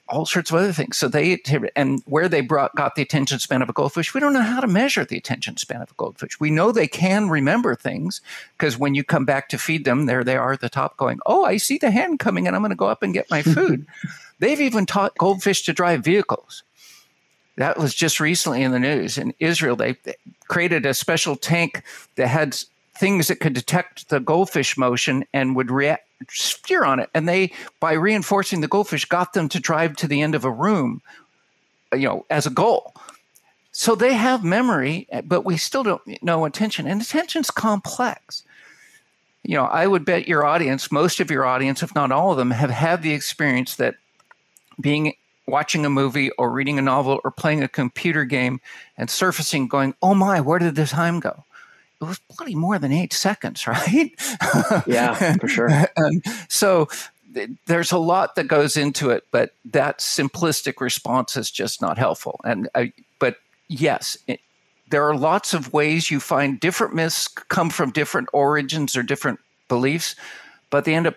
all 0.07 0.25
sorts 0.25 0.51
of 0.51 0.57
other 0.57 0.71
things. 0.71 0.97
So 0.97 1.07
they 1.07 1.39
and 1.75 2.01
where 2.05 2.29
they 2.29 2.41
brought 2.41 2.75
got 2.75 2.95
the 2.95 3.01
attention 3.01 3.39
span 3.39 3.61
of 3.61 3.69
a 3.69 3.73
goldfish, 3.73 4.13
we 4.13 4.19
don't 4.19 4.33
know 4.33 4.41
how 4.41 4.59
to 4.59 4.67
measure 4.67 5.03
the 5.03 5.17
attention 5.17 5.57
span 5.57 5.81
of 5.81 5.91
a 5.91 5.95
goldfish. 5.95 6.39
We 6.39 6.51
know 6.51 6.71
they 6.71 6.87
can 6.87 7.29
remember 7.29 7.75
things 7.75 8.21
because 8.57 8.77
when 8.77 8.95
you 8.95 9.03
come 9.03 9.25
back 9.25 9.49
to 9.49 9.57
feed 9.57 9.85
them, 9.85 10.05
there 10.05 10.23
they 10.23 10.37
are 10.37 10.53
at 10.53 10.61
the 10.61 10.69
top 10.69 10.97
going, 10.97 11.19
"Oh, 11.25 11.45
I 11.45 11.57
see 11.57 11.77
the 11.77 11.91
hen 11.91 12.17
coming, 12.17 12.47
and 12.47 12.55
I'm 12.55 12.61
going 12.61 12.69
to 12.69 12.75
go 12.75 12.87
up 12.87 13.03
and 13.03 13.13
get 13.13 13.31
my 13.31 13.41
food." 13.41 13.85
They've 14.39 14.61
even 14.61 14.85
taught 14.85 15.17
goldfish 15.17 15.63
to 15.63 15.73
drive 15.73 16.03
vehicles. 16.03 16.63
That 17.57 17.77
was 17.77 17.95
just 17.95 18.19
recently 18.19 18.63
in 18.63 18.71
the 18.71 18.79
news. 18.79 19.17
In 19.17 19.33
Israel, 19.39 19.77
they 19.77 19.95
created 20.49 20.85
a 20.85 20.93
special 20.93 21.37
tank 21.37 21.83
that 22.15 22.27
had 22.27 22.57
things 22.97 23.27
that 23.27 23.39
could 23.39 23.53
detect 23.53 24.09
the 24.09 24.19
goldfish 24.19 24.77
motion 24.77 25.25
and 25.33 25.55
would 25.55 25.71
react 25.71 26.04
steer 26.29 26.83
on 26.83 26.99
it. 26.99 27.09
And 27.13 27.27
they, 27.27 27.51
by 27.79 27.93
reinforcing 27.93 28.61
the 28.61 28.67
goldfish, 28.67 29.05
got 29.05 29.33
them 29.33 29.49
to 29.49 29.59
drive 29.59 29.95
to 29.97 30.07
the 30.07 30.21
end 30.21 30.35
of 30.35 30.45
a 30.45 30.51
room, 30.51 31.01
uh, 31.93 31.97
you 31.97 32.07
know, 32.07 32.25
as 32.29 32.45
a 32.45 32.51
goal. 32.51 32.93
So 33.71 33.95
they 33.95 34.13
have 34.13 34.43
memory, 34.43 35.07
eh, 35.11 35.21
but 35.21 35.45
we 35.45 35.57
still 35.57 35.83
don't 35.83 36.01
know 36.23 36.45
attention. 36.45 36.87
And 36.87 37.01
attention's 37.01 37.51
complex. 37.51 38.43
You 39.43 39.55
know, 39.55 39.65
I 39.65 39.85
would 39.85 40.05
bet 40.05 40.27
your 40.27 40.45
audience, 40.45 40.91
most 40.91 41.19
of 41.19 41.29
your 41.29 41.45
audience, 41.45 41.83
if 41.83 41.93
not 41.93 42.11
all 42.11 42.31
of 42.31 42.37
them, 42.37 42.51
have 42.51 42.71
had 42.71 43.03
the 43.03 43.13
experience 43.13 43.75
that 43.75 43.95
being 44.79 45.13
watching 45.47 45.85
a 45.85 45.89
movie 45.89 46.31
or 46.31 46.51
reading 46.51 46.79
a 46.79 46.81
novel 46.81 47.19
or 47.23 47.31
playing 47.31 47.61
a 47.61 47.67
computer 47.67 48.25
game 48.25 48.59
and 48.97 49.09
surfacing 49.09 49.67
going, 49.67 49.93
oh 50.01 50.15
my, 50.15 50.41
where 50.41 50.59
did 50.59 50.75
the 50.75 50.85
time 50.87 51.19
go? 51.19 51.43
It 52.05 52.09
was 52.09 52.19
bloody 52.37 52.55
more 52.55 52.79
than 52.79 52.91
eight 52.91 53.13
seconds, 53.13 53.67
right? 53.67 54.11
yeah, 54.87 55.35
for 55.37 55.47
sure. 55.47 55.69
and 55.97 56.25
um, 56.25 56.33
so 56.49 56.87
there's 57.67 57.91
a 57.91 57.97
lot 57.97 58.35
that 58.35 58.47
goes 58.47 58.77
into 58.77 59.09
it, 59.09 59.25
but 59.31 59.51
that 59.65 59.99
simplistic 59.99 60.79
response 60.79 61.35
is 61.35 61.51
just 61.51 61.81
not 61.81 61.97
helpful. 61.97 62.39
And 62.43 62.69
I, 62.75 62.93
but 63.19 63.37
yes, 63.67 64.17
it, 64.27 64.39
there 64.89 65.07
are 65.07 65.17
lots 65.17 65.53
of 65.53 65.73
ways 65.73 66.11
you 66.11 66.19
find 66.19 66.59
different 66.59 66.93
myths 66.93 67.27
come 67.27 67.69
from 67.69 67.91
different 67.91 68.29
origins 68.33 68.95
or 68.95 69.03
different 69.03 69.39
beliefs, 69.67 70.15
but 70.69 70.85
they 70.85 70.93
end 70.93 71.07
up, 71.07 71.15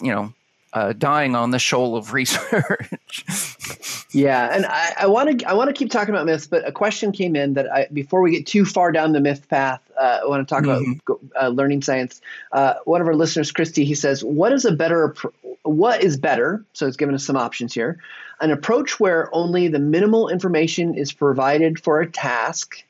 you 0.00 0.12
know, 0.12 0.34
uh, 0.74 0.92
dying 0.92 1.36
on 1.36 1.50
the 1.50 1.58
shoal 1.58 1.96
of 1.96 2.12
research. 2.12 4.08
yeah, 4.10 4.50
and 4.52 4.66
I 4.66 5.06
want 5.06 5.38
to 5.38 5.48
I 5.48 5.54
want 5.54 5.68
to 5.68 5.72
keep 5.72 5.90
talking 5.90 6.12
about 6.12 6.26
myths, 6.26 6.48
but 6.48 6.66
a 6.66 6.72
question 6.72 7.12
came 7.12 7.36
in 7.36 7.54
that 7.54 7.72
I, 7.72 7.86
before 7.92 8.20
we 8.20 8.32
get 8.32 8.44
too 8.46 8.64
far 8.64 8.90
down 8.90 9.12
the 9.12 9.20
myth 9.20 9.48
path, 9.48 9.80
uh, 9.98 10.20
I 10.22 10.26
want 10.26 10.46
to 10.46 10.52
talk 10.52 10.64
mm-hmm. 10.64 10.98
about 11.06 11.20
uh, 11.40 11.48
learning 11.48 11.82
science. 11.82 12.20
Uh, 12.50 12.74
one 12.84 13.00
of 13.00 13.06
our 13.06 13.14
listeners, 13.14 13.52
Christy, 13.52 13.84
he 13.84 13.94
says, 13.94 14.24
"What 14.24 14.52
is 14.52 14.64
a 14.64 14.72
better? 14.72 15.14
What 15.62 16.02
is 16.02 16.16
better?" 16.16 16.64
So 16.72 16.86
he's 16.86 16.96
given 16.96 17.14
us 17.14 17.24
some 17.24 17.36
options 17.36 17.72
here. 17.72 18.00
An 18.40 18.50
approach 18.50 18.98
where 18.98 19.32
only 19.32 19.68
the 19.68 19.78
minimal 19.78 20.28
information 20.28 20.96
is 20.96 21.12
provided 21.12 21.80
for 21.80 22.00
a 22.00 22.10
task 22.10 22.82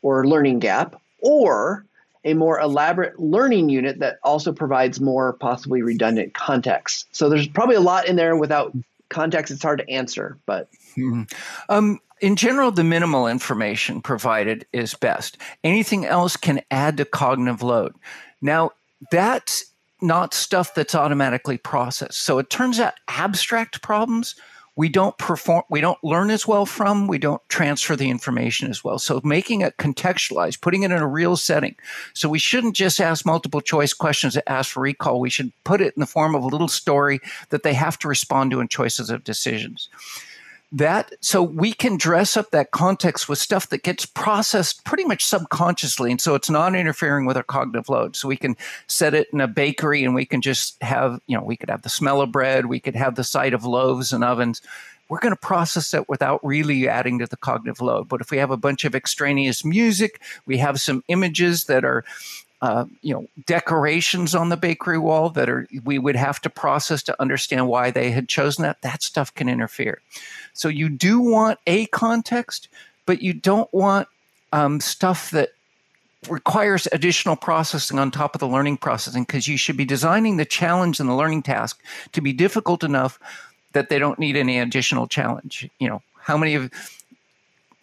or 0.00 0.28
learning 0.28 0.60
gap, 0.60 0.94
or 1.18 1.84
a 2.24 2.34
more 2.34 2.60
elaborate 2.60 3.18
learning 3.18 3.68
unit 3.68 3.98
that 3.98 4.18
also 4.22 4.52
provides 4.52 5.00
more 5.00 5.32
possibly 5.34 5.82
redundant 5.82 6.34
context. 6.34 7.06
So 7.14 7.28
there's 7.28 7.48
probably 7.48 7.76
a 7.76 7.80
lot 7.80 8.06
in 8.06 8.16
there 8.16 8.36
without 8.36 8.72
context. 9.08 9.52
It's 9.52 9.62
hard 9.62 9.80
to 9.80 9.90
answer, 9.90 10.38
but. 10.46 10.68
Mm-hmm. 10.96 11.22
Um, 11.68 12.00
in 12.20 12.36
general, 12.36 12.70
the 12.70 12.84
minimal 12.84 13.26
information 13.26 14.00
provided 14.00 14.64
is 14.72 14.94
best. 14.94 15.38
Anything 15.64 16.04
else 16.04 16.36
can 16.36 16.62
add 16.70 16.96
to 16.98 17.04
cognitive 17.04 17.62
load. 17.62 17.94
Now, 18.40 18.70
that's 19.10 19.64
not 20.00 20.34
stuff 20.34 20.74
that's 20.74 20.94
automatically 20.94 21.58
processed. 21.58 22.20
So 22.20 22.38
it 22.38 22.50
turns 22.50 22.78
out 22.78 22.94
abstract 23.08 23.82
problems 23.82 24.36
we 24.76 24.88
don't 24.88 25.16
perform 25.18 25.62
we 25.70 25.80
don't 25.80 26.02
learn 26.02 26.30
as 26.30 26.46
well 26.46 26.64
from 26.64 27.06
we 27.06 27.18
don't 27.18 27.42
transfer 27.48 27.96
the 27.96 28.10
information 28.10 28.70
as 28.70 28.82
well. 28.82 28.98
So 28.98 29.20
making 29.24 29.60
it 29.60 29.76
contextualized 29.76 30.60
putting 30.60 30.82
it 30.82 30.90
in 30.90 30.98
a 30.98 31.08
real 31.08 31.36
setting. 31.36 31.76
So 32.14 32.28
we 32.28 32.38
shouldn't 32.38 32.76
just 32.76 33.00
ask 33.00 33.26
multiple 33.26 33.60
choice 33.60 33.92
questions 33.92 34.34
that 34.34 34.48
ask 34.50 34.70
for 34.70 34.80
recall. 34.80 35.20
We 35.20 35.30
should 35.30 35.52
put 35.64 35.80
it 35.80 35.94
in 35.96 36.00
the 36.00 36.06
form 36.06 36.34
of 36.34 36.42
a 36.42 36.48
little 36.48 36.68
story 36.68 37.20
that 37.50 37.62
they 37.62 37.74
have 37.74 37.98
to 38.00 38.08
respond 38.08 38.50
to 38.52 38.60
in 38.60 38.68
choices 38.68 39.10
of 39.10 39.24
decisions 39.24 39.88
that. 40.72 41.12
So 41.20 41.42
we 41.42 41.72
can 41.72 41.96
dress 41.96 42.36
up 42.36 42.50
that 42.50 42.70
context 42.70 43.28
with 43.28 43.38
stuff 43.38 43.68
that 43.68 43.82
gets 43.82 44.06
processed 44.06 44.84
pretty 44.84 45.04
much 45.04 45.24
subconsciously. 45.24 46.10
And 46.10 46.20
so 46.20 46.34
it's 46.34 46.50
not 46.50 46.74
interfering 46.74 47.26
with 47.26 47.36
our 47.36 47.42
cognitive 47.42 47.88
load. 47.88 48.16
So 48.16 48.28
we 48.28 48.36
can 48.36 48.56
set 48.86 49.14
it 49.14 49.28
in 49.32 49.40
a 49.40 49.48
bakery 49.48 50.02
and 50.02 50.14
we 50.14 50.24
can 50.24 50.40
just 50.40 50.82
have 50.82 51.20
you 51.26 51.36
know 51.36 51.44
we 51.44 51.56
could 51.56 51.70
have 51.70 51.82
the 51.82 51.88
smell 51.88 52.20
of 52.20 52.32
bread. 52.32 52.66
We 52.66 52.80
could 52.80 52.96
have 52.96 53.14
the 53.14 53.24
sight 53.24 53.54
of 53.54 53.64
loaves 53.64 54.12
and 54.12 54.24
ovens. 54.24 54.62
We're 55.08 55.20
going 55.20 55.34
to 55.34 55.40
process 55.40 55.92
it 55.92 56.08
without 56.08 56.42
really 56.42 56.88
adding 56.88 57.18
to 57.18 57.26
the 57.26 57.36
cognitive 57.36 57.82
load. 57.82 58.08
But 58.08 58.22
if 58.22 58.30
we 58.30 58.38
have 58.38 58.50
a 58.50 58.56
bunch 58.56 58.86
of 58.86 58.94
extraneous 58.94 59.64
music 59.64 60.20
we 60.46 60.58
have 60.58 60.80
some 60.80 61.04
images 61.08 61.64
that 61.64 61.84
are 61.84 62.04
uh, 62.60 62.84
you 63.00 63.12
know 63.12 63.26
decorations 63.46 64.34
on 64.34 64.48
the 64.48 64.56
bakery 64.56 64.98
wall 64.98 65.30
that 65.30 65.48
are 65.48 65.66
we 65.84 65.98
would 65.98 66.16
have 66.16 66.40
to 66.40 66.50
process 66.50 67.02
to 67.02 67.20
understand 67.20 67.66
why 67.66 67.90
they 67.90 68.12
had 68.12 68.28
chosen 68.28 68.62
that 68.62 68.80
that 68.82 69.02
stuff 69.02 69.34
can 69.34 69.48
interfere 69.48 70.00
so 70.52 70.68
you 70.68 70.88
do 70.88 71.20
want 71.20 71.58
a 71.66 71.86
context, 71.86 72.68
but 73.06 73.22
you 73.22 73.32
don't 73.32 73.72
want 73.72 74.08
um, 74.52 74.80
stuff 74.80 75.30
that 75.30 75.50
requires 76.28 76.86
additional 76.92 77.36
processing 77.36 77.98
on 77.98 78.10
top 78.10 78.34
of 78.34 78.38
the 78.38 78.46
learning 78.46 78.76
processing 78.76 79.24
because 79.24 79.48
you 79.48 79.56
should 79.56 79.76
be 79.76 79.84
designing 79.84 80.36
the 80.36 80.44
challenge 80.44 81.00
and 81.00 81.08
the 81.08 81.14
learning 81.14 81.42
task 81.42 81.82
to 82.12 82.20
be 82.20 82.32
difficult 82.32 82.84
enough 82.84 83.18
that 83.72 83.88
they 83.88 83.98
don't 83.98 84.18
need 84.18 84.36
any 84.36 84.58
additional 84.58 85.08
challenge. 85.08 85.68
You 85.80 85.88
know, 85.88 86.02
how 86.20 86.36
many 86.36 86.54
of 86.54 86.70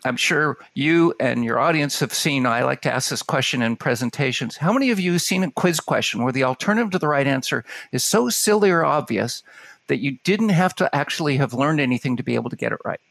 I'm 0.06 0.16
sure 0.16 0.58
you 0.76 1.14
and 1.20 1.44
your 1.44 1.60
audience 1.60 2.00
have 2.00 2.14
seen, 2.14 2.46
I 2.46 2.64
like 2.64 2.82
to 2.84 2.94
ask 2.94 3.10
this 3.10 3.22
question 3.22 3.62
in 3.62 3.76
presentations. 3.76 4.56
How 4.56 4.72
many 4.72 4.92
of 4.92 5.00
you 5.00 5.12
have 5.14 5.22
seen 5.22 5.44
a 5.44 5.52
quiz 5.52 5.82
question 5.82 6.24
where 6.24 6.32
the 6.32 6.46
alternative 6.46 6.92
to 6.92 7.00
the 7.00 7.08
right 7.08 7.28
answer 7.28 7.66
is 7.92 8.06
so 8.06 8.30
silly 8.30 8.70
or 8.70 8.86
obvious 8.86 9.44
that 9.90 9.98
you 9.98 10.18
didn't 10.24 10.50
have 10.50 10.74
to 10.76 10.96
actually 10.96 11.38
have 11.38 11.54
learned 11.54 11.82
anything 11.82 12.16
to 12.18 12.24
be 12.24 12.36
able 12.36 12.50
to 12.50 12.56
get 12.56 12.72
it 12.72 12.80
right. 12.86 13.02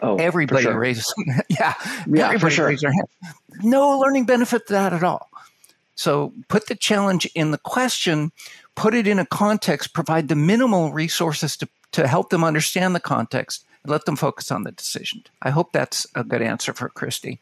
Oh, 0.00 0.16
everybody 0.16 0.62
sure. 0.62 0.78
raises, 0.78 1.12
yeah, 1.48 1.74
yeah, 2.06 2.26
everybody 2.26 2.38
for 2.38 2.50
sure. 2.50 2.66
raises 2.66 2.82
their 2.82 2.92
hand. 2.92 3.08
No 3.62 3.98
learning 3.98 4.26
benefit 4.26 4.66
to 4.68 4.74
that 4.74 4.92
at 4.92 5.02
all. 5.02 5.28
So 5.94 6.32
put 6.48 6.68
the 6.68 6.74
challenge 6.74 7.26
in 7.34 7.50
the 7.50 7.58
question, 7.58 8.30
put 8.74 8.94
it 8.94 9.06
in 9.06 9.18
a 9.18 9.26
context, 9.26 9.94
provide 9.94 10.28
the 10.28 10.36
minimal 10.36 10.92
resources 10.92 11.56
to, 11.56 11.68
to 11.92 12.06
help 12.06 12.28
them 12.28 12.44
understand 12.44 12.94
the 12.94 13.00
context, 13.00 13.64
let 13.88 14.04
them 14.04 14.16
focus 14.16 14.50
on 14.50 14.62
the 14.62 14.72
decision. 14.72 15.24
I 15.42 15.50
hope 15.50 15.72
that's 15.72 16.06
a 16.14 16.24
good 16.24 16.42
answer 16.42 16.72
for 16.72 16.88
Christy. 16.88 17.40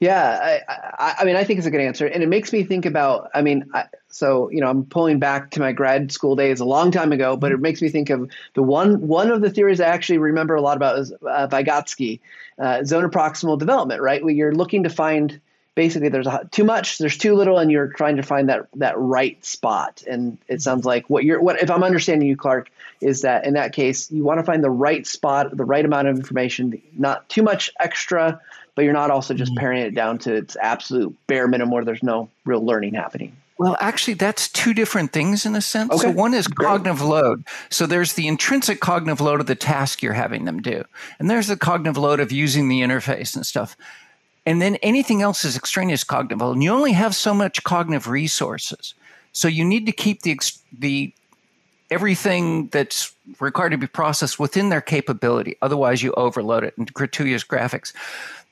Yeah, 0.00 0.60
I, 0.68 0.74
I, 0.98 1.14
I 1.18 1.24
mean, 1.24 1.36
I 1.36 1.44
think 1.44 1.58
it's 1.58 1.66
a 1.66 1.70
good 1.70 1.80
answer, 1.80 2.06
and 2.06 2.22
it 2.22 2.28
makes 2.28 2.52
me 2.52 2.64
think 2.64 2.86
about. 2.86 3.30
I 3.34 3.42
mean, 3.42 3.70
I, 3.74 3.84
so 4.08 4.50
you 4.50 4.60
know, 4.60 4.68
I'm 4.68 4.84
pulling 4.84 5.18
back 5.18 5.50
to 5.52 5.60
my 5.60 5.72
grad 5.72 6.12
school 6.12 6.36
days 6.36 6.60
a 6.60 6.64
long 6.64 6.90
time 6.90 7.12
ago, 7.12 7.36
but 7.36 7.52
it 7.52 7.60
makes 7.60 7.82
me 7.82 7.88
think 7.88 8.10
of 8.10 8.30
the 8.54 8.62
one 8.62 9.06
one 9.06 9.30
of 9.30 9.40
the 9.40 9.50
theories 9.50 9.80
I 9.80 9.86
actually 9.86 10.18
remember 10.18 10.54
a 10.54 10.60
lot 10.60 10.76
about 10.76 10.98
is 10.98 11.12
uh, 11.12 11.48
Vygotsky, 11.48 12.20
uh, 12.58 12.84
zone 12.84 13.04
of 13.04 13.10
proximal 13.10 13.58
development. 13.58 14.00
Right, 14.00 14.22
where 14.22 14.34
you're 14.34 14.54
looking 14.54 14.84
to 14.84 14.90
find 14.90 15.40
basically 15.78 16.08
there's 16.08 16.26
a, 16.26 16.48
too 16.50 16.64
much, 16.64 16.98
there's 16.98 17.16
too 17.16 17.36
little, 17.36 17.56
and 17.56 17.70
you're 17.70 17.86
trying 17.86 18.16
to 18.16 18.22
find 18.24 18.48
that 18.48 18.66
that 18.74 18.98
right 18.98 19.42
spot. 19.44 20.02
And 20.08 20.36
it 20.48 20.60
sounds 20.60 20.84
like 20.84 21.08
what 21.08 21.24
you're 21.24 21.40
what 21.40 21.62
if 21.62 21.70
I'm 21.70 21.84
understanding 21.84 22.26
you, 22.26 22.36
Clark, 22.36 22.68
is 23.00 23.22
that 23.22 23.44
in 23.44 23.54
that 23.54 23.72
case 23.72 24.10
you 24.10 24.24
want 24.24 24.38
to 24.38 24.44
find 24.44 24.62
the 24.62 24.70
right 24.70 25.06
spot, 25.06 25.56
the 25.56 25.64
right 25.64 25.84
amount 25.84 26.08
of 26.08 26.16
information, 26.16 26.80
not 26.96 27.28
too 27.28 27.42
much 27.42 27.70
extra, 27.80 28.40
but 28.74 28.84
you're 28.84 28.94
not 28.94 29.10
also 29.10 29.34
just 29.34 29.52
mm-hmm. 29.52 29.60
paring 29.60 29.82
it 29.82 29.94
down 29.94 30.18
to 30.18 30.34
its 30.34 30.56
absolute 30.56 31.14
bare 31.26 31.48
minimum 31.48 31.72
where 31.72 31.84
there's 31.84 32.02
no 32.02 32.28
real 32.44 32.64
learning 32.64 32.94
happening. 32.94 33.36
Well, 33.58 33.76
actually, 33.80 34.14
that's 34.14 34.48
two 34.48 34.72
different 34.72 35.12
things 35.12 35.44
in 35.44 35.56
a 35.56 35.60
sense. 35.60 35.90
Okay. 35.90 36.02
So, 36.02 36.10
one 36.12 36.32
is 36.32 36.46
Great. 36.46 36.64
cognitive 36.64 37.02
load. 37.02 37.44
So, 37.70 37.86
there's 37.86 38.12
the 38.12 38.28
intrinsic 38.28 38.78
cognitive 38.78 39.20
load 39.20 39.40
of 39.40 39.46
the 39.46 39.56
task 39.56 40.00
you're 40.00 40.12
having 40.12 40.44
them 40.44 40.62
do, 40.62 40.84
and 41.18 41.28
there's 41.28 41.48
the 41.48 41.56
cognitive 41.56 41.98
load 41.98 42.20
of 42.20 42.30
using 42.30 42.68
the 42.68 42.80
interface 42.80 43.34
and 43.34 43.44
stuff. 43.44 43.76
And 44.46 44.62
then 44.62 44.76
anything 44.76 45.20
else 45.22 45.44
is 45.44 45.56
extraneous 45.56 46.04
cognitive 46.04 46.40
load. 46.40 46.52
And 46.52 46.62
you 46.62 46.70
only 46.70 46.92
have 46.92 47.14
so 47.14 47.34
much 47.34 47.64
cognitive 47.64 48.06
resources. 48.06 48.94
So, 49.32 49.48
you 49.48 49.64
need 49.64 49.86
to 49.86 49.92
keep 49.92 50.22
the, 50.22 50.38
the 50.72 51.12
everything 51.90 52.68
that's 52.68 53.14
required 53.40 53.70
to 53.70 53.78
be 53.78 53.86
processed 53.86 54.38
within 54.38 54.68
their 54.68 54.80
capability. 54.80 55.56
Otherwise, 55.62 56.02
you 56.02 56.12
overload 56.12 56.64
it 56.64 56.76
and 56.76 56.92
gratuitous 56.92 57.44
graphics. 57.44 57.92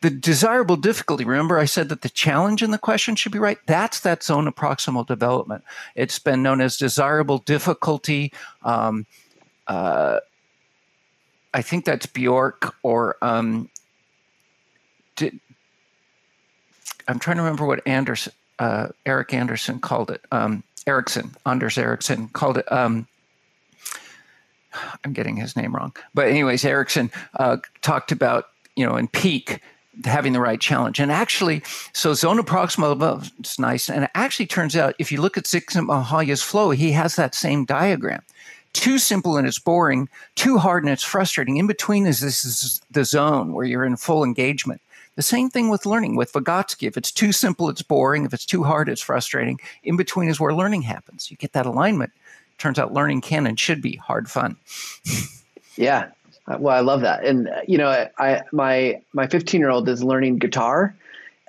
The 0.03 0.11
desirable 0.11 0.77
difficulty, 0.77 1.25
remember 1.25 1.59
I 1.59 1.65
said 1.65 1.89
that 1.89 2.03
the 2.03 2.09
challenge 2.09 2.63
in 2.63 2.71
the 2.71 2.79
question 2.79 3.17
should 3.17 3.33
be 3.33 3.39
right? 3.39 3.59
That's 3.67 4.01
that 4.01 4.23
zone 4.23 4.47
of 4.47 4.55
proximal 4.55 5.07
development. 5.07 5.65
It's 5.95 6.19
been 6.19 6.43
known 6.43 6.61
as 6.61 6.77
desirable 6.77 7.39
difficulty. 7.39 8.33
Um, 8.63 9.07
uh, 9.67 10.21
I 11.55 11.63
think 11.63 11.87
that's 11.87 12.07
Bjork 12.07 12.75
or 12.83 13.17
um, 13.23 13.71
I'm 17.09 17.19
trying 17.19 17.37
to 17.37 17.43
remember 17.43 17.65
what 17.67 17.87
Anderson, 17.87 18.33
uh, 18.59 18.89
Eric 19.05 19.33
Anderson 19.33 19.81
called 19.81 20.11
it. 20.11 20.23
Um, 20.33 20.63
Ericsson, 20.87 21.35
Anders 21.45 21.79
Ericsson 21.79 22.29
called 22.29 22.59
it. 22.59 22.71
Um, 22.71 23.07
I'm 25.05 25.13
getting 25.13 25.37
his 25.37 25.57
name 25.57 25.75
wrong, 25.75 25.95
but 26.15 26.29
anyways, 26.29 26.65
Ericsson 26.65 27.11
uh, 27.35 27.59
talked 27.83 28.13
about 28.13 28.49
you 28.75 28.87
know 28.87 28.97
in 28.97 29.09
peak 29.09 29.61
having 30.05 30.33
the 30.33 30.41
right 30.41 30.61
challenge, 30.61 31.01
and 31.01 31.11
actually, 31.11 31.63
so 31.93 32.13
zone 32.15 32.39
of 32.39 32.45
proximal 32.45 33.23
is 33.45 33.59
nice, 33.59 33.89
and 33.89 34.05
it 34.05 34.11
actually 34.15 34.47
turns 34.47 34.77
out 34.77 34.95
if 34.99 35.11
you 35.11 35.21
look 35.21 35.39
at 35.39 35.45
Csikszentmihalyi's 35.45 36.43
flow, 36.43 36.71
he 36.71 36.93
has 36.93 37.17
that 37.17 37.35
same 37.35 37.65
diagram. 37.65 38.23
Too 38.77 38.99
simple 38.99 39.39
and 39.39 39.47
it's 39.47 39.59
boring. 39.59 40.07
Too 40.35 40.59
hard 40.59 40.85
and 40.85 40.93
it's 40.93 41.03
frustrating. 41.03 41.57
In 41.57 41.67
between 41.67 42.07
is 42.07 42.21
this 42.21 42.45
is 42.45 42.83
the 42.91 43.07
zone 43.07 43.55
where 43.55 43.65
you're 43.65 43.87
in 43.87 43.97
full 43.97 44.23
engagement. 44.23 44.83
The 45.15 45.23
same 45.23 45.49
thing 45.49 45.71
with 45.71 45.87
learning 45.87 46.15
with 46.15 46.35
Vygotsky. 46.35 46.87
If 46.87 46.99
it's 46.99 47.11
too 47.11 47.33
simple, 47.33 47.71
it's 47.71 47.81
boring. 47.81 48.27
If 48.27 48.35
it's 48.35 48.45
too 48.45 48.65
hard, 48.65 48.91
it's 48.91 49.01
frustrating. 49.01 49.59
In 49.83 49.97
between 49.97 50.29
is 50.29 50.39
where 50.39 50.53
learning 50.53 50.83
happens. 50.83 51.31
You 51.31 51.39
get 51.39 51.55
that 51.55 51.65
alignment. 51.65 52.13
Turns 52.59 52.79
out 52.79 52.93
learning 52.93 53.21
can 53.21 53.47
and 53.47 53.59
should 53.59 53.83
be 53.83 53.97
hard 53.97 54.31
fun. 54.31 54.57
yeah. 55.77 56.11
Uh, 56.49 56.57
well, 56.59 56.77
I 56.77 56.81
love 56.81 57.03
that. 57.03 57.25
And, 57.25 57.49
uh, 57.49 57.61
you 57.67 57.79
know, 57.79 58.09
I, 58.19 58.43
my, 58.53 59.03
my 59.13 59.27
15 59.27 59.61
year 59.61 59.71
old 59.71 59.89
is 59.89 60.03
learning 60.03 60.39
guitar. 60.39 60.95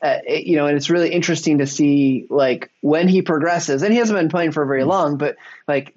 Uh, 0.02 0.18
it, 0.28 0.46
you 0.46 0.56
know, 0.56 0.68
and 0.68 0.78
it's 0.78 0.90
really 0.90 1.12
interesting 1.12 1.58
to 1.58 1.68
see 1.68 2.28
like 2.30 2.70
when 2.82 3.08
he 3.08 3.24
progresses, 3.24 3.82
and 3.82 3.92
he 3.92 3.98
hasn't 3.98 4.18
been 4.18 4.30
playing 4.30 4.52
for 4.52 4.64
very 4.66 4.84
mm. 4.84 4.88
long, 4.88 5.18
but 5.18 5.38
like 5.68 5.96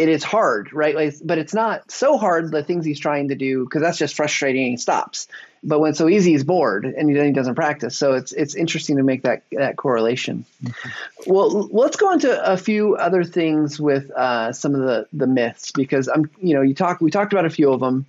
it 0.00 0.08
is 0.08 0.24
hard, 0.24 0.72
right? 0.72 0.94
Like, 0.94 1.14
but 1.22 1.36
it's 1.36 1.52
not 1.52 1.90
so 1.90 2.16
hard 2.16 2.50
the 2.50 2.64
things 2.64 2.86
he's 2.86 2.98
trying 2.98 3.28
to 3.28 3.34
do 3.34 3.64
because 3.64 3.82
that's 3.82 3.98
just 3.98 4.16
frustrating 4.16 4.62
and 4.62 4.70
he 4.72 4.76
stops. 4.78 5.28
But 5.62 5.78
when 5.78 5.90
it's 5.90 5.98
so 5.98 6.08
easy, 6.08 6.30
he's 6.30 6.42
bored 6.42 6.86
and 6.86 7.14
then 7.14 7.26
he 7.26 7.32
doesn't 7.32 7.54
practice. 7.54 7.98
So 7.98 8.14
it's 8.14 8.32
it's 8.32 8.54
interesting 8.54 8.96
to 8.96 9.02
make 9.02 9.24
that 9.24 9.42
that 9.52 9.76
correlation. 9.76 10.46
Mm-hmm. 10.64 11.30
Well, 11.30 11.68
let's 11.70 11.98
go 11.98 12.12
into 12.12 12.42
a 12.42 12.56
few 12.56 12.96
other 12.96 13.24
things 13.24 13.78
with 13.78 14.10
uh, 14.10 14.54
some 14.54 14.74
of 14.74 14.80
the 14.80 15.06
the 15.12 15.26
myths 15.26 15.70
because 15.72 16.08
I'm 16.08 16.30
you 16.40 16.54
know 16.54 16.62
you 16.62 16.74
talk 16.74 17.02
we 17.02 17.10
talked 17.10 17.34
about 17.34 17.44
a 17.44 17.50
few 17.50 17.70
of 17.72 17.80
them. 17.80 18.06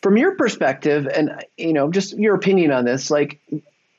From 0.00 0.16
your 0.16 0.34
perspective, 0.34 1.06
and 1.06 1.44
you 1.56 1.72
know, 1.72 1.88
just 1.92 2.18
your 2.18 2.34
opinion 2.34 2.72
on 2.72 2.84
this, 2.84 3.08
like 3.08 3.38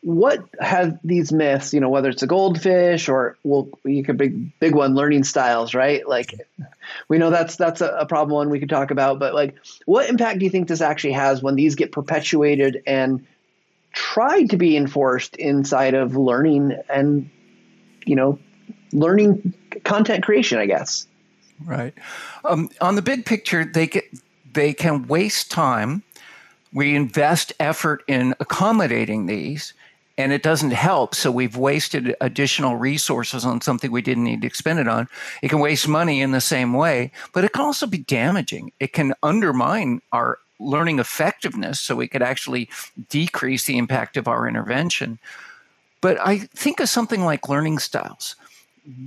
what 0.04 0.44
have 0.60 1.00
these 1.04 1.32
myths, 1.32 1.74
you 1.74 1.80
know, 1.80 1.90
whether 1.90 2.10
it's 2.10 2.24
a 2.24 2.28
goldfish 2.28 3.08
or 3.08 3.38
well, 3.44 3.70
you 3.86 4.04
could 4.04 4.18
big 4.18 4.60
big 4.60 4.76
one, 4.76 4.96
learning 4.96 5.24
styles, 5.24 5.74
right? 5.74 6.08
Like 6.08 6.48
we 7.08 7.18
know 7.18 7.30
that's 7.30 7.56
that's 7.56 7.80
a, 7.80 7.88
a 7.88 8.06
problem 8.06 8.36
one 8.36 8.50
we 8.50 8.60
could 8.60 8.70
talk 8.70 8.92
about, 8.92 9.18
but 9.20 9.34
like 9.34 9.56
what 9.86 10.10
impact 10.10 10.40
do 10.40 10.46
you 10.46 10.52
think 10.52 10.68
this 10.68 10.82
actually 10.82 11.14
has 11.14 11.42
when 11.42 11.56
these 11.56 11.76
get 11.76 11.94
perpetuated 11.94 12.84
and 12.86 13.26
tried 13.94 14.50
to 14.50 14.58
be 14.58 14.76
enforced 14.76 15.38
inside 15.38 15.94
of 15.94 16.18
learning 16.18 16.78
and 16.90 17.30
you 18.06 18.18
know, 18.18 18.40
learning 18.92 19.54
content 19.86 20.24
creation, 20.24 20.60
I 20.60 20.66
guess. 20.66 21.08
Right. 21.64 21.94
Um, 22.44 22.70
on 22.82 22.96
the 22.96 23.02
big 23.02 23.26
picture, 23.26 23.64
they 23.64 23.88
get 23.88 24.06
they 24.52 24.74
can 24.74 25.08
waste 25.08 25.50
time. 25.50 26.04
We 26.74 26.96
invest 26.96 27.54
effort 27.60 28.04
in 28.08 28.36
accommodating 28.40 29.28
these 29.28 29.74
and 30.18 30.32
it 30.32 30.44
doesn't 30.44 30.72
help. 30.72 31.16
So 31.16 31.32
we've 31.32 31.58
wasted 31.58 32.16
additional 32.22 32.76
resources 32.76 33.46
on 33.46 33.62
something 33.62 33.92
we 33.92 34.02
didn't 34.02 34.24
need 34.24 34.42
to 34.42 34.48
expend 34.48 34.80
it 34.80 34.88
on. 34.88 35.08
It 35.42 35.50
can 35.50 35.60
waste 35.60 35.88
money 35.88 36.22
in 36.22 36.32
the 36.32 36.42
same 36.42 36.74
way, 36.74 37.12
but 37.34 37.44
it 37.44 37.54
can 37.54 37.64
also 37.64 37.88
be 37.88 38.00
damaging. 38.00 38.72
It 38.80 38.94
can 38.94 39.14
undermine 39.24 40.02
our 40.12 40.38
learning 40.60 41.00
effectiveness 41.00 41.80
so 41.80 41.96
we 41.96 42.08
could 42.08 42.22
actually 42.22 42.70
decrease 43.10 43.66
the 43.66 43.78
impact 43.78 44.18
of 44.18 44.28
our 44.28 44.48
intervention. 44.48 45.20
But 46.00 46.20
I 46.20 46.40
think 46.40 46.80
of 46.80 46.90
something 46.90 47.24
like 47.24 47.50
learning 47.50 47.80
styles. 47.80 48.36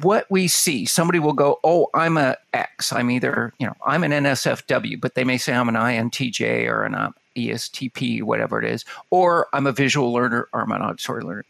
What 0.00 0.26
we 0.30 0.48
see, 0.48 0.86
somebody 0.86 1.18
will 1.18 1.34
go, 1.34 1.60
Oh, 1.62 1.88
I'm 1.94 2.16
a 2.16 2.36
X. 2.52 2.92
I'm 2.92 3.10
either, 3.10 3.52
you 3.58 3.66
know, 3.66 3.76
I'm 3.84 4.02
an 4.02 4.12
NSFW, 4.12 5.00
but 5.00 5.14
they 5.14 5.24
may 5.24 5.36
say 5.36 5.54
I'm 5.54 5.68
an 5.68 5.74
INTJ 5.74 6.66
or 6.66 6.84
an 6.84 7.12
ESTP, 7.36 8.22
whatever 8.22 8.60
it 8.60 8.70
is, 8.70 8.84
or 9.10 9.48
I'm 9.52 9.66
a 9.66 9.72
visual 9.72 10.12
learner 10.12 10.48
or 10.52 10.62
I'm 10.62 10.72
an 10.72 10.82
auditory 10.82 11.22
learner. 11.22 11.44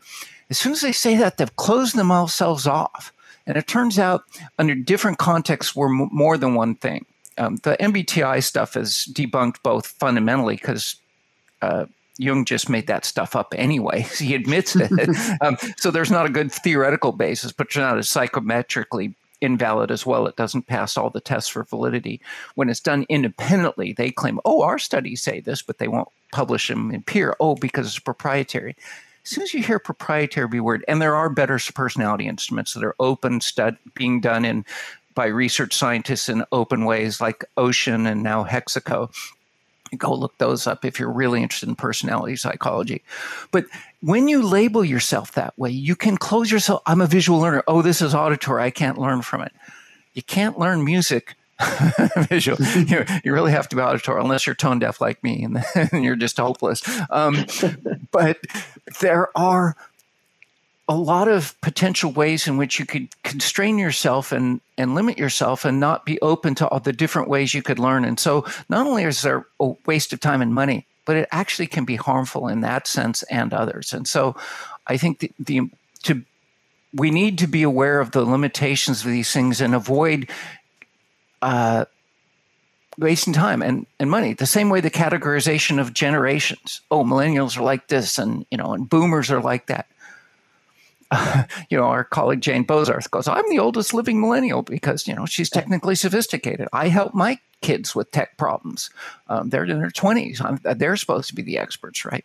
As 0.51 0.59
soon 0.59 0.73
as 0.73 0.81
they 0.81 0.93
say 0.93 1.17
that, 1.17 1.39
they've 1.39 1.57
closed 1.57 1.97
themselves 1.97 2.67
off. 2.67 3.13
And 3.47 3.57
it 3.57 3.67
turns 3.67 3.99
out, 3.99 4.25
under 4.59 4.75
different 4.75 5.19
contexts, 5.19 5.75
we're 5.75 5.89
m- 5.89 6.09
more 6.13 6.37
than 6.37 6.55
one 6.55 6.75
thing. 6.75 7.07
Um, 7.39 7.57
the 7.63 7.77
MBTI 7.79 8.43
stuff 8.43 8.77
is 8.77 9.09
debunked 9.13 9.63
both 9.63 9.87
fundamentally 9.87 10.57
because 10.57 10.97
uh, 11.63 11.87
Jung 12.19 12.45
just 12.45 12.69
made 12.69 12.87
that 12.87 13.05
stuff 13.05 13.37
up 13.37 13.55
anyway. 13.57 14.01
he 14.19 14.35
admits 14.35 14.75
it. 14.77 14.91
um, 15.41 15.57
so 15.77 15.91
there's 15.91 16.11
not 16.11 16.27
a 16.27 16.31
good 16.31 16.51
theoretical 16.51 17.13
basis, 17.13 17.53
but 17.53 17.69
it's 17.69 17.77
not 17.77 17.99
a 17.99 18.01
psychometrically 18.01 19.15
invalid 19.41 19.91
as 19.91 20.07
well. 20.07 20.27
It 20.27 20.37
doesn't 20.37 20.67
pass 20.67 20.97
all 20.97 21.11
the 21.11 21.21
tests 21.21 21.51
for 21.51 21.65
validity. 21.65 22.21
When 22.55 22.69
it's 22.69 22.81
done 22.81 23.07
independently, 23.09 23.93
they 23.93 24.11
claim, 24.11 24.41
oh, 24.45 24.63
our 24.63 24.79
studies 24.79 25.23
say 25.23 25.41
this, 25.41 25.63
but 25.63 25.79
they 25.79 25.89
won't 25.89 26.09
publish 26.33 26.69
them 26.69 26.91
in 26.91 27.03
peer. 27.03 27.37
Oh, 27.41 27.55
because 27.55 27.87
it's 27.87 27.99
proprietary. 27.99 28.77
As 29.25 29.31
soon 29.31 29.43
as 29.43 29.55
you 29.55 29.63
hear 29.63 29.79
proprietary 29.79 30.47
be 30.49 30.61
word, 30.61 30.85
and 30.87 31.03
there 31.03 31.17
are 31.17 31.29
better 31.29 31.59
personality 31.75 32.29
instruments 32.29 32.75
that 32.75 32.85
are 32.85 32.95
open, 33.01 33.41
stud, 33.41 33.77
being 33.95 34.21
done 34.21 34.45
in 34.45 34.65
by 35.15 35.27
research 35.27 35.75
scientists 35.75 36.29
in 36.29 36.45
open 36.53 36.85
ways 36.85 37.21
like 37.21 37.45
Ocean 37.57 38.07
and 38.07 38.23
now 38.23 38.45
Hexaco 38.45 39.11
go 39.97 40.15
look 40.15 40.37
those 40.39 40.67
up 40.67 40.85
if 40.85 40.99
you're 40.99 41.13
really 41.13 41.43
interested 41.43 41.69
in 41.69 41.77
personality 41.77 42.37
psychology. 42.37 43.03
But 43.51 43.67
when 44.01 44.29
you 44.29 44.43
label 44.43 44.85
yourself 44.85 45.33
that 45.33 45.59
way, 45.59 45.71
you 45.71 45.97
can 45.97 46.17
close 46.17 46.51
yourself. 46.51 46.83
I'm 46.87 47.01
a 47.01 47.07
visual 47.07 47.39
learner. 47.39 47.63
Oh, 47.67 47.83
this 47.83 48.03
is 48.03 48.15
auditory. 48.15 48.63
I 48.63 48.71
can't 48.71 48.99
learn 48.99 49.23
from 49.23 49.43
it. 49.43 49.53
You 50.15 50.23
can't 50.23 50.59
learn 50.59 50.85
music 50.85 51.35
visual. 52.29 52.59
you, 52.77 53.05
you, 53.25 53.33
really 53.33 53.53
have 53.53 53.69
to 53.69 53.77
be 53.77 53.83
auditory 53.83 54.21
unless 54.21 54.47
you're 54.47 54.55
tone 54.55 54.79
deaf 54.79 55.01
like 55.01 55.23
me, 55.23 55.43
and 55.45 55.57
then 55.91 56.03
you're 56.03 56.17
just 56.17 56.37
hopeless. 56.37 56.83
Um, 57.11 57.47
but 58.11 58.39
there 59.01 59.37
are 59.37 59.77
a 60.89 60.97
lot 60.97 61.27
of 61.27 61.61
potential 61.63 62.13
ways 62.13 62.47
in 62.47 62.57
which 62.57 62.79
you 62.79 62.87
could 62.87 63.09
constrain 63.25 63.79
yourself 63.79 64.31
and, 64.31 64.61
and 64.79 64.95
limit 64.95 65.19
yourself 65.19 65.65
and 65.65 65.81
not 65.81 66.07
be 66.07 66.21
open 66.21 66.55
to 66.55 66.69
all 66.69 66.79
the 66.79 66.93
different 66.93 67.29
ways 67.29 67.53
you 67.53 67.63
could 67.63 67.79
learn. 67.79 68.05
And 68.05 68.21
so 68.21 68.47
not 68.69 68.87
only 68.87 69.03
is 69.03 69.23
there 69.23 69.47
a 69.59 69.75
waste 69.87 70.13
of 70.13 70.21
time 70.21 70.43
and 70.43 70.55
money, 70.55 70.87
but 71.05 71.17
it 71.17 71.29
actually 71.33 71.67
can 71.67 71.85
be 71.85 71.97
harmful 71.97 72.47
in 72.47 72.61
that 72.61 72.87
sense 72.87 73.25
and 73.25 73.53
others. 73.53 73.93
And 73.93 74.07
so 74.07 74.37
I 74.87 74.97
think 74.97 75.19
the, 75.19 75.33
the 75.41 75.71
to 76.05 76.23
we 76.95 77.11
need 77.11 77.39
to 77.39 77.47
be 77.47 77.63
aware 77.63 78.01
of 78.01 78.13
the 78.13 78.25
limitations 78.25 79.05
of 79.05 79.11
these 79.11 79.33
things 79.33 79.61
and 79.61 79.75
avoid 79.75 80.31
uh, 81.43 81.85
wasting 82.97 83.33
time 83.33 83.61
and, 83.61 83.87
and 83.99 84.09
money. 84.09 84.35
The 84.35 84.47
same 84.47 84.71
way 84.71 84.81
the 84.81 84.91
categorization 84.91 85.81
of 85.81 85.93
generations. 85.93 86.81
Oh, 86.91 87.05
millennials 87.05 87.59
are 87.59 87.63
like 87.63 87.89
this, 87.89 88.19
and 88.19 88.47
you 88.51 88.57
know, 88.57 88.73
and 88.73 88.89
boomers 88.89 89.31
are 89.31 89.43
like 89.43 89.67
that 89.67 89.87
uh, 91.11 91.45
you 91.71 91.79
know, 91.79 91.85
our 91.85 92.05
colleague 92.05 92.41
Jane 92.41 92.65
Bozarth 92.65 93.11
goes, 93.11 93.29
I'm 93.29 93.49
the 93.49 93.59
oldest 93.59 93.95
living 93.95 94.21
millennial 94.21 94.63
because, 94.63 95.07
you 95.07 95.15
know, 95.15 95.27
she's 95.27 95.51
technically 95.51 95.95
sophisticated. 95.95 96.69
I 96.73 96.89
help 96.89 97.15
my 97.15 97.39
kids 97.63 97.95
with 97.95 98.11
tech 98.11 98.37
problems. 98.37 98.91
Um, 99.29 99.51
they're 99.51 99.65
in 99.65 99.79
their 99.79 99.91
20s. 99.91 100.41
I'm, 100.45 100.61
they're 100.79 100.97
supposed 100.97 101.29
to 101.29 101.35
be 101.35 101.43
the 101.43 101.59
experts, 101.59 102.05
right? 102.05 102.25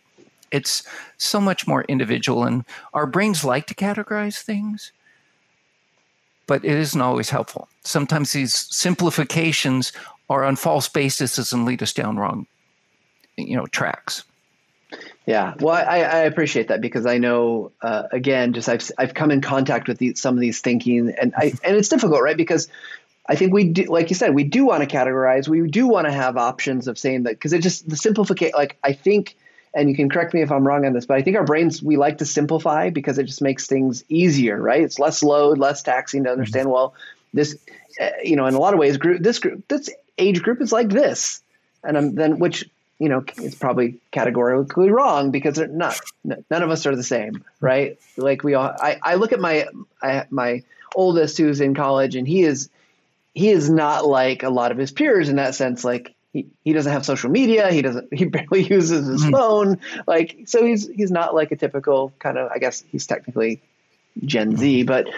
It's 0.50 0.82
so 1.16 1.40
much 1.40 1.66
more 1.66 1.82
individual, 1.84 2.44
and 2.44 2.64
our 2.92 3.06
brains 3.06 3.42
like 3.42 3.66
to 3.68 3.74
categorize 3.74 4.42
things, 4.42 4.92
but 6.46 6.62
it 6.62 6.76
isn't 6.76 7.00
always 7.00 7.30
helpful. 7.30 7.68
Sometimes 7.84 8.32
these 8.32 8.54
simplifications 8.54 9.92
are 10.28 10.44
on 10.44 10.56
false 10.56 10.88
bases 10.88 11.52
and 11.54 11.64
lead 11.64 11.82
us 11.82 11.94
down 11.94 12.18
wrong, 12.18 12.46
you 13.38 13.56
know, 13.56 13.64
tracks. 13.66 14.24
Yeah, 15.26 15.54
well, 15.60 15.74
I, 15.74 16.00
I 16.00 16.18
appreciate 16.20 16.68
that 16.68 16.80
because 16.80 17.06
I 17.06 17.18
know, 17.18 17.70
uh, 17.80 18.04
again, 18.10 18.54
just 18.54 18.68
I've 18.68 18.90
I've 18.98 19.14
come 19.14 19.30
in 19.30 19.40
contact 19.40 19.86
with 19.86 19.98
these, 19.98 20.20
some 20.20 20.34
of 20.34 20.40
these 20.40 20.60
thinking, 20.60 21.14
and 21.20 21.32
I 21.36 21.52
and 21.64 21.76
it's 21.76 21.88
difficult, 21.88 22.22
right? 22.22 22.36
Because 22.36 22.68
I 23.28 23.36
think 23.36 23.52
we 23.52 23.68
do, 23.68 23.84
like 23.84 24.10
you 24.10 24.16
said, 24.16 24.34
we 24.34 24.44
do 24.44 24.66
want 24.66 24.88
to 24.88 24.96
categorize. 24.96 25.46
We 25.46 25.68
do 25.68 25.86
want 25.86 26.06
to 26.08 26.12
have 26.12 26.36
options 26.36 26.88
of 26.88 26.98
saying 26.98 27.22
that 27.24 27.34
because 27.34 27.52
it 27.52 27.60
just 27.60 27.88
the 27.88 27.96
simplification. 27.96 28.52
Like 28.56 28.78
I 28.82 28.94
think, 28.94 29.36
and 29.74 29.88
you 29.88 29.94
can 29.94 30.10
correct 30.10 30.34
me 30.34 30.42
if 30.42 30.50
I'm 30.50 30.66
wrong 30.66 30.84
on 30.84 30.92
this, 30.92 31.06
but 31.06 31.16
I 31.16 31.22
think 31.22 31.36
our 31.36 31.44
brains 31.44 31.80
we 31.80 31.96
like 31.96 32.18
to 32.18 32.26
simplify 32.26 32.90
because 32.90 33.18
it 33.18 33.24
just 33.24 33.42
makes 33.42 33.68
things 33.68 34.02
easier, 34.08 34.60
right? 34.60 34.82
It's 34.82 34.98
less 34.98 35.22
load, 35.22 35.58
less 35.58 35.82
taxing 35.82 36.24
to 36.24 36.30
understand. 36.30 36.64
Mm-hmm. 36.64 36.74
Well, 36.74 36.94
this, 37.32 37.56
uh, 38.00 38.10
you 38.24 38.34
know, 38.34 38.46
in 38.46 38.54
a 38.54 38.58
lot 38.58 38.74
of 38.74 38.80
ways, 38.80 38.96
group 38.96 39.22
this 39.22 39.38
group 39.38 39.68
this 39.68 39.88
age 40.18 40.42
group 40.42 40.60
is 40.60 40.72
like 40.72 40.88
this, 40.88 41.42
and 41.84 41.96
um, 41.96 42.14
then 42.16 42.40
which 42.40 42.68
you 43.02 43.08
know, 43.08 43.24
it's 43.38 43.56
probably 43.56 43.98
categorically 44.12 44.88
wrong 44.88 45.32
because 45.32 45.56
they're 45.56 45.66
not. 45.66 45.98
None 46.22 46.62
of 46.62 46.70
us 46.70 46.86
are 46.86 46.94
the 46.94 47.02
same, 47.02 47.44
right? 47.60 47.98
Like 48.16 48.44
we 48.44 48.54
all. 48.54 48.72
I, 48.80 48.96
I 49.02 49.14
look 49.16 49.32
at 49.32 49.40
my 49.40 49.66
I, 50.00 50.26
my 50.30 50.62
oldest 50.94 51.36
who's 51.36 51.60
in 51.60 51.74
college, 51.74 52.14
and 52.14 52.28
he 52.28 52.42
is 52.42 52.70
he 53.34 53.48
is 53.48 53.68
not 53.68 54.06
like 54.06 54.44
a 54.44 54.50
lot 54.50 54.70
of 54.70 54.78
his 54.78 54.92
peers 54.92 55.28
in 55.28 55.36
that 55.36 55.56
sense. 55.56 55.82
Like 55.82 56.14
he, 56.32 56.46
he 56.62 56.72
doesn't 56.72 56.92
have 56.92 57.04
social 57.04 57.28
media. 57.28 57.72
He 57.72 57.82
doesn't. 57.82 58.14
He 58.14 58.24
barely 58.36 58.62
uses 58.62 59.08
his 59.08 59.22
mm-hmm. 59.22 59.32
phone. 59.32 59.80
Like 60.06 60.44
so, 60.46 60.64
he's 60.64 60.88
he's 60.88 61.10
not 61.10 61.34
like 61.34 61.50
a 61.50 61.56
typical 61.56 62.12
kind 62.20 62.38
of. 62.38 62.52
I 62.52 62.58
guess 62.58 62.84
he's 62.92 63.08
technically 63.08 63.60
Gen 64.24 64.56
Z, 64.56 64.84
but 64.84 65.08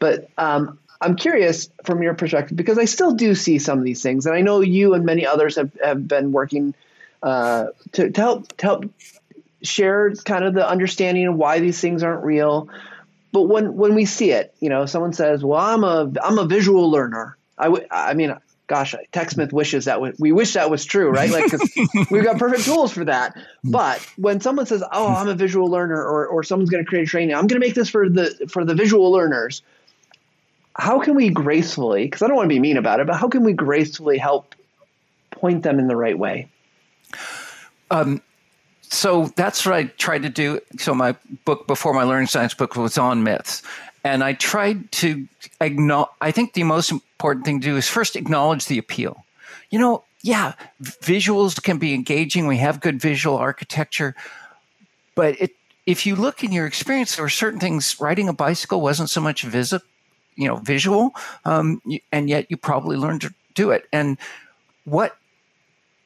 but 0.00 0.28
um, 0.38 0.80
I'm 1.00 1.14
curious 1.14 1.70
from 1.84 2.02
your 2.02 2.14
perspective 2.14 2.56
because 2.56 2.78
I 2.78 2.86
still 2.86 3.12
do 3.12 3.36
see 3.36 3.60
some 3.60 3.78
of 3.78 3.84
these 3.84 4.02
things, 4.02 4.26
and 4.26 4.34
I 4.34 4.40
know 4.40 4.60
you 4.60 4.94
and 4.94 5.04
many 5.04 5.24
others 5.24 5.54
have, 5.54 5.70
have 5.80 6.08
been 6.08 6.32
working 6.32 6.74
uh, 7.22 7.66
to, 7.92 8.10
to 8.10 8.20
help 8.20 8.56
to 8.58 8.66
help 8.66 8.84
share 9.62 10.12
kind 10.24 10.44
of 10.44 10.54
the 10.54 10.68
understanding 10.68 11.26
of 11.26 11.34
why 11.34 11.58
these 11.60 11.80
things 11.80 12.02
aren't 12.02 12.24
real. 12.24 12.68
But 13.32 13.42
when 13.42 13.74
when 13.74 13.94
we 13.94 14.04
see 14.04 14.30
it, 14.30 14.54
you 14.60 14.68
know, 14.68 14.86
someone 14.86 15.12
says, 15.12 15.44
"Well, 15.44 15.60
I'm 15.60 15.84
a 15.84 16.10
I'm 16.22 16.38
a 16.38 16.46
visual 16.46 16.90
learner." 16.90 17.36
I, 17.58 17.64
w- 17.64 17.86
I 17.90 18.14
mean, 18.14 18.34
gosh, 18.68 18.94
TechSmith 19.12 19.52
wishes 19.52 19.86
that 19.86 19.94
w- 19.94 20.14
we 20.18 20.32
wish 20.32 20.52
that 20.54 20.70
was 20.70 20.84
true, 20.84 21.08
right? 21.10 21.30
Like, 21.30 21.50
we've 22.10 22.24
got 22.24 22.38
perfect 22.38 22.64
tools 22.64 22.92
for 22.92 23.04
that. 23.04 23.36
But 23.64 24.00
when 24.16 24.40
someone 24.40 24.66
says, 24.66 24.82
"Oh, 24.92 25.08
I'm 25.08 25.28
a 25.28 25.34
visual 25.34 25.68
learner," 25.68 26.02
or 26.02 26.26
or 26.26 26.42
someone's 26.42 26.70
going 26.70 26.84
to 26.84 26.88
create 26.88 27.02
a 27.02 27.06
training, 27.06 27.34
I'm 27.34 27.46
going 27.46 27.60
to 27.60 27.66
make 27.66 27.74
this 27.74 27.90
for 27.90 28.08
the 28.08 28.48
for 28.50 28.64
the 28.64 28.74
visual 28.74 29.10
learners. 29.10 29.62
How 30.74 31.00
can 31.00 31.16
we 31.16 31.28
gracefully? 31.28 32.04
Because 32.04 32.22
I 32.22 32.28
don't 32.28 32.36
want 32.36 32.46
to 32.46 32.54
be 32.54 32.60
mean 32.60 32.76
about 32.76 33.00
it, 33.00 33.08
but 33.08 33.16
how 33.16 33.28
can 33.28 33.42
we 33.42 33.52
gracefully 33.52 34.16
help 34.16 34.54
point 35.32 35.64
them 35.64 35.80
in 35.80 35.88
the 35.88 35.96
right 35.96 36.16
way? 36.16 36.48
Um, 37.90 38.22
so 38.82 39.26
that's 39.36 39.66
what 39.66 39.74
I 39.74 39.84
tried 39.84 40.22
to 40.22 40.28
do. 40.28 40.60
So 40.78 40.94
my 40.94 41.14
book 41.44 41.66
before 41.66 41.92
my 41.92 42.04
learning 42.04 42.28
science 42.28 42.54
book 42.54 42.76
was 42.76 42.96
on 42.96 43.22
myths, 43.22 43.62
and 44.04 44.24
I 44.24 44.32
tried 44.32 44.90
to 44.92 45.28
acknowledge. 45.60 46.10
I 46.20 46.30
think 46.30 46.54
the 46.54 46.64
most 46.64 46.90
important 46.90 47.44
thing 47.44 47.60
to 47.60 47.66
do 47.66 47.76
is 47.76 47.88
first 47.88 48.16
acknowledge 48.16 48.66
the 48.66 48.78
appeal. 48.78 49.24
You 49.70 49.78
know, 49.78 50.04
yeah, 50.22 50.54
visuals 50.82 51.62
can 51.62 51.78
be 51.78 51.94
engaging. 51.94 52.46
We 52.46 52.56
have 52.58 52.80
good 52.80 53.00
visual 53.00 53.36
architecture, 53.36 54.14
but 55.14 55.40
it, 55.40 55.50
if 55.84 56.06
you 56.06 56.16
look 56.16 56.42
in 56.42 56.52
your 56.52 56.66
experience, 56.66 57.16
there 57.16 57.24
were 57.24 57.28
certain 57.28 57.60
things. 57.60 58.00
Riding 58.00 58.28
a 58.28 58.32
bicycle 58.32 58.80
wasn't 58.80 59.10
so 59.10 59.20
much 59.20 59.42
visit, 59.42 59.82
you 60.36 60.48
know, 60.48 60.56
visual, 60.56 61.14
um, 61.44 61.82
and 62.10 62.28
yet 62.28 62.46
you 62.50 62.56
probably 62.56 62.96
learned 62.96 63.20
to 63.22 63.34
do 63.54 63.70
it. 63.70 63.86
And 63.92 64.16
what 64.84 65.16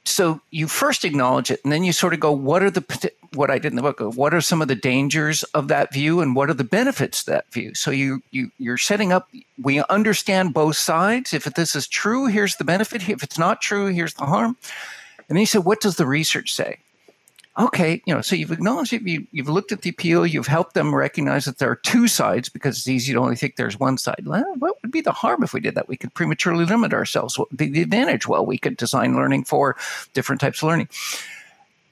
so 0.05 0.41
you 0.51 0.67
first 0.67 1.05
acknowledge 1.05 1.51
it 1.51 1.61
and 1.63 1.73
then 1.73 1.85
you 1.85 1.93
sort 1.93 2.13
of 2.13 2.21
go 2.21 2.33
what 2.33 2.63
are 2.63 2.71
the 2.71 3.13
what 3.35 3.51
i 3.51 3.59
did 3.59 3.73
in 3.73 3.77
the 3.77 3.83
book 3.83 4.01
what 4.17 4.35
are 4.35 4.41
some 4.41 4.61
of 4.61 4.69
the 4.69 4.75
dangers 4.75 5.43
of 5.55 5.69
that 5.69 5.93
view 5.93 6.21
and 6.21 6.35
what 6.35 6.51
are 6.51 6.55
the 6.55 6.65
benefits 6.65 7.21
of 7.21 7.27
that 7.27 7.53
view? 7.53 7.75
So 7.75 7.91
you, 7.91 8.23
you 8.31 8.51
you're 8.59 8.79
setting 8.79 9.13
up 9.13 9.29
we 9.61 9.83
understand 9.85 10.55
both 10.55 10.77
sides. 10.77 11.33
If 11.33 11.45
this 11.45 11.77
is 11.77 11.87
true 11.87 12.27
here's 12.27 12.57
the 12.57 12.65
benefit. 12.65 13.09
If 13.09 13.23
it's 13.23 13.39
not 13.39 13.61
true 13.61 13.87
here's 13.87 14.15
the 14.15 14.27
harm. 14.27 14.57
And 15.29 15.37
then 15.37 15.41
you 15.41 15.47
said 15.47 15.65
what 15.65 15.81
does 15.81 15.97
the 15.97 16.07
research 16.07 16.53
say 16.53 16.79
okay, 17.59 18.03
you 18.07 18.15
know, 18.15 18.23
so 18.23 18.35
you've 18.35 18.51
acknowledged 18.51 18.93
it, 18.93 19.03
you, 19.03 19.27
have 19.37 19.49
looked 19.49 19.73
at 19.73 19.83
the 19.83 19.91
appeal, 19.91 20.27
you've 20.27 20.47
helped 20.47 20.75
them 20.75 20.95
recognize 20.95 21.45
that 21.45 21.59
there 21.59 21.71
are 21.71 21.77
two 21.77 22.09
sides 22.09 22.49
because 22.49 22.79
it's 22.79 22.89
easy 22.89 23.13
to 23.13 23.19
only 23.19 23.37
think 23.37 23.57
there's 23.57 23.79
one 23.79 23.99
side. 23.99 24.23
Well, 24.25 24.45
what 24.59 24.81
would 24.83 24.91
be 24.91 25.03
the 25.03 25.13
harm 25.13 25.43
if 25.43 25.53
we 25.53 25.61
did 25.61 25.75
that? 25.75 25.89
We 25.89 25.99
could 25.99 26.15
prematurely 26.15 26.65
limit 26.65 26.95
ourselves. 26.95 27.39
What 27.39 27.51
would 27.51 27.59
be 27.59 27.69
the 27.69 27.83
advantage? 27.83 28.27
Well, 28.27 28.47
we 28.47 28.59
could 28.59 28.77
design 28.77 29.15
learning 29.15 29.45
for 29.45 29.77
different 30.15 30.41
types 30.41 30.63
of 30.63 30.69
learning. 30.69 30.89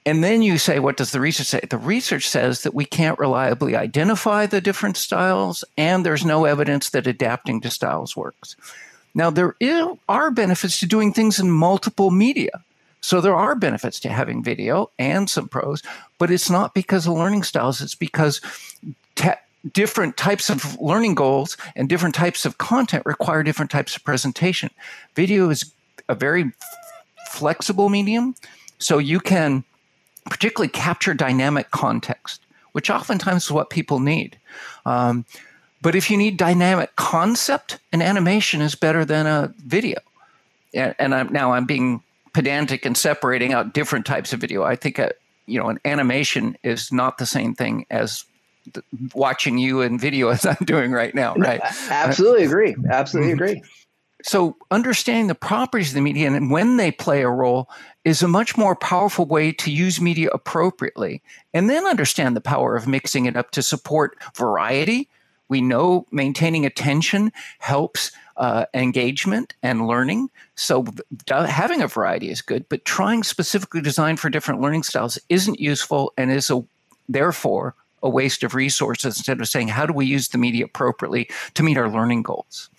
And 0.07 0.25
then 0.25 0.41
you 0.41 0.57
say, 0.57 0.79
what 0.79 0.97
does 0.97 1.13
the 1.13 1.21
research 1.21 1.49
say? 1.49 1.61
The 1.69 1.77
research 1.77 2.27
says 2.27 2.63
that 2.63 2.75
we 2.75 2.87
can't 2.87 3.19
reliably 3.19 3.77
identify 3.77 4.47
the 4.47 4.63
different 4.63 4.97
styles, 4.97 5.63
and 5.77 6.07
there's 6.07 6.25
no 6.25 6.47
evidence 6.47 6.91
that 6.91 7.07
adapting 7.07 7.61
to 7.61 7.71
styles 7.71 8.17
works. 8.17 8.57
Now, 9.15 9.29
there 9.29 9.57
are 10.09 10.31
benefits 10.31 10.81
to 10.81 10.87
doing 10.87 11.13
things 11.13 11.39
in 11.39 11.51
multiple 11.51 12.11
media. 12.11 12.63
So 13.01 13.21
there 13.21 13.35
are 13.35 13.55
benefits 13.55 13.99
to 14.01 14.09
having 14.11 14.43
video 14.43 14.91
and 14.99 15.29
some 15.29 15.49
pros, 15.49 15.83
but 16.19 16.31
it's 16.31 16.51
not 16.51 16.75
because 16.75 17.07
of 17.07 17.15
learning 17.15 17.45
styles. 17.45 17.81
It's 17.81 17.95
because 17.95 18.41
te- 19.15 19.31
different 19.73 20.17
types 20.17 20.51
of 20.51 20.79
learning 20.81 21.15
goals 21.15 21.57
and 21.77 21.89
different 21.89 22.15
types 22.15 22.45
of 22.45 22.59
content 22.59 23.05
require 23.07 23.43
different 23.43 23.71
types 23.71 23.97
of 23.97 24.05
presentation. 24.05 24.71
Video 25.15 25.51
is 25.51 25.73
a 26.09 26.15
very 26.15 26.53
flexible 27.29 27.89
medium, 27.89 28.35
so 28.79 28.99
you 28.99 29.21
can 29.21 29.65
particularly 30.27 30.69
capture 30.69 31.15
dynamic 31.15 31.71
context, 31.71 32.43
which 32.73 32.91
oftentimes 32.91 33.45
is 33.45 33.51
what 33.51 33.71
people 33.71 33.99
need. 34.01 34.39
Um, 34.85 35.25
but 35.83 35.95
if 35.95 36.11
you 36.11 36.17
need 36.17 36.37
dynamic 36.37 36.95
concept, 36.97 37.79
an 37.93 38.03
animation 38.03 38.61
is 38.61 38.75
better 38.75 39.05
than 39.05 39.27
a 39.27 39.53
video. 39.65 39.99
And, 40.75 40.95
and 40.99 41.15
I'm, 41.15 41.33
now 41.33 41.53
I'm 41.53 41.65
being 41.65 42.03
pedantic 42.33 42.85
and 42.85 42.97
separating 42.97 43.53
out 43.53 43.75
different 43.75 44.07
types 44.07 44.33
of 44.33 44.41
video. 44.41 44.63
I 44.63 44.77
think 44.77 44.99
a, 44.99 45.13
you 45.47 45.59
know 45.59 45.69
an 45.69 45.79
animation 45.85 46.57
is 46.63 46.93
not 46.93 47.19
the 47.19 47.27
same 47.27 47.55
thing 47.55 47.87
as 47.91 48.25
watching 49.15 49.59
you 49.59 49.81
in 49.81 49.99
video 49.99 50.29
as 50.31 50.47
I'm 50.47 50.65
doing 50.65 50.93
right 50.93 51.15
now. 51.15 51.35
Right? 51.41 51.61
Absolutely 51.89 52.45
agree. 52.45 52.77
Absolutely 52.91 53.33
mm-hmm. 53.33 53.43
agree. 53.43 53.63
So 54.23 54.57
understanding 54.71 55.29
the 55.29 55.35
properties 55.35 55.89
of 55.89 55.95
the 55.95 56.03
media 56.03 56.31
and 56.31 56.51
when 56.51 56.77
they 56.77 56.91
play 56.91 57.23
a 57.23 57.31
role 57.31 57.71
is 58.05 58.23
a 58.23 58.29
much 58.29 58.57
more 58.57 58.77
powerful 58.77 59.25
way 59.25 59.53
to 59.53 59.71
use 59.71 60.01
media 60.01 60.29
appropriately. 60.33 61.23
And 61.55 61.71
then 61.71 61.87
understand 61.87 62.37
the 62.37 62.43
power 62.43 62.77
of 62.77 62.87
mixing 62.87 63.25
it 63.25 63.37
up 63.37 63.51
to 63.53 63.63
support 63.63 64.19
variety. 64.35 65.09
We 65.51 65.61
know 65.61 66.07
maintaining 66.11 66.65
attention 66.65 67.33
helps 67.59 68.13
uh, 68.39 68.65
engagement 68.73 69.55
and 69.63 69.87
learning. 69.87 70.31
So 70.55 70.87
having 71.29 71.83
a 71.83 71.89
variety 71.89 72.31
is 72.31 72.41
good, 72.41 72.67
but 72.71 72.87
trying 72.87 73.23
specifically 73.23 73.83
designed 73.83 74.19
for 74.19 74.31
different 74.31 74.63
learning 74.63 74.85
styles 74.85 75.19
isn't 75.29 75.61
useful 75.61 76.15
and 76.17 76.31
is 76.33 76.51
a 76.51 76.65
therefore 77.09 77.75
a 78.03 78.09
waste 78.09 78.43
of 78.43 78.55
resources 78.55 79.19
instead 79.19 79.41
of 79.41 79.49
saying 79.49 79.69
how 79.69 79.85
do 79.85 79.93
we 79.93 80.07
use 80.07 80.29
the 80.29 80.39
media 80.39 80.65
appropriately 80.65 81.29
to 81.53 81.63
meet 81.63 81.77
our 81.77 81.91
learning 81.91 82.23
goals. 82.23 82.71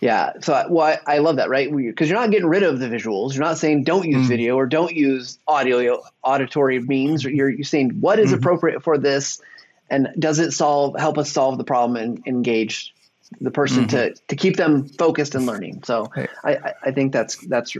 Yeah, 0.00 0.32
so 0.40 0.64
well, 0.70 0.86
I, 1.06 1.16
I 1.16 1.18
love 1.18 1.36
that, 1.36 1.50
right? 1.50 1.70
Because 1.74 2.08
you're 2.08 2.18
not 2.18 2.30
getting 2.30 2.48
rid 2.48 2.62
of 2.62 2.78
the 2.78 2.86
visuals. 2.86 3.34
You're 3.34 3.44
not 3.44 3.58
saying 3.58 3.84
don't 3.84 4.08
use 4.08 4.24
mm. 4.26 4.28
video 4.28 4.56
or 4.56 4.66
don't 4.66 4.92
use 4.92 5.38
audio 5.46 6.02
auditory 6.22 6.80
means. 6.80 7.22
You're, 7.22 7.50
you're 7.50 7.64
saying 7.64 8.00
what 8.00 8.18
is 8.18 8.30
mm-hmm. 8.30 8.36
appropriate 8.36 8.82
for 8.82 8.96
this, 8.96 9.42
and 9.90 10.08
does 10.18 10.38
it 10.38 10.52
solve 10.52 10.98
help 10.98 11.18
us 11.18 11.30
solve 11.30 11.58
the 11.58 11.64
problem 11.64 11.96
and 11.96 12.26
engage 12.26 12.94
the 13.40 13.50
person 13.50 13.86
mm-hmm. 13.86 13.96
to 13.96 14.14
to 14.28 14.36
keep 14.36 14.56
them 14.56 14.88
focused 14.88 15.34
and 15.34 15.46
learning. 15.46 15.82
So 15.84 16.10
I, 16.44 16.74
I 16.82 16.90
think 16.92 17.12
that's 17.12 17.36
that's 17.36 17.76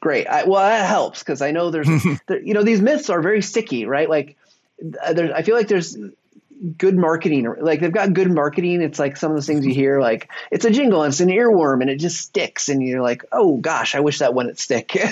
great. 0.00 0.26
I, 0.26 0.44
well, 0.44 0.60
that 0.62 0.86
helps 0.86 1.20
because 1.20 1.42
I 1.42 1.50
know 1.50 1.70
there's 1.70 1.88
there, 2.26 2.40
you 2.40 2.54
know 2.54 2.62
these 2.62 2.80
myths 2.80 3.10
are 3.10 3.22
very 3.22 3.42
sticky, 3.42 3.86
right? 3.86 4.08
Like 4.08 4.36
there's 4.80 5.30
I 5.30 5.42
feel 5.42 5.56
like 5.56 5.68
there's 5.68 5.96
good 6.78 6.96
marketing 6.96 7.52
like 7.60 7.80
they've 7.80 7.92
got 7.92 8.12
good 8.12 8.30
marketing. 8.30 8.82
It's 8.82 8.98
like 8.98 9.16
some 9.16 9.32
of 9.32 9.36
those 9.36 9.46
things 9.46 9.66
you 9.66 9.74
hear 9.74 10.00
like 10.00 10.30
it's 10.50 10.64
a 10.64 10.70
jingle 10.70 11.02
it's 11.02 11.20
an 11.20 11.28
earworm 11.28 11.80
and 11.80 11.90
it 11.90 11.96
just 11.96 12.20
sticks 12.20 12.68
and 12.68 12.82
you're 12.82 13.02
like 13.02 13.24
oh 13.32 13.56
gosh 13.56 13.94
i 13.94 14.00
wish 14.00 14.20
that 14.20 14.34
wouldn't 14.34 14.58
stick. 14.58 14.96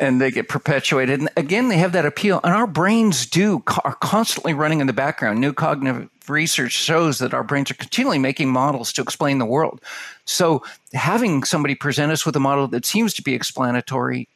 And 0.00 0.20
they 0.20 0.32
get 0.32 0.48
perpetuated. 0.48 1.20
And 1.20 1.30
again 1.36 1.68
they 1.68 1.78
have 1.78 1.92
that 1.92 2.04
appeal 2.04 2.40
and 2.42 2.52
our 2.52 2.66
brains 2.66 3.26
do 3.26 3.62
are 3.84 3.94
constantly 3.94 4.52
running 4.52 4.80
in 4.80 4.86
the 4.86 4.92
background. 4.92 5.40
New 5.40 5.52
cognitive 5.52 6.10
research 6.28 6.72
shows 6.72 7.18
that 7.18 7.32
our 7.32 7.44
brains 7.44 7.70
are 7.70 7.74
continually 7.74 8.18
making 8.18 8.50
models 8.50 8.92
to 8.94 9.02
explain 9.02 9.38
the 9.38 9.46
world. 9.46 9.80
So 10.24 10.64
having 10.92 11.44
somebody 11.44 11.74
present 11.74 12.12
us 12.12 12.26
with 12.26 12.34
a 12.36 12.40
model 12.40 12.66
that 12.68 12.84
seems 12.84 13.14
to 13.14 13.22
be 13.22 13.34
explanatory 13.34 14.28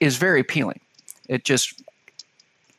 is 0.00 0.16
very 0.16 0.40
appealing. 0.40 0.80
It 1.28 1.44
just 1.44 1.82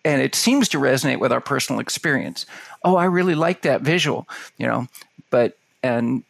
and 0.07 0.21
it 0.21 0.35
seems 0.35 0.69
to 0.69 0.79
resonate 0.79 1.19
with 1.19 1.33
our 1.33 1.41
personal 1.41 1.81
experience. 1.81 2.45
Oh, 2.85 2.95
I 2.95 3.03
really 3.05 3.35
like 3.35 3.63
that 3.63 3.81
visual, 3.81 4.25
you 4.57 4.65
know, 4.65 4.87
but 5.29 5.57
and 5.83 6.23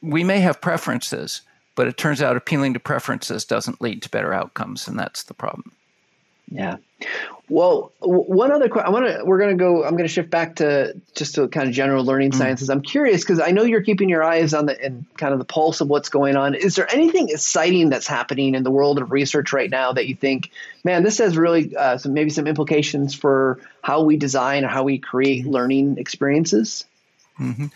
we 0.00 0.24
may 0.24 0.40
have 0.40 0.62
preferences, 0.62 1.42
but 1.74 1.86
it 1.86 1.98
turns 1.98 2.22
out 2.22 2.36
appealing 2.36 2.72
to 2.72 2.80
preferences 2.80 3.44
doesn't 3.44 3.82
lead 3.82 4.00
to 4.02 4.08
better 4.08 4.32
outcomes, 4.32 4.88
and 4.88 4.98
that's 4.98 5.24
the 5.24 5.34
problem. 5.34 5.72
Yeah. 6.50 6.76
Well, 7.48 7.92
one 7.98 8.52
other 8.52 8.68
question. 8.68 8.86
I 8.86 8.90
want 8.90 9.06
to. 9.06 9.24
We're 9.24 9.38
going 9.38 9.56
to 9.56 9.62
go. 9.62 9.84
I'm 9.84 9.92
going 9.92 10.04
to 10.04 10.08
shift 10.08 10.30
back 10.30 10.56
to 10.56 10.94
just 11.14 11.34
to 11.34 11.48
kind 11.48 11.68
of 11.68 11.74
general 11.74 12.04
learning 12.04 12.30
mm. 12.30 12.36
sciences. 12.36 12.70
I'm 12.70 12.82
curious 12.82 13.22
because 13.22 13.40
I 13.40 13.50
know 13.50 13.64
you're 13.64 13.82
keeping 13.82 14.08
your 14.08 14.22
eyes 14.22 14.54
on 14.54 14.66
the 14.66 14.80
and 14.80 15.04
kind 15.16 15.32
of 15.32 15.40
the 15.40 15.44
pulse 15.44 15.80
of 15.80 15.88
what's 15.88 16.10
going 16.10 16.36
on. 16.36 16.54
Is 16.54 16.76
there 16.76 16.88
anything 16.92 17.28
exciting 17.28 17.88
that's 17.88 18.06
happening 18.06 18.54
in 18.54 18.62
the 18.62 18.70
world 18.70 19.00
of 19.00 19.10
research 19.10 19.52
right 19.52 19.68
now 19.68 19.92
that 19.92 20.06
you 20.06 20.14
think, 20.14 20.50
man, 20.84 21.02
this 21.02 21.18
has 21.18 21.36
really 21.36 21.74
uh, 21.74 21.98
some 21.98 22.14
maybe 22.14 22.30
some 22.30 22.46
implications 22.46 23.14
for 23.14 23.58
how 23.82 24.02
we 24.02 24.16
design 24.16 24.64
or 24.64 24.68
how 24.68 24.84
we 24.84 24.98
create 24.98 25.42
mm-hmm. 25.42 25.50
learning 25.50 25.98
experiences? 25.98 26.84
Mm-hmm. 27.40 27.66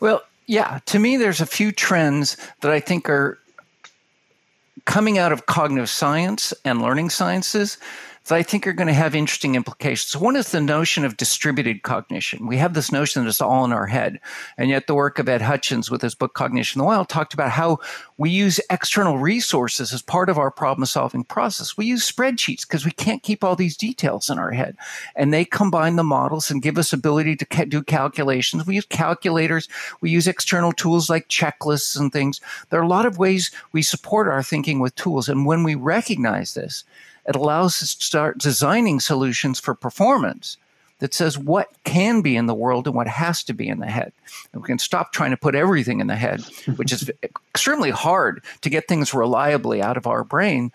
Well, 0.00 0.22
yeah. 0.46 0.80
To 0.86 0.98
me, 0.98 1.16
there's 1.16 1.40
a 1.40 1.46
few 1.46 1.70
trends 1.70 2.36
that 2.62 2.72
I 2.72 2.80
think 2.80 3.08
are 3.08 3.38
coming 4.86 5.18
out 5.18 5.30
of 5.30 5.46
cognitive 5.46 5.88
science 5.88 6.52
and 6.64 6.82
learning 6.82 7.10
sciences 7.10 7.78
that 8.30 8.36
I 8.36 8.42
think 8.42 8.66
are 8.66 8.72
going 8.72 8.86
to 8.86 8.92
have 8.92 9.14
interesting 9.14 9.56
implications. 9.56 10.16
One 10.16 10.36
is 10.36 10.52
the 10.52 10.60
notion 10.60 11.04
of 11.04 11.16
distributed 11.16 11.82
cognition. 11.82 12.46
We 12.46 12.56
have 12.58 12.74
this 12.74 12.92
notion 12.92 13.22
that 13.22 13.28
it's 13.28 13.40
all 13.40 13.64
in 13.64 13.72
our 13.72 13.86
head. 13.86 14.20
And 14.56 14.70
yet, 14.70 14.86
the 14.86 14.94
work 14.94 15.18
of 15.18 15.28
Ed 15.28 15.42
Hutchins 15.42 15.90
with 15.90 16.00
his 16.00 16.14
book 16.14 16.32
Cognition 16.32 16.78
in 16.78 16.84
the 16.84 16.86
Wild 16.86 17.08
talked 17.08 17.34
about 17.34 17.50
how 17.50 17.78
we 18.18 18.30
use 18.30 18.60
external 18.70 19.18
resources 19.18 19.92
as 19.92 20.00
part 20.00 20.30
of 20.30 20.38
our 20.38 20.50
problem 20.50 20.86
solving 20.86 21.24
process. 21.24 21.76
We 21.76 21.86
use 21.86 22.10
spreadsheets 22.10 22.62
because 22.62 22.84
we 22.84 22.92
can't 22.92 23.22
keep 23.22 23.42
all 23.42 23.56
these 23.56 23.76
details 23.76 24.30
in 24.30 24.38
our 24.38 24.52
head. 24.52 24.76
And 25.16 25.34
they 25.34 25.44
combine 25.44 25.96
the 25.96 26.04
models 26.04 26.50
and 26.50 26.62
give 26.62 26.78
us 26.78 26.92
ability 26.92 27.34
to 27.36 27.44
ca- 27.44 27.64
do 27.64 27.82
calculations. 27.82 28.64
We 28.64 28.76
use 28.76 28.86
calculators. 28.86 29.68
We 30.00 30.10
use 30.10 30.28
external 30.28 30.72
tools 30.72 31.10
like 31.10 31.28
checklists 31.28 31.98
and 31.98 32.12
things. 32.12 32.40
There 32.68 32.78
are 32.78 32.84
a 32.84 32.88
lot 32.88 33.06
of 33.06 33.18
ways 33.18 33.50
we 33.72 33.82
support 33.82 34.28
our 34.28 34.42
thinking 34.42 34.78
with 34.78 34.94
tools. 34.94 35.28
And 35.28 35.44
when 35.44 35.64
we 35.64 35.74
recognize 35.74 36.54
this, 36.54 36.84
it 37.26 37.36
allows 37.36 37.82
us 37.82 37.94
to 37.94 38.04
start 38.04 38.38
designing 38.38 39.00
solutions 39.00 39.60
for 39.60 39.74
performance 39.74 40.56
that 41.00 41.14
says 41.14 41.38
what 41.38 41.68
can 41.84 42.20
be 42.20 42.36
in 42.36 42.46
the 42.46 42.54
world 42.54 42.86
and 42.86 42.94
what 42.94 43.08
has 43.08 43.42
to 43.44 43.54
be 43.54 43.68
in 43.68 43.80
the 43.80 43.86
head. 43.86 44.12
And 44.52 44.62
we 44.62 44.66
can 44.66 44.78
stop 44.78 45.12
trying 45.12 45.30
to 45.30 45.36
put 45.36 45.54
everything 45.54 46.00
in 46.00 46.06
the 46.06 46.16
head, 46.16 46.42
which 46.76 46.92
is 46.92 47.10
extremely 47.22 47.90
hard 47.90 48.44
to 48.60 48.70
get 48.70 48.86
things 48.86 49.12
reliably 49.12 49.82
out 49.82 49.96
of 49.96 50.06
our 50.06 50.22
brain. 50.22 50.70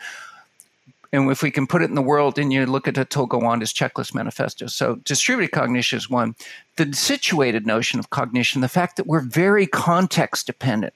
And 1.13 1.31
if 1.31 1.41
we 1.41 1.51
can 1.51 1.67
put 1.67 1.81
it 1.81 1.89
in 1.89 1.95
the 1.95 2.01
world, 2.01 2.37
and 2.37 2.51
you 2.51 2.65
look 2.65 2.87
at 2.87 2.95
Atul 2.95 3.27
Gawande's 3.27 3.71
checklist 3.71 4.13
manifesto. 4.13 4.67
So 4.67 4.95
distributed 4.95 5.53
cognition 5.53 5.97
is 5.97 6.09
one. 6.09 6.35
The 6.75 6.91
situated 6.93 7.65
notion 7.65 7.99
of 7.99 8.09
cognition, 8.09 8.61
the 8.61 8.67
fact 8.67 8.97
that 8.97 9.07
we're 9.07 9.21
very 9.21 9.65
context 9.67 10.47
dependent 10.47 10.93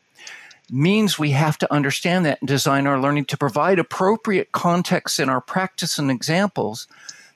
means 0.72 1.18
we 1.18 1.32
have 1.32 1.58
to 1.58 1.74
understand 1.74 2.26
that 2.26 2.40
and 2.42 2.48
design 2.48 2.88
our 2.88 3.00
learning 3.00 3.26
to 3.26 3.38
provide 3.38 3.80
appropriate 3.80 4.52
context 4.52 5.20
in 5.20 5.30
our 5.30 5.42
practice 5.42 5.98
and 5.98 6.12
examples 6.12 6.88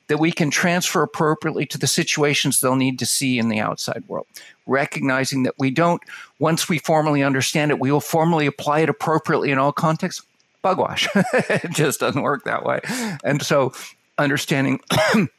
that 0.08 0.18
we 0.18 0.32
can 0.32 0.52
transfer 0.52 1.02
appropriately 1.02 1.66
to 1.66 1.78
the 1.78 1.88
situations 1.88 2.60
they'll 2.60 2.76
need 2.76 3.00
to 3.00 3.06
see 3.06 3.40
in 3.40 3.50
the 3.50 3.60
outside 3.60 4.04
world. 4.08 4.28
Recognizing 4.66 5.44
that 5.44 5.56
we 5.58 5.72
don't, 5.72 6.02
once 6.40 6.68
we 6.68 6.78
formally 6.78 7.24
understand 7.24 7.72
it, 7.72 7.80
we 7.80 7.92
will 7.92 8.02
formally 8.02 8.46
apply 8.46 8.82
it 8.82 8.90
appropriately 8.90 9.52
in 9.52 9.58
all 9.58 9.72
contexts. 9.72 10.26
Bugwash. 10.62 11.08
it 11.34 11.72
just 11.72 12.00
doesn't 12.00 12.22
work 12.22 12.44
that 12.44 12.64
way. 12.64 12.80
And 13.24 13.42
so 13.42 13.74
understanding 14.18 14.80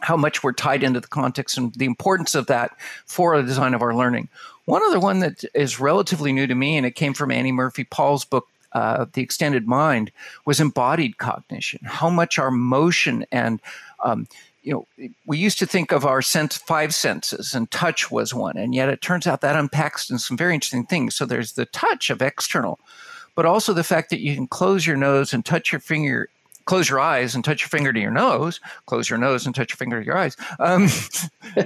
how 0.00 0.16
much 0.16 0.42
we're 0.42 0.52
tied 0.52 0.82
into 0.82 1.00
the 1.00 1.08
context 1.08 1.56
and 1.58 1.74
the 1.74 1.84
importance 1.84 2.34
of 2.34 2.46
that 2.46 2.70
for 3.06 3.36
the 3.36 3.46
design 3.46 3.74
of 3.74 3.82
our 3.82 3.94
learning. 3.94 4.28
One 4.66 4.82
other 4.84 5.00
one 5.00 5.20
that 5.20 5.44
is 5.54 5.80
relatively 5.80 6.32
new 6.32 6.46
to 6.46 6.54
me, 6.54 6.76
and 6.76 6.86
it 6.86 6.92
came 6.92 7.14
from 7.14 7.30
Annie 7.30 7.52
Murphy 7.52 7.84
Paul's 7.84 8.24
book, 8.24 8.46
uh, 8.72 9.06
The 9.12 9.22
Extended 9.22 9.66
Mind, 9.66 10.10
was 10.46 10.60
embodied 10.60 11.18
cognition. 11.18 11.80
How 11.84 12.08
much 12.08 12.38
our 12.38 12.50
motion 12.50 13.26
and 13.30 13.60
um, 14.02 14.26
you 14.64 14.72
know, 14.72 15.08
we 15.26 15.36
used 15.36 15.58
to 15.58 15.66
think 15.66 15.92
of 15.92 16.06
our 16.06 16.22
sense, 16.22 16.56
five 16.56 16.94
senses, 16.94 17.54
and 17.54 17.70
touch 17.70 18.10
was 18.10 18.32
one, 18.32 18.56
and 18.56 18.74
yet 18.74 18.88
it 18.88 19.02
turns 19.02 19.26
out 19.26 19.42
that 19.42 19.56
unpacks 19.56 20.08
in 20.08 20.18
some 20.18 20.38
very 20.38 20.54
interesting 20.54 20.86
things. 20.86 21.14
So 21.14 21.26
there's 21.26 21.52
the 21.52 21.66
touch 21.66 22.08
of 22.08 22.22
external, 22.22 22.80
but 23.34 23.44
also 23.44 23.74
the 23.74 23.84
fact 23.84 24.08
that 24.08 24.20
you 24.20 24.34
can 24.34 24.46
close 24.46 24.86
your 24.86 24.96
nose 24.96 25.34
and 25.34 25.44
touch 25.44 25.70
your 25.70 25.80
finger 25.80 26.30
close 26.64 26.88
your 26.88 27.00
eyes 27.00 27.34
and 27.34 27.44
touch 27.44 27.62
your 27.62 27.68
finger 27.68 27.92
to 27.92 28.00
your 28.00 28.10
nose, 28.10 28.60
close 28.86 29.08
your 29.08 29.18
nose 29.18 29.46
and 29.46 29.54
touch 29.54 29.72
your 29.72 29.76
finger 29.76 30.00
to 30.00 30.06
your 30.06 30.16
eyes, 30.16 30.36
um, 30.58 30.88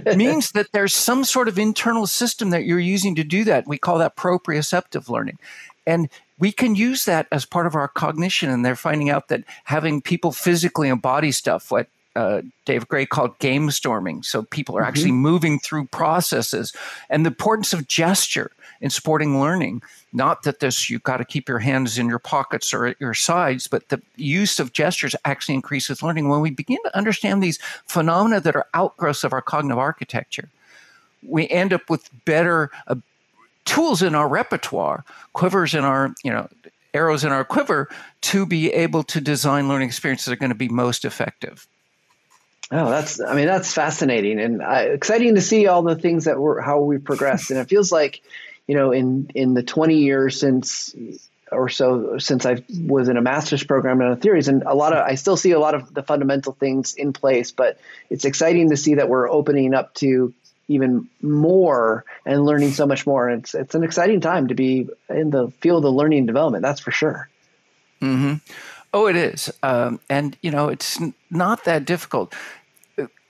means 0.16 0.53
that 0.53 0.72
there's 0.72 0.94
some 0.94 1.24
sort 1.24 1.49
of 1.49 1.59
internal 1.59 2.07
system 2.07 2.51
that 2.51 2.64
you're 2.64 2.78
using 2.78 3.14
to 3.14 3.24
do 3.24 3.44
that. 3.44 3.66
We 3.66 3.78
call 3.78 3.99
that 3.99 4.16
proprioceptive 4.16 5.09
learning. 5.09 5.38
And 5.86 6.09
we 6.38 6.53
can 6.53 6.74
use 6.74 7.05
that 7.07 7.26
as 7.32 7.44
part 7.44 7.66
of 7.66 7.74
our 7.74 7.88
cognition. 7.88 8.51
And 8.51 8.64
they're 8.64 8.76
finding 8.76 9.11
out 9.11 9.28
that 9.28 9.44
having 9.64 10.03
people 10.03 10.32
physically 10.32 10.88
embody 10.88 11.32
stuff, 11.32 11.70
what 11.70 11.88
uh, 12.14 12.42
Dave 12.64 12.88
Gray 12.88 13.07
called 13.07 13.38
game 13.38 13.70
storming. 13.70 14.22
So 14.22 14.42
people 14.42 14.76
are 14.76 14.82
mm-hmm. 14.82 14.88
actually 14.88 15.12
moving 15.12 15.59
through 15.59 15.86
processes 15.86 16.72
and 17.09 17.24
the 17.24 17.30
importance 17.30 17.72
of 17.72 17.86
gesture 17.86 18.51
in 18.81 18.91
supporting 18.91 19.41
learning. 19.41 19.83
Not 20.12 20.43
that 20.43 20.61
this, 20.61 20.89
you've 20.89 21.03
got 21.03 21.18
to 21.18 21.24
keep 21.24 21.49
your 21.49 21.59
hands 21.59 21.99
in 21.99 22.09
your 22.09 22.18
pockets 22.18 22.72
or 22.72 22.87
at 22.87 23.01
your 23.01 23.14
sides, 23.14 23.66
but 23.66 23.89
the 23.89 24.01
use 24.16 24.59
of 24.59 24.72
gestures 24.72 25.14
actually 25.24 25.55
increases 25.55 26.03
learning. 26.03 26.29
When 26.29 26.41
we 26.41 26.51
begin 26.51 26.79
to 26.85 26.97
understand 26.97 27.43
these 27.43 27.59
phenomena 27.87 28.41
that 28.41 28.57
are 28.57 28.66
outgrowths 28.74 29.24
of 29.24 29.33
our 29.33 29.43
cognitive 29.43 29.79
architecture, 29.79 30.49
we 31.26 31.49
end 31.49 31.72
up 31.72 31.91
with 31.91 32.09
better 32.24 32.70
uh, 32.87 32.97
tools 33.64 34.03
in 34.03 34.14
our 34.14 34.29
repertoire, 34.29 35.05
quivers 35.33 35.74
in 35.74 35.85
our, 35.85 36.14
you 36.22 36.31
know, 36.31 36.49
arrows 36.95 37.24
in 37.24 37.33
our 37.33 37.45
quiver 37.45 37.89
to 38.22 38.47
be 38.47 38.72
able 38.72 39.03
to 39.03 39.20
design 39.20 39.68
learning 39.68 39.89
experiences 39.89 40.26
that 40.26 40.33
are 40.33 40.37
going 40.37 40.51
to 40.51 40.55
be 40.55 40.68
most 40.68 41.05
effective. 41.05 41.66
Oh, 42.70 42.91
that's 42.91 43.18
I 43.20 43.35
mean 43.35 43.47
that's 43.47 43.72
fascinating 43.72 44.39
and 44.39 44.61
uh, 44.61 44.85
exciting 44.93 45.35
to 45.37 45.41
see 45.41 45.66
all 45.66 45.83
the 45.83 45.97
things 45.97 46.26
that 46.26 46.39
were 46.39 46.61
how 46.61 46.81
we 46.81 46.99
progressed 46.99 47.51
and 47.51 47.59
it 47.59 47.66
feels 47.66 47.91
like 47.91 48.20
you 48.69 48.77
know, 48.77 48.93
in 48.93 49.31
in 49.35 49.55
the 49.55 49.64
20 49.64 49.97
years 49.97 50.39
since 50.39 50.95
or 51.51 51.69
so 51.71 52.19
since 52.19 52.47
I 52.47 52.62
was 52.87 53.09
in 53.09 53.16
a 53.16 53.23
master's 53.23 53.64
program 53.64 54.01
in 54.01 54.16
theories, 54.19 54.47
and 54.47 54.62
a 54.62 54.75
lot 54.75 54.93
of 54.93 54.99
I 54.99 55.16
still 55.16 55.37
see 55.37 55.51
a 55.53 55.59
lot 55.59 55.75
of 55.75 55.93
the 55.93 56.03
fundamental 56.03 56.53
things 56.53 56.95
in 56.95 57.12
place. 57.12 57.51
But 57.51 57.81
it's 58.11 58.25
exciting 58.25 58.71
to 58.71 58.77
see 58.77 58.97
that 58.97 59.09
we're 59.09 59.29
opening 59.29 59.75
up 59.75 59.95
to 59.95 60.35
even 60.69 61.09
more 61.23 62.05
and 62.27 62.45
learning 62.45 62.73
so 62.73 62.87
much 62.87 63.07
more. 63.07 63.31
It's 63.31 63.55
it's 63.55 63.75
an 63.75 63.83
exciting 63.83 64.21
time 64.21 64.49
to 64.49 64.55
be 64.55 64.89
in 65.09 65.31
the 65.31 65.51
field 65.61 65.85
of 65.87 65.95
learning 65.95 66.19
and 66.19 66.27
development. 66.27 66.62
That's 66.62 66.81
for 66.81 66.91
sure. 66.91 67.29
Hmm. 68.01 68.35
Oh, 68.93 69.07
it 69.07 69.16
is, 69.16 69.53
um, 69.62 70.01
and 70.09 70.37
you 70.43 70.51
know, 70.51 70.69
it's 70.69 70.99
not 71.31 71.64
that 71.64 71.85
difficult 71.85 72.35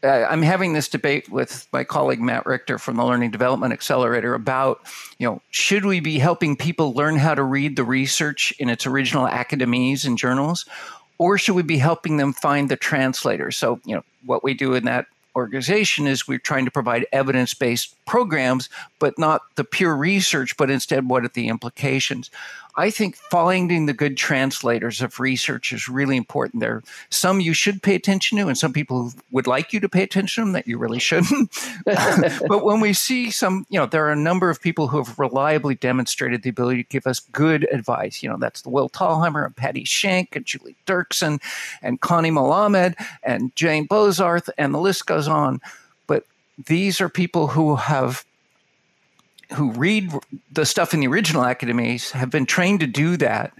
uh, 0.04 0.26
I'm 0.28 0.42
having 0.42 0.72
this 0.72 0.88
debate 0.88 1.28
with 1.28 1.66
my 1.72 1.84
colleague 1.84 2.20
Matt 2.20 2.46
Richter 2.46 2.78
from 2.78 2.96
the 2.96 3.04
Learning 3.04 3.30
Development 3.30 3.72
Accelerator 3.72 4.34
about, 4.34 4.80
you 5.18 5.26
know, 5.28 5.42
should 5.50 5.84
we 5.84 6.00
be 6.00 6.18
helping 6.18 6.56
people 6.56 6.92
learn 6.92 7.16
how 7.16 7.34
to 7.34 7.42
read 7.42 7.76
the 7.76 7.84
research 7.84 8.52
in 8.58 8.68
its 8.68 8.86
original 8.86 9.26
academies 9.26 10.04
and 10.04 10.16
journals, 10.16 10.66
or 11.18 11.36
should 11.36 11.56
we 11.56 11.62
be 11.62 11.78
helping 11.78 12.16
them 12.16 12.32
find 12.32 12.68
the 12.68 12.76
translator? 12.76 13.50
So, 13.50 13.80
you 13.84 13.94
know, 13.96 14.04
what 14.24 14.44
we 14.44 14.54
do 14.54 14.74
in 14.74 14.84
that 14.84 15.06
organization 15.34 16.06
is 16.06 16.26
we're 16.26 16.38
trying 16.38 16.64
to 16.64 16.70
provide 16.70 17.06
evidence-based 17.12 17.94
programs, 18.06 18.68
but 18.98 19.18
not 19.18 19.42
the 19.54 19.64
pure 19.64 19.96
research, 19.96 20.56
but 20.56 20.70
instead 20.70 21.08
what 21.08 21.24
are 21.24 21.28
the 21.28 21.48
implications. 21.48 22.30
I 22.78 22.90
think 22.90 23.16
finding 23.16 23.86
the 23.86 23.92
good 23.92 24.16
translators 24.16 25.02
of 25.02 25.18
research 25.18 25.72
is 25.72 25.88
really 25.88 26.16
important. 26.16 26.60
There 26.60 26.74
are 26.74 26.84
some 27.10 27.40
you 27.40 27.52
should 27.52 27.82
pay 27.82 27.96
attention 27.96 28.38
to, 28.38 28.46
and 28.46 28.56
some 28.56 28.72
people 28.72 29.12
would 29.32 29.48
like 29.48 29.72
you 29.72 29.80
to 29.80 29.88
pay 29.88 30.04
attention 30.04 30.42
to 30.42 30.46
them 30.46 30.52
that 30.52 30.68
you 30.68 30.78
really 30.78 31.00
shouldn't. 31.00 31.50
but 31.84 32.64
when 32.64 32.78
we 32.78 32.92
see 32.92 33.32
some, 33.32 33.66
you 33.68 33.80
know, 33.80 33.86
there 33.86 34.06
are 34.06 34.12
a 34.12 34.16
number 34.16 34.48
of 34.48 34.62
people 34.62 34.86
who 34.86 34.98
have 34.98 35.18
reliably 35.18 35.74
demonstrated 35.74 36.44
the 36.44 36.50
ability 36.50 36.84
to 36.84 36.88
give 36.88 37.08
us 37.08 37.18
good 37.18 37.66
advice. 37.72 38.22
You 38.22 38.30
know, 38.30 38.36
that's 38.38 38.62
the 38.62 38.70
Will 38.70 38.88
Thalheimer 38.88 39.44
and 39.44 39.56
Patty 39.56 39.82
Shank 39.82 40.36
and 40.36 40.46
Julie 40.46 40.76
Dirksen 40.86 41.42
and 41.82 42.00
Connie 42.00 42.30
Melamed 42.30 42.94
and 43.24 43.54
Jane 43.56 43.88
Bozarth, 43.88 44.50
and 44.56 44.72
the 44.72 44.78
list 44.78 45.04
goes 45.04 45.26
on. 45.26 45.60
But 46.06 46.26
these 46.66 47.00
are 47.00 47.08
people 47.08 47.48
who 47.48 47.74
have 47.74 48.24
who 49.54 49.72
read 49.72 50.12
the 50.52 50.66
stuff 50.66 50.92
in 50.92 51.00
the 51.00 51.06
original 51.06 51.42
academies 51.42 52.10
have 52.10 52.30
been 52.30 52.46
trained 52.46 52.80
to 52.80 52.86
do 52.86 53.16
that 53.16 53.52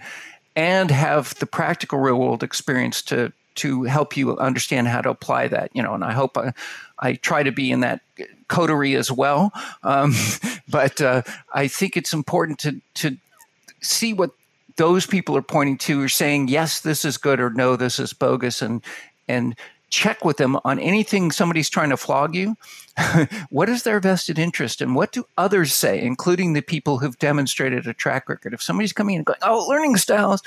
and 0.55 0.91
have 0.91 1.35
the 1.39 1.47
practical 1.47 1.99
real 1.99 2.17
world 2.17 2.43
experience 2.43 3.03
to 3.03 3.33
to 3.55 3.83
help 3.85 4.17
you 4.17 4.37
understand 4.39 4.87
how 4.87 5.01
to 5.01 5.11
apply 5.11 5.49
that 5.49 5.71
you 5.75 5.83
know 5.83 5.95
and 5.95 6.05
i 6.05 6.13
hope 6.13 6.37
i, 6.37 6.53
I 6.99 7.15
try 7.15 7.43
to 7.43 7.53
be 7.53 7.71
in 7.71 7.81
that 7.81 8.01
coterie 8.49 8.97
as 8.97 9.13
well. 9.13 9.53
Um, 9.83 10.15
but 10.69 11.01
uh, 11.01 11.23
i 11.55 11.69
think 11.69 11.97
it's 11.97 12.13
important 12.13 12.59
to 12.61 12.81
to 12.95 13.17
see 13.81 14.13
what 14.13 14.31
those 14.77 15.07
people 15.07 15.37
are 15.37 15.43
pointing 15.43 15.79
to 15.79 16.03
or 16.03 16.09
saying 16.09 16.49
yes 16.49 16.81
this 16.81 17.05
is 17.05 17.17
good 17.17 17.41
or 17.41 17.51
no 17.51 17.77
this 17.77 17.99
is 17.99 18.13
bogus 18.13 18.63
and 18.63 18.83
and 19.29 19.57
check 19.91 20.25
with 20.25 20.37
them 20.37 20.59
on 20.65 20.79
anything 20.79 21.31
somebody's 21.31 21.71
trying 21.71 21.91
to 21.91 21.97
flog 21.97 22.35
you. 22.35 22.57
what 23.51 23.69
is 23.69 23.85
their 23.85 24.01
vested 24.01 24.39
interest 24.39 24.81
and 24.81 24.95
what 24.95 25.13
do 25.13 25.25
others 25.37 25.73
say, 25.73 26.01
including 26.01 26.53
the 26.53 26.61
people 26.61 26.99
who've 26.99 27.19
demonstrated 27.19 27.87
a 27.87 27.95
track 27.95 28.29
record? 28.29 28.53
If 28.53 28.63
somebody's 28.63 28.93
coming 28.93 29.15
in 29.15 29.21
and 29.21 29.27
going, 29.27 29.39
oh, 29.43 29.67
learning 29.69 29.97
styles, 29.97 30.43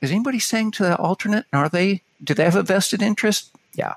is 0.00 0.10
anybody 0.10 0.38
saying 0.38 0.72
to 0.72 0.84
the 0.84 0.96
alternate, 0.96 1.46
are 1.52 1.68
they 1.68 2.02
do 2.22 2.34
they 2.34 2.44
have 2.44 2.56
a 2.56 2.62
vested 2.62 3.02
interest? 3.02 3.52
Yeah. 3.74 3.94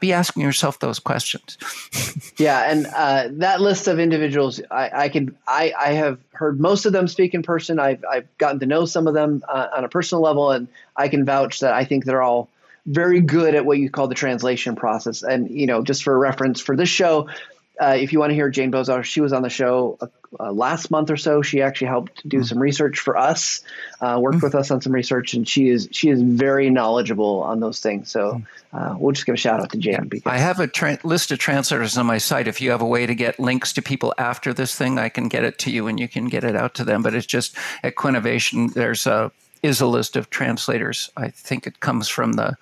Be 0.00 0.12
asking 0.12 0.42
yourself 0.42 0.80
those 0.80 0.98
questions. 0.98 1.56
yeah, 2.36 2.68
and 2.68 2.86
uh, 2.86 3.28
that 3.32 3.60
list 3.60 3.86
of 3.86 4.00
individuals, 4.00 4.60
I, 4.72 4.90
I 5.04 5.08
can, 5.08 5.36
I, 5.46 5.72
I 5.78 5.92
have 5.92 6.18
heard 6.32 6.58
most 6.58 6.84
of 6.84 6.92
them 6.92 7.06
speak 7.06 7.32
in 7.32 7.44
person. 7.44 7.78
I've, 7.78 8.04
I've 8.10 8.26
gotten 8.38 8.58
to 8.58 8.66
know 8.66 8.86
some 8.86 9.06
of 9.06 9.14
them 9.14 9.44
uh, 9.48 9.68
on 9.76 9.84
a 9.84 9.88
personal 9.88 10.20
level, 10.22 10.50
and 10.50 10.66
I 10.96 11.06
can 11.06 11.24
vouch 11.24 11.60
that 11.60 11.74
I 11.74 11.84
think 11.84 12.04
they're 12.04 12.22
all 12.22 12.48
very 12.88 13.20
good 13.20 13.54
at 13.54 13.64
what 13.64 13.78
you 13.78 13.90
call 13.90 14.08
the 14.08 14.14
translation 14.14 14.74
process. 14.74 15.22
And 15.22 15.50
you 15.50 15.66
know, 15.66 15.82
just 15.82 16.02
for 16.02 16.18
reference 16.18 16.60
for 16.60 16.74
this 16.74 16.88
show, 16.88 17.28
uh, 17.80 17.96
if 17.96 18.12
you 18.12 18.18
want 18.18 18.30
to 18.30 18.34
hear 18.34 18.48
Jane 18.50 18.72
Bozarth, 18.72 19.04
she 19.04 19.20
was 19.20 19.32
on 19.32 19.42
the 19.42 19.50
show 19.50 19.98
uh, 20.00 20.06
uh, 20.40 20.52
last 20.52 20.90
month 20.90 21.10
or 21.10 21.16
so. 21.16 21.42
She 21.42 21.62
actually 21.62 21.86
helped 21.88 22.28
do 22.28 22.38
mm-hmm. 22.38 22.44
some 22.44 22.58
research 22.58 22.98
for 22.98 23.16
us, 23.16 23.62
uh, 24.00 24.18
worked 24.20 24.38
mm-hmm. 24.38 24.46
with 24.46 24.54
us 24.54 24.70
on 24.70 24.80
some 24.80 24.92
research, 24.92 25.34
and 25.34 25.46
she 25.46 25.68
is 25.68 25.88
she 25.92 26.08
is 26.08 26.20
very 26.20 26.70
knowledgeable 26.70 27.42
on 27.42 27.60
those 27.60 27.78
things. 27.78 28.10
So 28.10 28.32
mm-hmm. 28.32 28.76
uh, 28.76 28.98
we'll 28.98 29.12
just 29.12 29.26
give 29.26 29.34
a 29.34 29.38
shout 29.38 29.60
out 29.60 29.70
to 29.70 29.78
Jane. 29.78 29.92
Yeah. 29.92 30.00
Because 30.00 30.32
I 30.32 30.38
have 30.38 30.58
a 30.58 30.66
tra- 30.66 30.98
list 31.04 31.30
of 31.30 31.38
translators 31.38 31.96
on 31.96 32.06
my 32.06 32.18
site. 32.18 32.48
If 32.48 32.60
you 32.60 32.70
have 32.70 32.82
a 32.82 32.86
way 32.86 33.06
to 33.06 33.14
get 33.14 33.38
links 33.38 33.72
to 33.74 33.82
people 33.82 34.12
after 34.18 34.52
this 34.52 34.74
thing, 34.74 34.98
I 34.98 35.08
can 35.08 35.28
get 35.28 35.44
it 35.44 35.58
to 35.60 35.70
you 35.70 35.86
and 35.86 36.00
you 36.00 36.08
can 36.08 36.26
get 36.26 36.42
it 36.42 36.56
out 36.56 36.74
to 36.74 36.84
them. 36.84 37.02
But 37.02 37.14
it's 37.14 37.26
just 37.26 37.56
at 37.84 37.94
Quinnovation, 37.94 38.72
there's 38.74 39.06
a 39.06 39.30
is 39.62 39.80
a 39.80 39.86
list 39.86 40.16
of 40.16 40.30
translators. 40.30 41.10
I 41.16 41.28
think 41.28 41.66
it 41.66 41.80
comes 41.80 42.08
from 42.08 42.34
the 42.34 42.56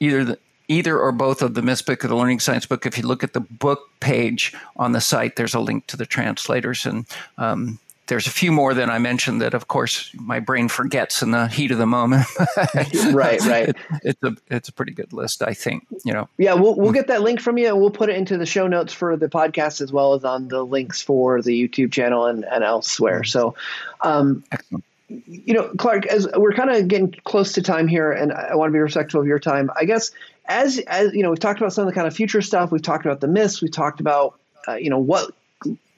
either 0.00 0.24
the 0.24 0.38
either 0.68 0.98
or 0.98 1.12
both 1.12 1.42
of 1.42 1.54
the 1.54 1.62
Myths 1.62 1.82
book 1.82 2.04
or 2.04 2.08
the 2.08 2.16
Learning 2.16 2.40
Science 2.40 2.66
book. 2.66 2.86
If 2.86 2.96
you 2.96 3.06
look 3.06 3.22
at 3.22 3.32
the 3.32 3.40
book 3.40 3.90
page 4.00 4.54
on 4.76 4.92
the 4.92 5.00
site, 5.00 5.36
there's 5.36 5.54
a 5.54 5.60
link 5.60 5.86
to 5.88 5.96
the 5.96 6.06
translators. 6.06 6.86
And 6.86 7.06
um, 7.36 7.78
there's 8.06 8.26
a 8.26 8.30
few 8.30 8.50
more 8.52 8.72
than 8.74 8.88
I 8.88 8.98
mentioned 8.98 9.40
that, 9.42 9.54
of 9.54 9.68
course, 9.68 10.10
my 10.14 10.40
brain 10.40 10.68
forgets 10.68 11.22
in 11.22 11.30
the 11.30 11.48
heat 11.48 11.70
of 11.70 11.78
the 11.78 11.86
moment. 11.86 12.26
right, 13.12 13.40
right. 13.42 13.68
It, 13.68 13.76
it's 14.02 14.22
a 14.22 14.36
it's 14.48 14.68
a 14.68 14.72
pretty 14.72 14.92
good 14.92 15.12
list, 15.12 15.42
I 15.42 15.54
think. 15.54 15.86
You 16.04 16.12
know. 16.12 16.28
Yeah, 16.38 16.54
we'll 16.54 16.74
we'll 16.74 16.92
get 16.92 17.08
that 17.08 17.22
link 17.22 17.40
from 17.40 17.58
you, 17.58 17.68
and 17.68 17.78
we'll 17.80 17.90
put 17.90 18.08
it 18.08 18.16
into 18.16 18.38
the 18.38 18.46
show 18.46 18.66
notes 18.66 18.92
for 18.92 19.16
the 19.16 19.28
podcast 19.28 19.80
as 19.80 19.92
well 19.92 20.14
as 20.14 20.24
on 20.24 20.48
the 20.48 20.64
links 20.64 21.02
for 21.02 21.42
the 21.42 21.68
YouTube 21.68 21.92
channel 21.92 22.26
and, 22.26 22.44
and 22.44 22.64
elsewhere. 22.64 23.24
So, 23.24 23.54
um, 24.00 24.44
excellent 24.52 24.84
you 25.26 25.54
know, 25.54 25.72
Clark, 25.78 26.06
as 26.06 26.28
we're 26.34 26.52
kind 26.52 26.70
of 26.70 26.88
getting 26.88 27.14
close 27.24 27.52
to 27.52 27.62
time 27.62 27.88
here, 27.88 28.12
and 28.12 28.32
I 28.32 28.54
want 28.54 28.70
to 28.70 28.72
be 28.72 28.78
respectful 28.78 29.20
of 29.20 29.26
your 29.26 29.38
time. 29.38 29.70
I 29.78 29.84
guess 29.84 30.10
as 30.46 30.78
as 30.78 31.12
you 31.12 31.22
know, 31.22 31.30
we've 31.30 31.40
talked 31.40 31.60
about 31.60 31.72
some 31.72 31.86
of 31.86 31.88
the 31.88 31.94
kind 31.94 32.06
of 32.06 32.14
future 32.14 32.42
stuff. 32.42 32.70
We've 32.70 32.82
talked 32.82 33.04
about 33.04 33.20
the 33.20 33.28
myths. 33.28 33.60
We've 33.60 33.70
talked 33.70 34.00
about 34.00 34.38
uh, 34.66 34.74
you 34.74 34.90
know 34.90 34.98
what 34.98 35.32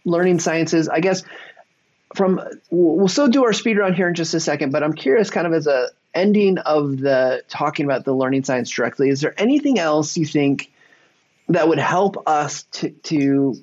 learning 0.04 0.40
science 0.40 0.74
is. 0.74 0.88
I 0.88 1.00
guess 1.00 1.22
from 2.14 2.40
we'll 2.70 3.08
still 3.08 3.28
do 3.28 3.44
our 3.44 3.52
speed 3.52 3.78
run 3.78 3.94
here 3.94 4.08
in 4.08 4.14
just 4.14 4.34
a 4.34 4.40
second, 4.40 4.70
but 4.70 4.82
I'm 4.82 4.92
curious, 4.92 5.30
kind 5.30 5.46
of 5.46 5.52
as 5.52 5.66
a 5.66 5.88
ending 6.14 6.58
of 6.58 6.98
the 6.98 7.42
talking 7.48 7.84
about 7.86 8.04
the 8.04 8.14
learning 8.14 8.44
science 8.44 8.70
directly. 8.70 9.08
Is 9.08 9.20
there 9.20 9.34
anything 9.36 9.78
else 9.78 10.16
you 10.16 10.26
think 10.26 10.70
that 11.48 11.68
would 11.68 11.78
help 11.78 12.28
us 12.28 12.64
to 12.72 12.90
to 12.90 13.62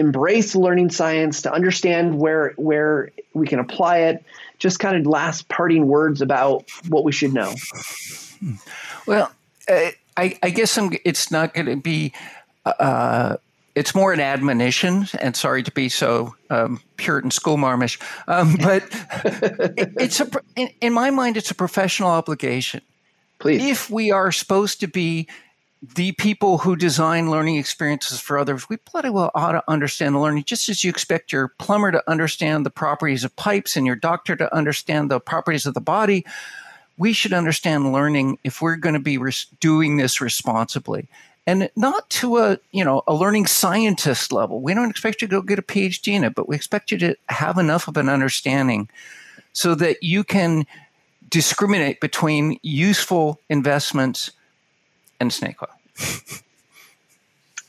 embrace 0.00 0.56
learning 0.56 0.90
science, 0.90 1.42
to 1.42 1.52
understand 1.52 2.18
where 2.18 2.54
where 2.56 3.10
we 3.34 3.46
can 3.46 3.58
apply 3.58 3.98
it? 3.98 4.24
Just 4.58 4.80
kind 4.80 4.96
of 4.96 5.06
last 5.06 5.48
parting 5.48 5.86
words 5.86 6.20
about 6.20 6.64
what 6.88 7.04
we 7.04 7.12
should 7.12 7.32
know. 7.32 7.54
Well, 9.06 9.30
uh, 9.68 9.90
I, 10.16 10.38
I, 10.42 10.50
guess 10.50 10.76
I'm, 10.76 10.92
it's 11.04 11.30
not 11.30 11.54
going 11.54 11.66
to 11.66 11.76
be. 11.76 12.12
Uh, 12.64 13.36
it's 13.74 13.94
more 13.94 14.12
an 14.12 14.20
admonition, 14.20 15.06
and 15.20 15.36
sorry 15.36 15.62
to 15.62 15.70
be 15.70 15.88
so 15.88 16.34
um, 16.50 16.80
Puritan 16.96 17.30
schoolmarmish, 17.30 17.98
um, 18.26 18.56
but 18.60 18.82
it, 19.24 19.92
it's 19.98 20.20
a 20.20 20.30
in, 20.56 20.70
in 20.80 20.92
my 20.92 21.10
mind, 21.10 21.36
it's 21.36 21.50
a 21.50 21.54
professional 21.54 22.10
obligation. 22.10 22.82
Please, 23.38 23.62
if 23.62 23.88
we 23.88 24.10
are 24.10 24.32
supposed 24.32 24.80
to 24.80 24.86
be 24.86 25.28
the 25.82 26.12
people 26.12 26.58
who 26.58 26.76
design 26.76 27.30
learning 27.30 27.56
experiences 27.56 28.20
for 28.20 28.38
others, 28.38 28.68
we 28.68 28.76
bloody 28.76 29.08
well 29.08 29.30
ought 29.34 29.52
to 29.52 29.64
understand 29.66 30.14
the 30.14 30.18
learning, 30.18 30.44
just 30.44 30.68
as 30.68 30.84
you 30.84 30.90
expect 30.90 31.32
your 31.32 31.48
plumber 31.58 31.90
to 31.90 32.10
understand 32.10 32.66
the 32.66 32.70
properties 32.70 33.24
of 33.24 33.34
pipes 33.36 33.76
and 33.76 33.86
your 33.86 33.96
doctor 33.96 34.36
to 34.36 34.54
understand 34.54 35.10
the 35.10 35.20
properties 35.20 35.64
of 35.64 35.74
the 35.74 35.80
body. 35.80 36.26
We 36.98 37.14
should 37.14 37.32
understand 37.32 37.94
learning 37.94 38.38
if 38.44 38.60
we're 38.60 38.76
going 38.76 38.94
to 38.94 39.00
be 39.00 39.16
res- 39.16 39.46
doing 39.58 39.96
this 39.96 40.20
responsibly. 40.20 41.08
And 41.46 41.70
not 41.74 42.08
to 42.10 42.36
a 42.36 42.58
you 42.72 42.84
know 42.84 43.02
a 43.08 43.14
learning 43.14 43.46
scientist 43.46 44.32
level. 44.32 44.60
We 44.60 44.74
don't 44.74 44.90
expect 44.90 45.22
you 45.22 45.28
to 45.28 45.32
go 45.32 45.42
get 45.42 45.58
a 45.58 45.62
phd 45.62 46.06
in 46.06 46.24
it 46.24 46.34
but 46.34 46.48
we 46.48 46.54
expect 46.54 46.90
you 46.90 46.98
to 46.98 47.16
have 47.30 47.56
enough 47.56 47.88
of 47.88 47.96
an 47.96 48.10
understanding 48.10 48.88
so 49.54 49.74
that 49.76 50.02
you 50.02 50.22
can 50.22 50.66
discriminate 51.30 52.00
between 52.00 52.58
useful 52.62 53.40
investments 53.48 54.30
and 55.20 55.32
snake 55.32 55.56
oil 55.62 55.68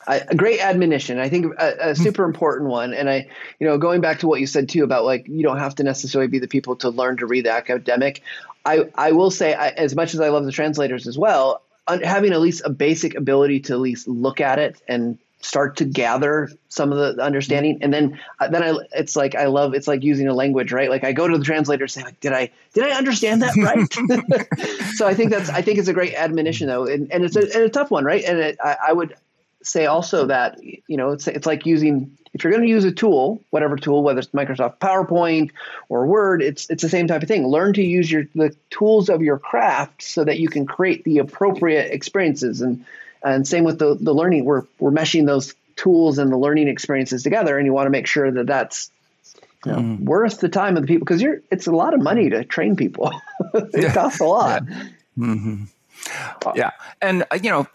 a 0.08 0.36
great 0.36 0.60
admonition. 0.60 1.20
I 1.20 1.30
think 1.30 1.54
a, 1.58 1.90
a, 1.92 1.96
super 1.96 2.24
important 2.24 2.70
one. 2.70 2.94
And 2.94 3.10
I, 3.10 3.28
you 3.60 3.68
know, 3.68 3.78
going 3.78 4.02
back 4.02 4.20
to 4.20 4.28
what 4.28 4.40
you 4.40 4.48
said 4.48 4.70
too 4.70 4.84
about 4.84 5.06
like 5.06 5.28
you 5.28 5.44
don't 5.44 5.60
have 5.60 5.76
to 5.76 5.84
necessarily 5.84 6.28
be 6.28 6.40
the 6.40 6.48
people 6.48 6.76
to 6.78 6.90
learn 6.90 7.18
to 7.18 7.28
read 7.28 7.46
the 7.46 7.52
academic. 7.52 8.22
I, 8.66 8.90
I 8.96 9.12
will 9.12 9.32
say, 9.32 9.54
I, 9.54 9.70
as 9.70 9.96
much 9.96 10.14
as 10.14 10.20
I 10.20 10.30
love 10.30 10.46
the 10.46 10.52
translators 10.52 11.08
as 11.08 11.18
well, 11.18 11.62
having 11.88 12.32
at 12.32 12.42
least 12.42 12.62
a 12.66 12.70
basic 12.70 13.16
ability 13.16 13.62
to 13.62 13.74
at 13.74 13.80
least 13.80 14.08
look 14.08 14.42
at 14.42 14.60
it 14.60 14.82
and 14.88 15.18
start 15.42 15.78
to 15.78 15.86
gather 15.86 16.50
some 16.70 16.92
of 16.92 17.16
the 17.16 17.24
understanding. 17.24 17.80
And 17.82 17.94
then 17.94 18.20
uh, 18.40 18.48
then 18.48 18.64
I 18.64 18.76
it's 18.94 19.16
like 19.16 19.36
I 19.36 19.46
love 19.46 19.74
it's 19.74 19.88
like 19.88 20.04
using 20.04 20.28
a 20.28 20.34
language 20.34 20.72
right? 20.72 20.90
Like 20.90 21.04
I 21.04 21.12
go 21.12 21.28
to 21.28 21.38
the 21.38 21.44
translator 21.44 21.84
and 21.84 21.92
say 21.92 22.04
like 22.04 22.20
did 22.20 22.34
I 22.34 22.52
did 22.74 22.86
I 22.86 22.92
understand 22.98 23.42
that 23.42 23.56
right? 23.58 24.88
So 24.96 25.08
I 25.08 25.14
think 25.14 25.32
that's 25.32 25.50
I 25.50 25.62
think 25.62 25.80
it's 25.80 25.88
a 25.88 25.94
great 25.94 26.14
admonition 26.14 26.68
though. 26.68 26.86
And, 26.86 27.12
and 27.12 27.24
it's 27.24 27.36
a, 27.36 27.42
and 27.42 27.64
a 27.64 27.70
tough 27.70 27.92
one 27.92 28.06
right? 28.06 28.24
And 28.24 28.38
it, 28.40 28.58
I, 28.64 28.78
I 28.90 28.94
would 28.94 29.16
say 29.64 29.86
also 29.86 30.28
that 30.28 30.60
you 30.64 30.98
know 30.98 31.12
it's 31.12 31.28
it's 31.28 31.46
like 31.46 31.66
using 31.66 32.18
if 32.34 32.44
you're 32.44 32.52
going 32.52 32.64
to 32.64 32.70
use 32.70 32.86
a 32.86 32.92
tool, 32.92 33.44
whatever 33.50 33.76
tool, 33.76 34.04
whether 34.04 34.20
it's 34.20 34.30
Microsoft 34.30 34.78
PowerPoint 34.78 35.52
or 35.90 36.06
Word, 36.06 36.42
it's 36.42 36.70
it's 36.70 36.82
the 36.82 36.90
same 36.90 37.08
type 37.08 37.22
of 37.22 37.28
thing. 37.28 37.46
Learn 37.48 37.74
to 37.74 37.84
use 37.84 38.10
your 38.10 38.24
the 38.36 38.56
tools 38.70 39.10
of 39.10 39.22
your 39.22 39.38
craft 39.38 40.02
so 40.02 40.24
that 40.24 40.40
you 40.40 40.48
can 40.48 40.66
create 40.66 41.04
the 41.04 41.18
appropriate 41.18 41.92
experiences. 41.92 42.62
And 42.62 42.86
and 43.24 43.48
same 43.48 43.64
with 43.64 43.80
the 43.80 43.96
the 44.00 44.14
learning, 44.14 44.46
we're 44.46 44.64
we're 44.80 44.92
meshing 44.92 45.26
those 45.26 45.54
tools 45.76 46.18
and 46.18 46.32
the 46.32 46.38
learning 46.38 46.68
experiences 46.68 47.24
together, 47.24 47.58
and 47.58 47.66
you 47.66 47.74
want 47.74 47.88
to 47.88 47.92
make 47.92 48.08
sure 48.08 48.32
that 48.32 48.48
that's 48.48 48.92
you 49.66 49.72
know, 49.72 49.78
mm. 49.78 50.00
worth 50.00 50.40
the 50.40 50.50
time 50.50 50.76
of 50.76 50.84
the 50.84 50.88
people 50.88 51.06
because 51.06 51.22
you're 51.22 51.42
it's 51.52 51.68
a 51.68 51.72
lot 51.72 51.94
of 51.94 52.02
money 52.02 52.30
to 52.30 52.44
train 52.44 52.76
people. 52.76 53.12
it 53.54 53.84
yeah. 53.84 53.94
costs 53.94 54.20
a 54.20 54.26
lot. 54.26 54.64
Yeah. 54.68 54.84
Mm-hmm. 55.18 56.50
yeah, 56.56 56.72
and 57.02 57.24
uh, 57.32 57.40
you 57.42 57.50
know 57.50 57.68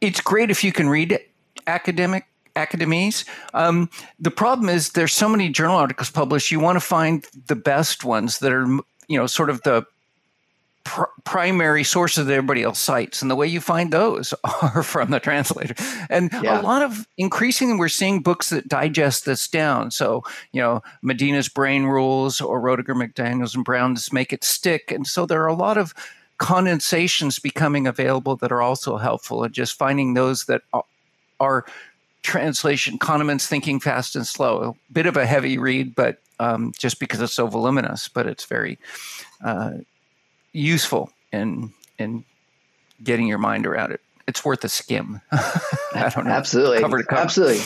it's 0.00 0.20
great 0.20 0.50
if 0.50 0.64
you 0.64 0.72
can 0.72 0.88
read 0.88 1.18
academic 1.66 2.26
academies. 2.56 3.24
Um, 3.54 3.90
the 4.18 4.30
problem 4.30 4.68
is 4.68 4.90
there's 4.90 5.12
so 5.12 5.28
many 5.28 5.48
journal 5.48 5.76
articles 5.76 6.10
published. 6.10 6.50
You 6.50 6.60
want 6.60 6.76
to 6.76 6.80
find 6.80 7.26
the 7.46 7.56
best 7.56 8.04
ones 8.04 8.40
that 8.40 8.52
are, 8.52 8.66
you 9.06 9.18
know, 9.18 9.26
sort 9.26 9.50
of 9.50 9.62
the 9.62 9.84
pr- 10.88 11.04
primary 11.24 11.84
sources 11.84 12.26
that 12.26 12.32
everybody 12.32 12.62
else 12.62 12.78
cites, 12.78 13.20
and 13.20 13.30
the 13.30 13.36
way 13.36 13.46
you 13.46 13.60
find 13.60 13.92
those 13.92 14.32
are 14.62 14.82
from 14.82 15.10
the 15.10 15.20
translator. 15.20 15.74
And 16.08 16.30
yeah. 16.42 16.60
a 16.60 16.62
lot 16.62 16.82
of 16.82 17.06
increasingly, 17.18 17.78
we're 17.78 17.88
seeing 17.88 18.22
books 18.22 18.50
that 18.50 18.68
digest 18.68 19.26
this 19.26 19.46
down. 19.48 19.90
So 19.90 20.24
you 20.52 20.62
know, 20.62 20.82
Medina's 21.02 21.48
Brain 21.48 21.84
Rules 21.84 22.40
or 22.40 22.60
Roediger, 22.60 22.94
McDaniels, 22.94 23.54
and 23.54 23.64
Brown's 23.64 24.12
make 24.12 24.32
it 24.32 24.42
stick. 24.42 24.90
And 24.90 25.06
so 25.06 25.26
there 25.26 25.42
are 25.42 25.48
a 25.48 25.54
lot 25.54 25.76
of 25.76 25.94
condensations 26.38 27.38
becoming 27.38 27.86
available 27.86 28.36
that 28.36 28.52
are 28.52 28.62
also 28.62 28.96
helpful, 28.96 29.44
and 29.44 29.52
just 29.52 29.76
finding 29.76 30.14
those 30.14 30.46
that 30.46 30.62
are 31.40 31.66
translation 32.22 32.98
Kahneman's 32.98 33.46
Thinking 33.46 33.78
Fast 33.78 34.16
and 34.16 34.26
Slow. 34.26 34.62
A 34.62 34.92
bit 34.92 35.06
of 35.06 35.16
a 35.16 35.26
heavy 35.26 35.58
read, 35.58 35.94
but 35.94 36.18
um, 36.40 36.72
just 36.78 36.98
because 36.98 37.20
it's 37.20 37.34
so 37.34 37.46
voluminous, 37.46 38.08
but 38.08 38.26
it's 38.26 38.44
very 38.44 38.78
uh, 39.44 39.72
useful 40.52 41.10
in 41.32 41.72
in 41.98 42.24
getting 43.02 43.26
your 43.26 43.38
mind 43.38 43.66
around 43.66 43.92
it 43.92 44.00
it's 44.28 44.44
worth 44.44 44.62
a 44.62 44.68
skim. 44.68 45.22
I 45.32 46.12
don't 46.14 46.26
know. 46.26 46.32
Absolutely. 46.32 46.80
Cover 46.80 46.98
to 46.98 47.04
cover. 47.04 47.22
Absolutely. 47.22 47.62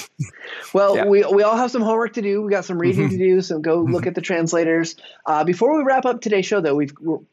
Well, 0.72 0.94
yeah. 0.94 1.06
we, 1.06 1.24
we 1.24 1.42
all 1.42 1.56
have 1.56 1.72
some 1.72 1.82
homework 1.82 2.12
to 2.12 2.22
do. 2.22 2.40
We 2.40 2.50
got 2.52 2.64
some 2.64 2.78
reading 2.78 3.10
to 3.10 3.18
do. 3.18 3.42
So 3.42 3.58
go 3.58 3.80
look 3.80 4.06
at 4.06 4.14
the 4.14 4.20
translators. 4.20 4.94
Uh, 5.26 5.42
before 5.42 5.76
we 5.76 5.82
wrap 5.82 6.04
up 6.06 6.20
today's 6.20 6.46
show, 6.46 6.60
though, 6.60 6.76
we 6.76 6.88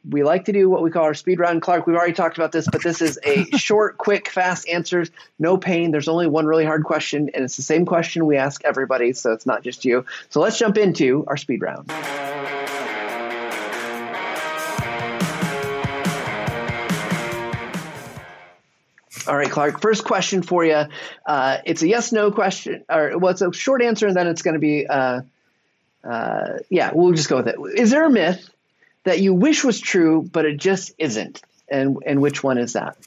we 0.10 0.24
like 0.24 0.46
to 0.46 0.52
do 0.52 0.68
what 0.68 0.82
we 0.82 0.90
call 0.90 1.04
our 1.04 1.14
speed 1.14 1.40
round. 1.40 1.62
Clark, 1.62 1.86
we've 1.86 1.96
already 1.96 2.14
talked 2.14 2.38
about 2.40 2.52
this, 2.52 2.68
but 2.72 2.82
this 2.82 3.04
is 3.04 3.20
a 3.24 3.46
short, 3.58 4.00
quick, 4.00 4.30
fast 4.30 4.68
answers. 4.68 5.12
No 5.38 5.58
pain. 5.58 5.92
There's 5.92 6.08
only 6.08 6.26
one 6.26 6.48
really 6.48 6.66
hard 6.66 6.84
question, 6.84 7.30
and 7.36 7.44
it's 7.44 7.56
the 7.56 7.62
same 7.62 7.86
question 7.86 8.26
we 8.26 8.36
ask 8.36 8.66
everybody. 8.66 9.14
So 9.14 9.32
it's 9.34 9.46
not 9.46 9.64
just 9.64 9.86
you. 9.86 10.06
So 10.30 10.42
let's 10.42 10.58
jump 10.58 10.76
into 10.76 11.24
our 11.28 11.38
speed 11.38 11.62
round. 11.62 11.92
All 19.30 19.38
right, 19.38 19.50
Clark. 19.50 19.82
First 19.82 20.04
question 20.04 20.42
for 20.42 20.66
you. 20.66 20.86
Uh, 21.26 21.58
it's 21.66 21.82
a 21.84 21.88
yes 21.88 22.12
no 22.12 22.32
question, 22.32 22.84
or 22.90 23.18
well, 23.18 23.32
it's 23.32 23.42
a 23.42 23.54
short 23.54 23.82
answer, 23.82 24.08
and 24.08 24.16
then 24.16 24.28
it's 24.28 24.42
going 24.42 24.56
to 24.56 24.60
be, 24.60 24.88
uh, 24.88 25.22
uh, 26.04 26.58
yeah, 26.70 26.92
we'll 26.94 27.14
just 27.14 27.30
go 27.30 27.38
with 27.38 27.48
it. 27.48 27.56
Is 27.76 27.92
there 27.92 28.06
a 28.06 28.10
myth 28.10 28.50
that 29.04 29.20
you 29.20 29.34
wish 29.34 29.64
was 29.64 29.80
true, 29.80 30.28
but 30.32 30.46
it 30.46 30.58
just 30.58 30.94
isn't? 30.98 31.42
and 31.72 31.98
and 32.06 32.22
which 32.22 32.44
one 32.44 32.58
is 32.58 32.74
that? 32.74 32.98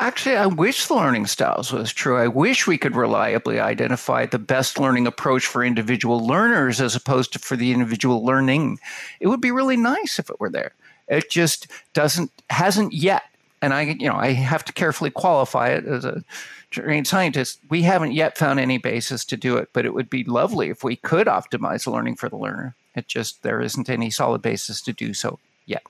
Actually, 0.00 0.36
I 0.36 0.46
wish 0.46 0.86
the 0.86 0.94
learning 0.94 1.26
styles 1.26 1.72
was 1.72 1.92
true. 1.92 2.16
I 2.16 2.28
wish 2.28 2.68
we 2.68 2.78
could 2.78 2.94
reliably 2.94 3.58
identify 3.58 4.26
the 4.26 4.38
best 4.38 4.78
learning 4.78 5.08
approach 5.08 5.44
for 5.44 5.64
individual 5.64 6.24
learners 6.24 6.80
as 6.80 6.94
opposed 6.94 7.32
to 7.32 7.40
for 7.40 7.56
the 7.56 7.72
individual 7.72 8.24
learning. 8.24 8.78
It 9.18 9.26
would 9.26 9.40
be 9.40 9.50
really 9.50 9.76
nice 9.76 10.20
if 10.20 10.30
it 10.30 10.38
were 10.38 10.50
there. 10.50 10.72
It 11.08 11.30
just 11.30 11.66
doesn't 11.94 12.30
hasn't 12.50 12.92
yet. 12.92 13.22
And 13.60 13.74
I 13.74 13.82
you 13.82 14.08
know, 14.08 14.16
I 14.16 14.32
have 14.32 14.64
to 14.66 14.72
carefully 14.72 15.10
qualify 15.10 15.68
it 15.68 15.84
as 15.84 16.04
a 16.04 16.22
trained 16.70 17.06
scientist. 17.06 17.60
We 17.70 17.82
haven't 17.82 18.12
yet 18.12 18.38
found 18.38 18.60
any 18.60 18.78
basis 18.78 19.24
to 19.26 19.36
do 19.36 19.56
it, 19.56 19.70
but 19.72 19.84
it 19.84 19.94
would 19.94 20.10
be 20.10 20.24
lovely 20.24 20.70
if 20.70 20.84
we 20.84 20.96
could 20.96 21.26
optimize 21.26 21.90
learning 21.90 22.16
for 22.16 22.28
the 22.28 22.36
learner. 22.36 22.74
It 22.94 23.08
just 23.08 23.42
there 23.42 23.60
isn't 23.60 23.88
any 23.88 24.10
solid 24.10 24.42
basis 24.42 24.80
to 24.82 24.92
do 24.92 25.14
so 25.14 25.38
yet. 25.66 25.82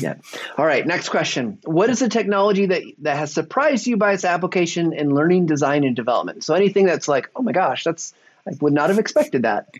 Yeah. 0.00 0.14
All 0.56 0.66
right. 0.66 0.86
Next 0.86 1.08
question. 1.08 1.58
What 1.64 1.90
is 1.90 2.00
the 2.00 2.08
technology 2.08 2.66
that 2.66 2.82
that 2.98 3.16
has 3.16 3.32
surprised 3.32 3.86
you 3.86 3.96
by 3.96 4.12
its 4.12 4.24
application 4.24 4.92
in 4.92 5.14
learning, 5.14 5.46
design, 5.46 5.84
and 5.84 5.94
development? 5.94 6.44
So 6.44 6.54
anything 6.54 6.86
that's 6.86 7.08
like, 7.08 7.30
oh 7.36 7.42
my 7.42 7.52
gosh, 7.52 7.84
that's 7.84 8.14
I 8.46 8.52
would 8.60 8.72
not 8.72 8.90
have 8.90 8.98
expected 8.98 9.42
that. 9.42 9.74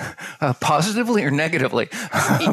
Uh, 0.40 0.54
positively 0.54 1.22
or 1.22 1.30
negatively? 1.30 1.86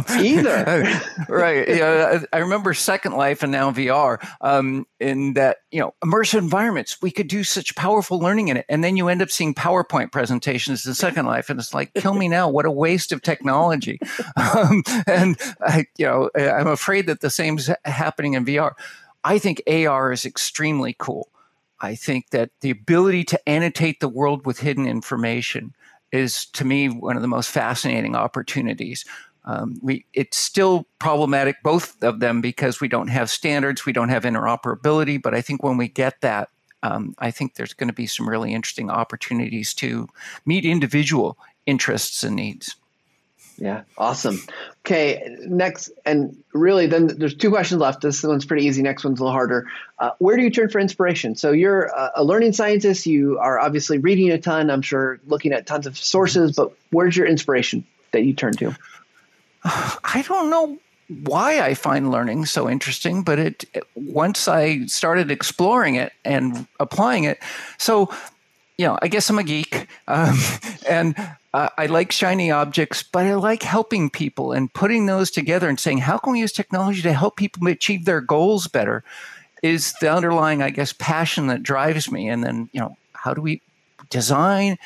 Either. 0.10 0.84
right. 1.30 1.70
Yeah. 1.70 2.20
I 2.34 2.40
remember 2.40 2.74
Second 2.74 3.14
Life 3.14 3.44
and 3.44 3.52
now 3.52 3.72
VR. 3.72 4.18
Um, 4.42 4.86
in 5.00 5.36
that 5.36 5.60
you 5.72 5.80
know 5.80 5.94
immersive 6.04 6.40
environments, 6.40 7.02
we 7.02 7.10
could 7.12 7.30
do 7.30 7.46
such 7.46 7.76
powerful 7.76 8.20
learning 8.20 8.50
in 8.50 8.58
it, 8.58 8.66
and 8.68 8.84
then 8.84 8.98
you 8.98 9.08
end 9.08 9.22
up 9.22 9.32
seeing 9.32 9.54
PowerPoint 9.54 10.12
presentations 10.12 10.86
in 10.86 10.96
Second 10.96 11.28
Life, 11.28 11.50
and 11.50 11.62
it's 11.62 11.74
like, 11.74 11.94
kill 11.94 12.14
me 12.14 12.28
now! 12.28 12.50
What 12.50 12.66
a 12.66 12.72
waste 12.72 13.14
of 13.14 13.22
technology. 13.22 14.00
Um, 14.38 14.84
and 15.08 15.38
I, 15.62 15.86
you 15.98 16.06
know, 16.06 16.30
I'm 16.36 16.68
afraid 16.68 17.08
that 17.08 17.22
the 17.22 17.30
same 17.30 17.58
is 17.58 17.72
happening 17.86 18.34
in 18.34 18.46
VR. 18.46 18.74
I 19.24 19.40
think 19.40 19.62
AR 19.68 20.12
is 20.12 20.26
extremely 20.26 20.96
cool. 20.98 21.30
I 21.80 21.96
think 21.96 22.30
that 22.32 22.50
the 22.62 22.72
ability 22.72 23.24
to 23.26 23.50
annotate 23.50 24.00
the 24.00 24.10
world 24.10 24.46
with 24.46 24.60
hidden 24.60 24.88
information 24.88 25.76
is 26.12 26.46
to 26.48 26.66
me 26.66 26.88
one 26.88 27.16
of 27.16 27.22
the 27.22 27.28
most 27.28 27.50
fascinating 27.50 28.16
opportunities. 28.16 29.06
Um, 29.46 29.80
we 29.82 30.06
it's 30.14 30.38
still 30.38 30.88
problematic 31.00 31.56
both 31.64 32.02
of 32.04 32.20
them 32.20 32.42
because 32.42 32.82
we 32.82 32.88
don't 32.88 33.08
have 33.08 33.30
standards, 33.30 33.86
we 33.86 33.94
don't 33.94 34.10
have 34.10 34.24
interoperability. 34.24 35.22
But 35.22 35.34
I 35.34 35.42
think 35.42 35.64
when 35.64 35.78
we 35.78 35.88
get 35.88 36.20
that, 36.22 36.50
um, 36.84 37.16
I 37.20 37.32
think 37.32 37.56
there's 37.56 37.74
going 37.74 37.88
to 37.88 37.94
be 37.94 38.08
some 38.08 38.28
really 38.28 38.54
interesting 38.54 38.90
opportunities 38.90 39.74
to 39.76 40.08
meet 40.46 40.66
individual 40.66 41.38
interests 41.66 42.24
and 42.24 42.36
needs. 42.36 42.76
Yeah, 43.58 43.84
awesome. 43.98 44.40
Okay, 44.86 45.36
next, 45.42 45.90
and 46.06 46.38
really, 46.54 46.86
then 46.86 47.08
there's 47.08 47.34
two 47.34 47.50
questions 47.50 47.82
left. 47.82 48.02
This 48.02 48.22
one's 48.24 48.46
pretty 48.46 48.66
easy. 48.66 48.84
Next 48.84 49.04
one's 49.04 49.20
a 49.20 49.24
little 49.24 49.34
harder. 49.34 49.68
Uh, 49.98 50.12
where 50.20 50.38
do 50.38 50.44
you 50.44 50.52
turn 50.52 50.70
for 50.70 50.80
inspiration? 50.80 51.36
So 51.36 51.52
you're 51.52 51.92
a, 52.16 52.24
learning 52.24 52.54
scientist. 52.54 53.08
You 53.08 53.40
are 53.40 53.60
obviously 53.60 53.98
reading 53.98 54.30
a 54.30 54.40
ton. 54.40 54.70
I'm 54.70 54.84
sure 54.84 55.20
looking 55.26 55.54
at 55.54 55.66
tons 55.66 55.88
of 55.88 55.98
sources. 55.98 56.56
But 56.56 56.72
where's 56.92 57.18
your 57.18 57.26
inspiration 57.26 57.86
that 58.12 58.24
you 58.24 58.34
turn 58.34 58.54
to? 58.54 58.76
I 59.64 60.24
don't 60.28 60.50
know 60.52 60.78
why 61.24 61.62
I 61.62 61.74
find 61.74 62.12
learning 62.12 62.46
so 62.46 62.70
interesting, 62.70 63.24
but 63.24 63.40
it 63.40 63.66
once 63.96 64.48
I 64.48 64.86
started 64.86 65.32
exploring 65.32 65.96
it 65.96 66.14
and 66.24 66.68
applying 66.80 67.24
it. 67.24 67.40
So, 67.78 68.10
you 68.78 68.86
know, 68.86 68.98
I 69.02 69.08
guess 69.08 69.30
I'm 69.30 69.40
a 69.40 69.44
geek, 69.44 69.88
um, 70.08 70.38
and 70.90 71.16
uh, 71.54 71.70
I 71.78 71.88
like 71.88 72.12
shiny 72.12 72.52
objects, 72.52 73.04
but 73.04 73.26
I 73.26 73.34
like 73.36 73.64
helping 73.64 74.10
people 74.10 74.52
and 74.52 74.72
putting 74.72 75.08
those 75.08 75.32
together 75.32 75.68
and 75.68 75.80
saying, 75.80 76.00
how 76.00 76.18
can 76.18 76.34
we 76.34 76.40
use 76.40 76.52
technology 76.52 77.02
to 77.02 77.14
help 77.14 77.36
people 77.38 77.68
achieve 77.68 78.06
their 78.06 78.22
goals 78.22 78.68
better? 78.68 79.04
Is 79.64 79.94
the 79.94 80.12
underlying, 80.12 80.62
I 80.62 80.70
guess, 80.70 80.94
passion 80.94 81.48
that 81.48 81.64
drives 81.64 82.12
me. 82.12 82.30
And 82.30 82.44
then, 82.44 82.70
you 82.74 82.80
know, 82.80 82.96
how 83.14 83.34
do 83.34 83.42
we 83.42 83.62
design, 84.12 84.78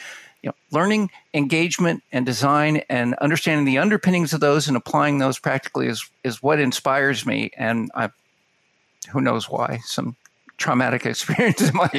you 0.41 0.49
know, 0.49 0.55
learning, 0.71 1.11
engagement, 1.33 2.03
and 2.13 2.25
design, 2.25 2.77
and 2.89 3.15
understanding 3.15 3.65
the 3.65 3.79
underpinnings 3.79 4.33
of 4.33 4.39
those 4.39 4.69
and 4.69 4.77
applying 4.77 5.17
those 5.17 5.39
practically 5.39 5.87
is 5.87 6.09
is 6.23 6.41
what 6.41 6.61
inspires 6.61 7.25
me. 7.25 7.51
And 7.57 7.91
I, 7.93 8.11
who 9.09 9.19
knows 9.19 9.49
why? 9.49 9.81
Some 9.83 10.15
traumatic 10.61 11.05
experience 11.05 11.61
in 11.61 11.75
my 11.75 11.89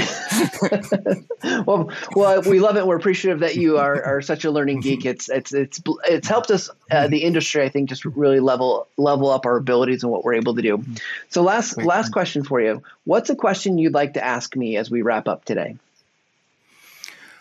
well 1.67 1.91
well 2.15 2.43
we 2.43 2.61
love 2.61 2.77
it. 2.77 2.87
We're 2.87 2.97
appreciative 2.97 3.41
that 3.41 3.57
you 3.57 3.79
are, 3.79 4.03
are 4.03 4.23
such 4.23 4.45
a 4.45 4.51
learning 4.51 4.81
geek. 4.81 5.05
It's 5.05 5.29
it's 5.29 5.53
it's 5.53 5.83
it's 6.05 6.29
helped 6.29 6.51
us 6.51 6.71
uh, 6.91 7.09
the 7.09 7.25
industry 7.25 7.63
i 7.63 7.69
think 7.69 7.89
just 7.89 8.05
really 8.05 8.41
level 8.41 8.87
level 8.97 9.31
up 9.31 9.45
our 9.45 9.57
abilities 9.57 10.03
and 10.03 10.13
what 10.13 10.25
we're 10.25 10.35
able 10.35 10.55
to 10.55 10.63
do. 10.63 10.85
So 11.29 11.43
last 11.43 11.77
last 11.77 12.13
question 12.13 12.45
for 12.45 12.61
you. 12.61 12.83
What's 13.05 13.29
a 13.29 13.37
question 13.37 13.79
you'd 13.79 13.95
like 13.95 14.15
to 14.15 14.25
ask 14.25 14.57
me 14.57 14.77
as 14.77 14.91
we 14.91 15.03
wrap 15.03 15.27
up 15.27 15.45
today? 15.45 15.77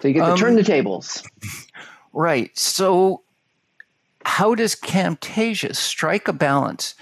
So 0.02 0.08
you 0.08 0.16
get 0.16 0.26
to 0.26 0.32
um, 0.32 0.38
turn 0.38 0.56
the 0.56 0.64
tables. 0.64 1.24
right. 2.14 2.58
So 2.58 3.22
how 4.26 4.56
does 4.56 4.76
camtasia 4.76 5.76
strike 5.76 6.28
a 6.28 6.34
balance 6.34 6.96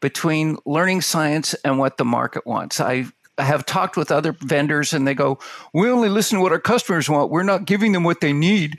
between 0.00 0.56
learning 0.64 1.00
science 1.00 1.54
and 1.64 1.78
what 1.78 1.96
the 1.96 2.04
market 2.04 2.46
wants. 2.46 2.80
I 2.80 3.06
have 3.38 3.66
talked 3.66 3.96
with 3.96 4.10
other 4.10 4.32
vendors 4.32 4.92
and 4.92 5.06
they 5.06 5.14
go, 5.14 5.38
we 5.72 5.90
only 5.90 6.08
listen 6.08 6.38
to 6.38 6.42
what 6.42 6.52
our 6.52 6.58
customers 6.58 7.08
want. 7.08 7.30
We're 7.30 7.42
not 7.42 7.66
giving 7.66 7.92
them 7.92 8.02
what 8.02 8.20
they 8.20 8.32
need. 8.32 8.78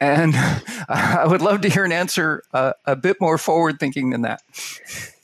And 0.00 0.34
I 0.88 1.26
would 1.26 1.42
love 1.42 1.60
to 1.62 1.68
hear 1.68 1.84
an 1.84 1.92
answer 1.92 2.42
uh, 2.52 2.72
a 2.86 2.96
bit 2.96 3.20
more 3.20 3.38
forward 3.38 3.78
thinking 3.78 4.10
than 4.10 4.22
that. 4.22 4.42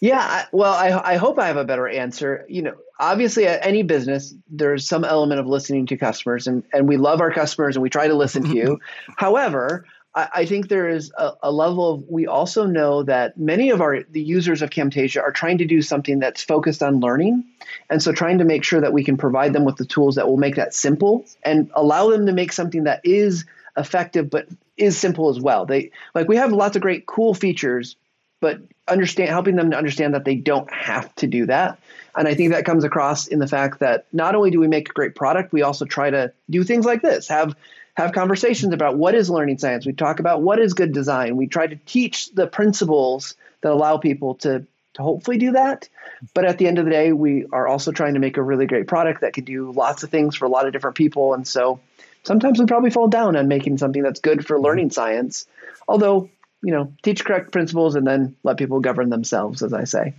Yeah, 0.01 0.45
well, 0.53 0.75
I, 0.75 1.15
I 1.15 1.17
hope 1.17 1.39
I 1.39 1.47
have 1.47 1.57
a 1.57 1.65
better 1.65 1.89
answer. 1.89 2.45
You 2.49 2.63
know, 2.63 2.75
obviously 3.01 3.47
at 3.47 3.65
any 3.65 3.83
business, 3.83 4.35
there's 4.51 4.87
some 4.87 5.05
element 5.05 5.41
of 5.41 5.47
listening 5.47 5.87
to 5.87 5.97
customers 5.97 6.47
and, 6.47 6.63
and 6.73 6.87
we 6.89 6.97
love 6.97 7.21
our 7.21 7.33
customers 7.33 7.77
and 7.77 7.83
we 7.83 7.91
try 7.91 8.09
to 8.09 8.15
listen 8.15 8.45
to 8.45 8.55
you. 8.55 8.81
However, 9.17 9.87
I, 10.17 10.47
think 10.47 10.69
there 10.69 10.89
is 10.89 11.11
a, 11.19 11.33
a, 11.43 11.51
level 11.51 11.91
of 11.91 12.05
we 12.09 12.29
also 12.29 12.67
know 12.67 13.03
that 13.03 13.37
many 13.37 13.71
of 13.71 13.81
our 13.81 14.05
the 14.05 14.23
users 14.23 14.63
of 14.63 14.71
Camtasia 14.71 15.21
are 15.21 15.33
trying 15.33 15.59
to 15.59 15.65
do 15.65 15.83
something 15.83 16.21
that's 16.21 16.43
focused 16.43 16.85
on 16.85 17.01
learning, 17.01 17.45
and 17.91 18.01
so 18.01 18.13
trying 18.13 18.39
to 18.39 18.45
make 18.45 18.63
sure 18.63 18.81
that 18.81 18.93
we 18.93 19.03
can 19.03 19.17
provide 19.17 19.53
them 19.53 19.65
with 19.65 19.77
the 19.77 19.85
tools 19.85 20.15
that 20.15 20.29
will 20.29 20.37
make 20.37 20.55
that 20.55 20.73
simple 20.73 21.25
and 21.43 21.69
allow 21.75 22.11
them 22.11 22.27
to 22.27 22.33
make 22.33 22.53
something 22.53 22.85
that 22.85 23.01
is 23.03 23.45
effective 23.77 24.31
but 24.31 24.47
is 24.77 24.97
simple 24.97 25.31
as 25.31 25.41
well. 25.41 25.67
They 25.67 25.91
like 26.15 26.29
we 26.29 26.37
have 26.37 26.53
lots 26.53 26.77
of 26.77 26.83
great 26.83 27.07
cool 27.07 27.35
features, 27.35 27.97
but 28.41 28.61
understand 28.87 29.31
helping 29.31 29.57
them 29.57 29.73
to 29.73 29.77
understand 29.77 30.15
that 30.15 30.25
they 30.25 30.37
don't 30.37 30.71
have 30.73 31.13
to 31.17 31.27
do 31.27 31.47
that. 31.47 31.81
And 32.17 32.29
I 32.29 32.35
think 32.35 32.53
that 32.53 32.65
comes 32.65 32.85
across 32.85 33.27
in 33.27 33.41
the 33.41 33.49
fact 33.49 33.81
that 33.81 34.07
not 34.13 34.37
only 34.37 34.53
do 34.53 34.61
we 34.61 34.69
make 34.69 34.91
a 34.91 34.93
great 34.93 35.17
product, 35.17 35.53
we 35.53 35.63
also 35.63 35.85
try 35.85 36.11
to 36.11 36.33
do 36.49 36.63
things 36.63 36.85
like 36.85 37.03
this, 37.03 37.27
have 37.27 37.57
have 37.95 38.13
conversations 38.13 38.75
about 38.75 38.97
what 38.97 39.15
is 39.15 39.31
learning 39.31 39.59
science. 39.59 39.87
We 39.87 39.93
talk 39.93 40.19
about 40.21 40.43
what 40.43 40.59
is 40.59 40.75
good 40.75 40.93
design. 40.93 41.37
We 41.37 41.47
try 41.47 41.67
to 41.67 41.77
teach 41.77 42.31
the 42.33 42.47
principles 42.47 43.37
that 43.61 43.73
allow 43.73 43.99
people 43.99 44.35
to, 44.37 44.67
to 44.95 45.03
hopefully 45.03 45.39
do 45.39 45.53
that. 45.53 45.89
But 46.35 46.45
at 46.45 46.59
the 46.59 46.67
end 46.67 46.79
of 46.79 46.85
the 46.85 46.91
day, 46.91 47.13
we 47.13 47.47
are 47.53 47.67
also 47.67 47.93
trying 47.93 48.15
to 48.15 48.21
make 48.21 48.37
a 48.37 48.43
really 48.43 48.67
great 48.67 48.89
product 48.89 49.21
that 49.21 49.33
can 49.33 49.45
do 49.45 49.71
lots 49.71 50.03
of 50.03 50.11
things 50.11 50.35
for 50.35 50.45
a 50.45 50.49
lot 50.49 50.67
of 50.67 50.73
different 50.73 50.97
people. 50.97 51.35
And 51.35 51.47
so 51.47 51.81
sometimes 52.25 52.59
we 52.59 52.67
probably 52.67 52.91
fall 52.91 53.09
down 53.09 53.37
on 53.37 53.47
making 53.47 53.79
something 53.79 54.03
that's 54.03 54.21
good 54.21 54.45
for 54.47 54.57
mm-hmm. 54.57 54.65
learning 54.65 54.91
science. 54.91 55.47
Although, 55.87 56.31
you 56.63 56.73
know, 56.73 56.93
teach 57.03 57.25
correct 57.25 57.53
principles 57.53 57.95
and 57.95 58.07
then 58.07 58.37
let 58.43 58.57
people 58.57 58.81
govern 58.81 59.11
themselves, 59.11 59.63
as 59.63 59.73
I 59.73 59.85
say. 59.85 60.15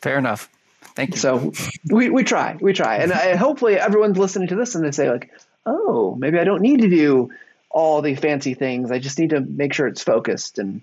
Fair 0.00 0.18
enough. 0.18 0.48
Thank 0.94 1.10
you. 1.10 1.16
So 1.16 1.52
we, 1.90 2.10
we 2.10 2.24
try, 2.24 2.56
we 2.60 2.72
try. 2.72 2.96
And 2.96 3.12
I, 3.12 3.36
hopefully 3.36 3.76
everyone's 3.76 4.18
listening 4.18 4.48
to 4.48 4.54
this 4.54 4.74
and 4.74 4.84
they 4.84 4.92
say 4.92 5.10
like, 5.10 5.30
oh, 5.66 6.14
maybe 6.18 6.38
I 6.38 6.44
don't 6.44 6.62
need 6.62 6.80
to 6.82 6.88
do 6.88 7.30
all 7.70 8.02
the 8.02 8.14
fancy 8.14 8.54
things. 8.54 8.90
I 8.90 8.98
just 8.98 9.18
need 9.18 9.30
to 9.30 9.40
make 9.40 9.72
sure 9.72 9.86
it's 9.86 10.02
focused 10.02 10.58
and 10.58 10.82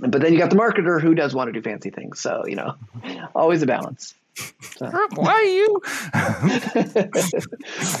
but 0.00 0.20
then 0.20 0.32
you 0.32 0.38
got 0.38 0.50
the 0.50 0.56
marketer 0.56 1.00
who 1.00 1.14
does 1.14 1.34
want 1.34 1.48
to 1.48 1.52
do 1.52 1.62
fancy 1.62 1.90
things. 1.90 2.20
So, 2.20 2.44
you 2.46 2.56
know, 2.56 2.74
always 3.34 3.62
a 3.62 3.66
balance. 3.66 4.14
So. 4.76 4.90
Why 5.14 5.32
are 5.32 5.42
you? 5.44 5.80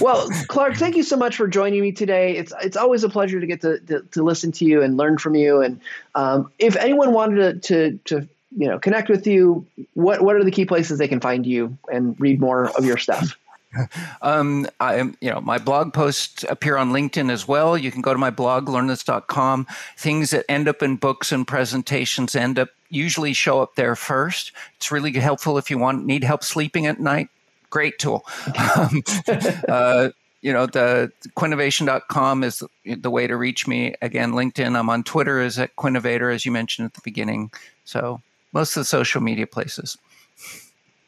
well, 0.00 0.28
Clark, 0.48 0.74
thank 0.74 0.96
you 0.96 1.04
so 1.04 1.16
much 1.16 1.36
for 1.36 1.46
joining 1.46 1.80
me 1.80 1.92
today. 1.92 2.36
It's 2.36 2.52
it's 2.60 2.76
always 2.76 3.04
a 3.04 3.08
pleasure 3.08 3.40
to 3.40 3.46
get 3.46 3.60
to, 3.60 3.78
to, 3.78 4.00
to 4.00 4.22
listen 4.24 4.50
to 4.52 4.64
you 4.64 4.82
and 4.82 4.96
learn 4.96 5.18
from 5.18 5.36
you. 5.36 5.62
And 5.62 5.80
um, 6.16 6.50
if 6.58 6.74
anyone 6.74 7.12
wanted 7.12 7.62
to, 7.62 7.92
to, 7.92 7.98
to 8.06 8.28
you 8.58 8.66
know 8.66 8.80
connect 8.80 9.08
with 9.08 9.28
you, 9.28 9.64
what 9.94 10.22
what 10.22 10.34
are 10.34 10.42
the 10.42 10.50
key 10.50 10.64
places 10.64 10.98
they 10.98 11.06
can 11.06 11.20
find 11.20 11.46
you 11.46 11.78
and 11.92 12.20
read 12.20 12.40
more 12.40 12.68
of 12.76 12.84
your 12.84 12.98
stuff? 12.98 13.36
um, 14.22 14.66
I 14.80 14.96
am, 14.96 15.16
you 15.20 15.30
know, 15.30 15.40
my 15.40 15.58
blog 15.58 15.92
posts 15.92 16.44
appear 16.48 16.76
on 16.76 16.90
LinkedIn 16.90 17.30
as 17.30 17.46
well. 17.46 17.76
You 17.76 17.90
can 17.90 18.02
go 18.02 18.12
to 18.12 18.18
my 18.18 18.30
blog, 18.30 18.66
learnlets.com. 18.66 19.66
Things 19.96 20.30
that 20.30 20.44
end 20.48 20.68
up 20.68 20.82
in 20.82 20.96
books 20.96 21.32
and 21.32 21.46
presentations 21.46 22.34
end 22.34 22.58
up 22.58 22.70
usually 22.90 23.32
show 23.32 23.60
up 23.60 23.74
there 23.74 23.96
first. 23.96 24.52
It's 24.76 24.92
really 24.92 25.12
helpful 25.12 25.58
if 25.58 25.70
you 25.70 25.78
want 25.78 26.04
need 26.06 26.24
help 26.24 26.44
sleeping 26.44 26.86
at 26.86 27.00
night. 27.00 27.28
Great 27.70 27.98
tool. 27.98 28.24
um, 28.76 29.02
uh, 29.68 30.10
you 30.42 30.52
know, 30.52 30.66
the 30.66 31.10
quinnovation.com 31.36 32.44
is 32.44 32.62
the 32.84 33.10
way 33.10 33.26
to 33.26 33.36
reach 33.36 33.66
me. 33.66 33.94
Again, 34.02 34.32
LinkedIn. 34.32 34.78
I'm 34.78 34.90
on 34.90 35.02
Twitter 35.02 35.40
as 35.40 35.58
at 35.58 35.74
Quinnovator, 35.76 36.32
as 36.32 36.44
you 36.44 36.52
mentioned 36.52 36.84
at 36.86 36.94
the 36.94 37.00
beginning. 37.02 37.50
So 37.84 38.20
most 38.52 38.76
of 38.76 38.82
the 38.82 38.84
social 38.84 39.22
media 39.22 39.46
places. 39.46 39.96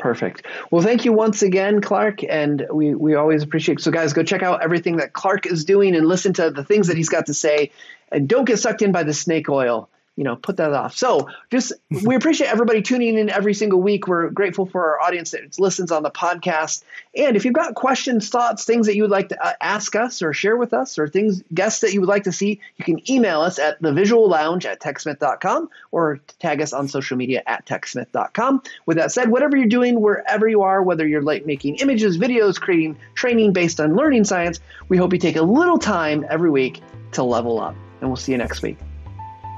Perfect. 0.07 0.47
Well, 0.71 0.83
thank 0.83 1.05
you 1.05 1.13
once 1.13 1.43
again, 1.43 1.81
Clark, 1.81 2.23
and 2.23 2.65
we, 2.73 2.95
we 2.95 3.17
always 3.17 3.43
appreciate. 3.43 3.81
So, 3.81 3.91
guys, 3.91 4.13
go 4.13 4.23
check 4.23 4.41
out 4.41 4.63
everything 4.63 4.99
that 4.99 5.13
Clark 5.13 5.47
is 5.47 5.65
doing 5.65 5.97
and 5.97 6.07
listen 6.07 6.33
to 6.35 6.53
the 6.53 6.63
things 6.63 6.87
that 6.87 6.97
he's 6.97 7.09
got 7.09 7.27
to 7.27 7.35
say, 7.35 7.73
and 8.13 8.29
don't 8.29 8.45
get 8.45 8.61
sucked 8.61 8.83
in 8.83 8.93
by 8.93 9.03
the 9.03 9.13
snake 9.13 9.49
oil 9.49 9.89
you 10.17 10.25
know, 10.25 10.35
put 10.35 10.57
that 10.57 10.73
off. 10.73 10.97
So 10.97 11.29
just 11.51 11.73
we 12.05 12.15
appreciate 12.15 12.49
everybody 12.49 12.81
tuning 12.81 13.19
in 13.19 13.29
every 13.29 13.53
single 13.53 13.81
week. 13.81 14.09
We're 14.09 14.31
grateful 14.31 14.65
for 14.65 14.95
our 14.95 15.01
audience 15.01 15.33
that 15.33 15.59
listens 15.59 15.93
on 15.93 16.03
the 16.03 16.11
podcast. 16.11 16.83
And 17.15 17.37
if 17.37 17.45
you've 17.45 17.55
got 17.55 17.75
questions, 17.75 18.31
thoughts, 18.31 18.65
things 18.65 18.87
that 18.87 18.97
you 18.97 19.03
would 19.03 19.11
like 19.11 19.29
to 19.29 19.47
uh, 19.47 19.53
ask 19.61 19.95
us 19.95 20.23
or 20.23 20.33
share 20.33 20.57
with 20.57 20.73
us, 20.73 20.99
or 20.99 21.07
things 21.07 21.43
guests 21.53 21.83
that 21.83 21.93
you 21.93 22.01
would 22.01 22.09
like 22.09 22.25
to 22.25 22.33
see, 22.33 22.61
you 22.77 22.85
can 22.85 23.11
email 23.11 23.43
us 23.43 23.59
at 23.59 23.81
the 23.83 23.93
visual 23.93 24.29
lounge 24.29 24.65
at 24.65 24.81
techsmith.com 24.81 25.69
or 25.93 26.21
tag 26.39 26.63
us 26.63 26.73
on 26.73 26.89
social 26.89 27.17
media 27.17 27.43
at 27.47 27.67
techsmith.com. 27.67 28.63
With 28.87 28.97
that 28.97 29.13
said, 29.13 29.31
whatever 29.31 29.57
you're 29.57 29.67
doing, 29.67 30.01
wherever 30.01 30.49
you 30.49 30.63
are, 30.63 30.83
whether 30.83 31.07
you're 31.07 31.23
like 31.23 31.45
making 31.45 31.77
images, 31.77 32.17
videos, 32.17 32.59
creating 32.59 32.97
training 33.15 33.53
based 33.53 33.81
on 33.81 33.95
learning 33.95 34.25
science, 34.25 34.61
we 34.89 34.97
hope 34.97 35.13
you 35.13 35.19
take 35.19 35.37
a 35.37 35.43
little 35.43 35.79
time 35.79 36.25
every 36.31 36.51
week 36.51 36.81
to 37.13 37.23
level 37.23 37.61
up. 37.61 37.77
And 38.01 38.09
we'll 38.09 38.17
see 38.17 38.33
you 38.33 38.39
next 38.39 38.63
week. 38.63 38.79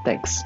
Thanks. 0.03 0.43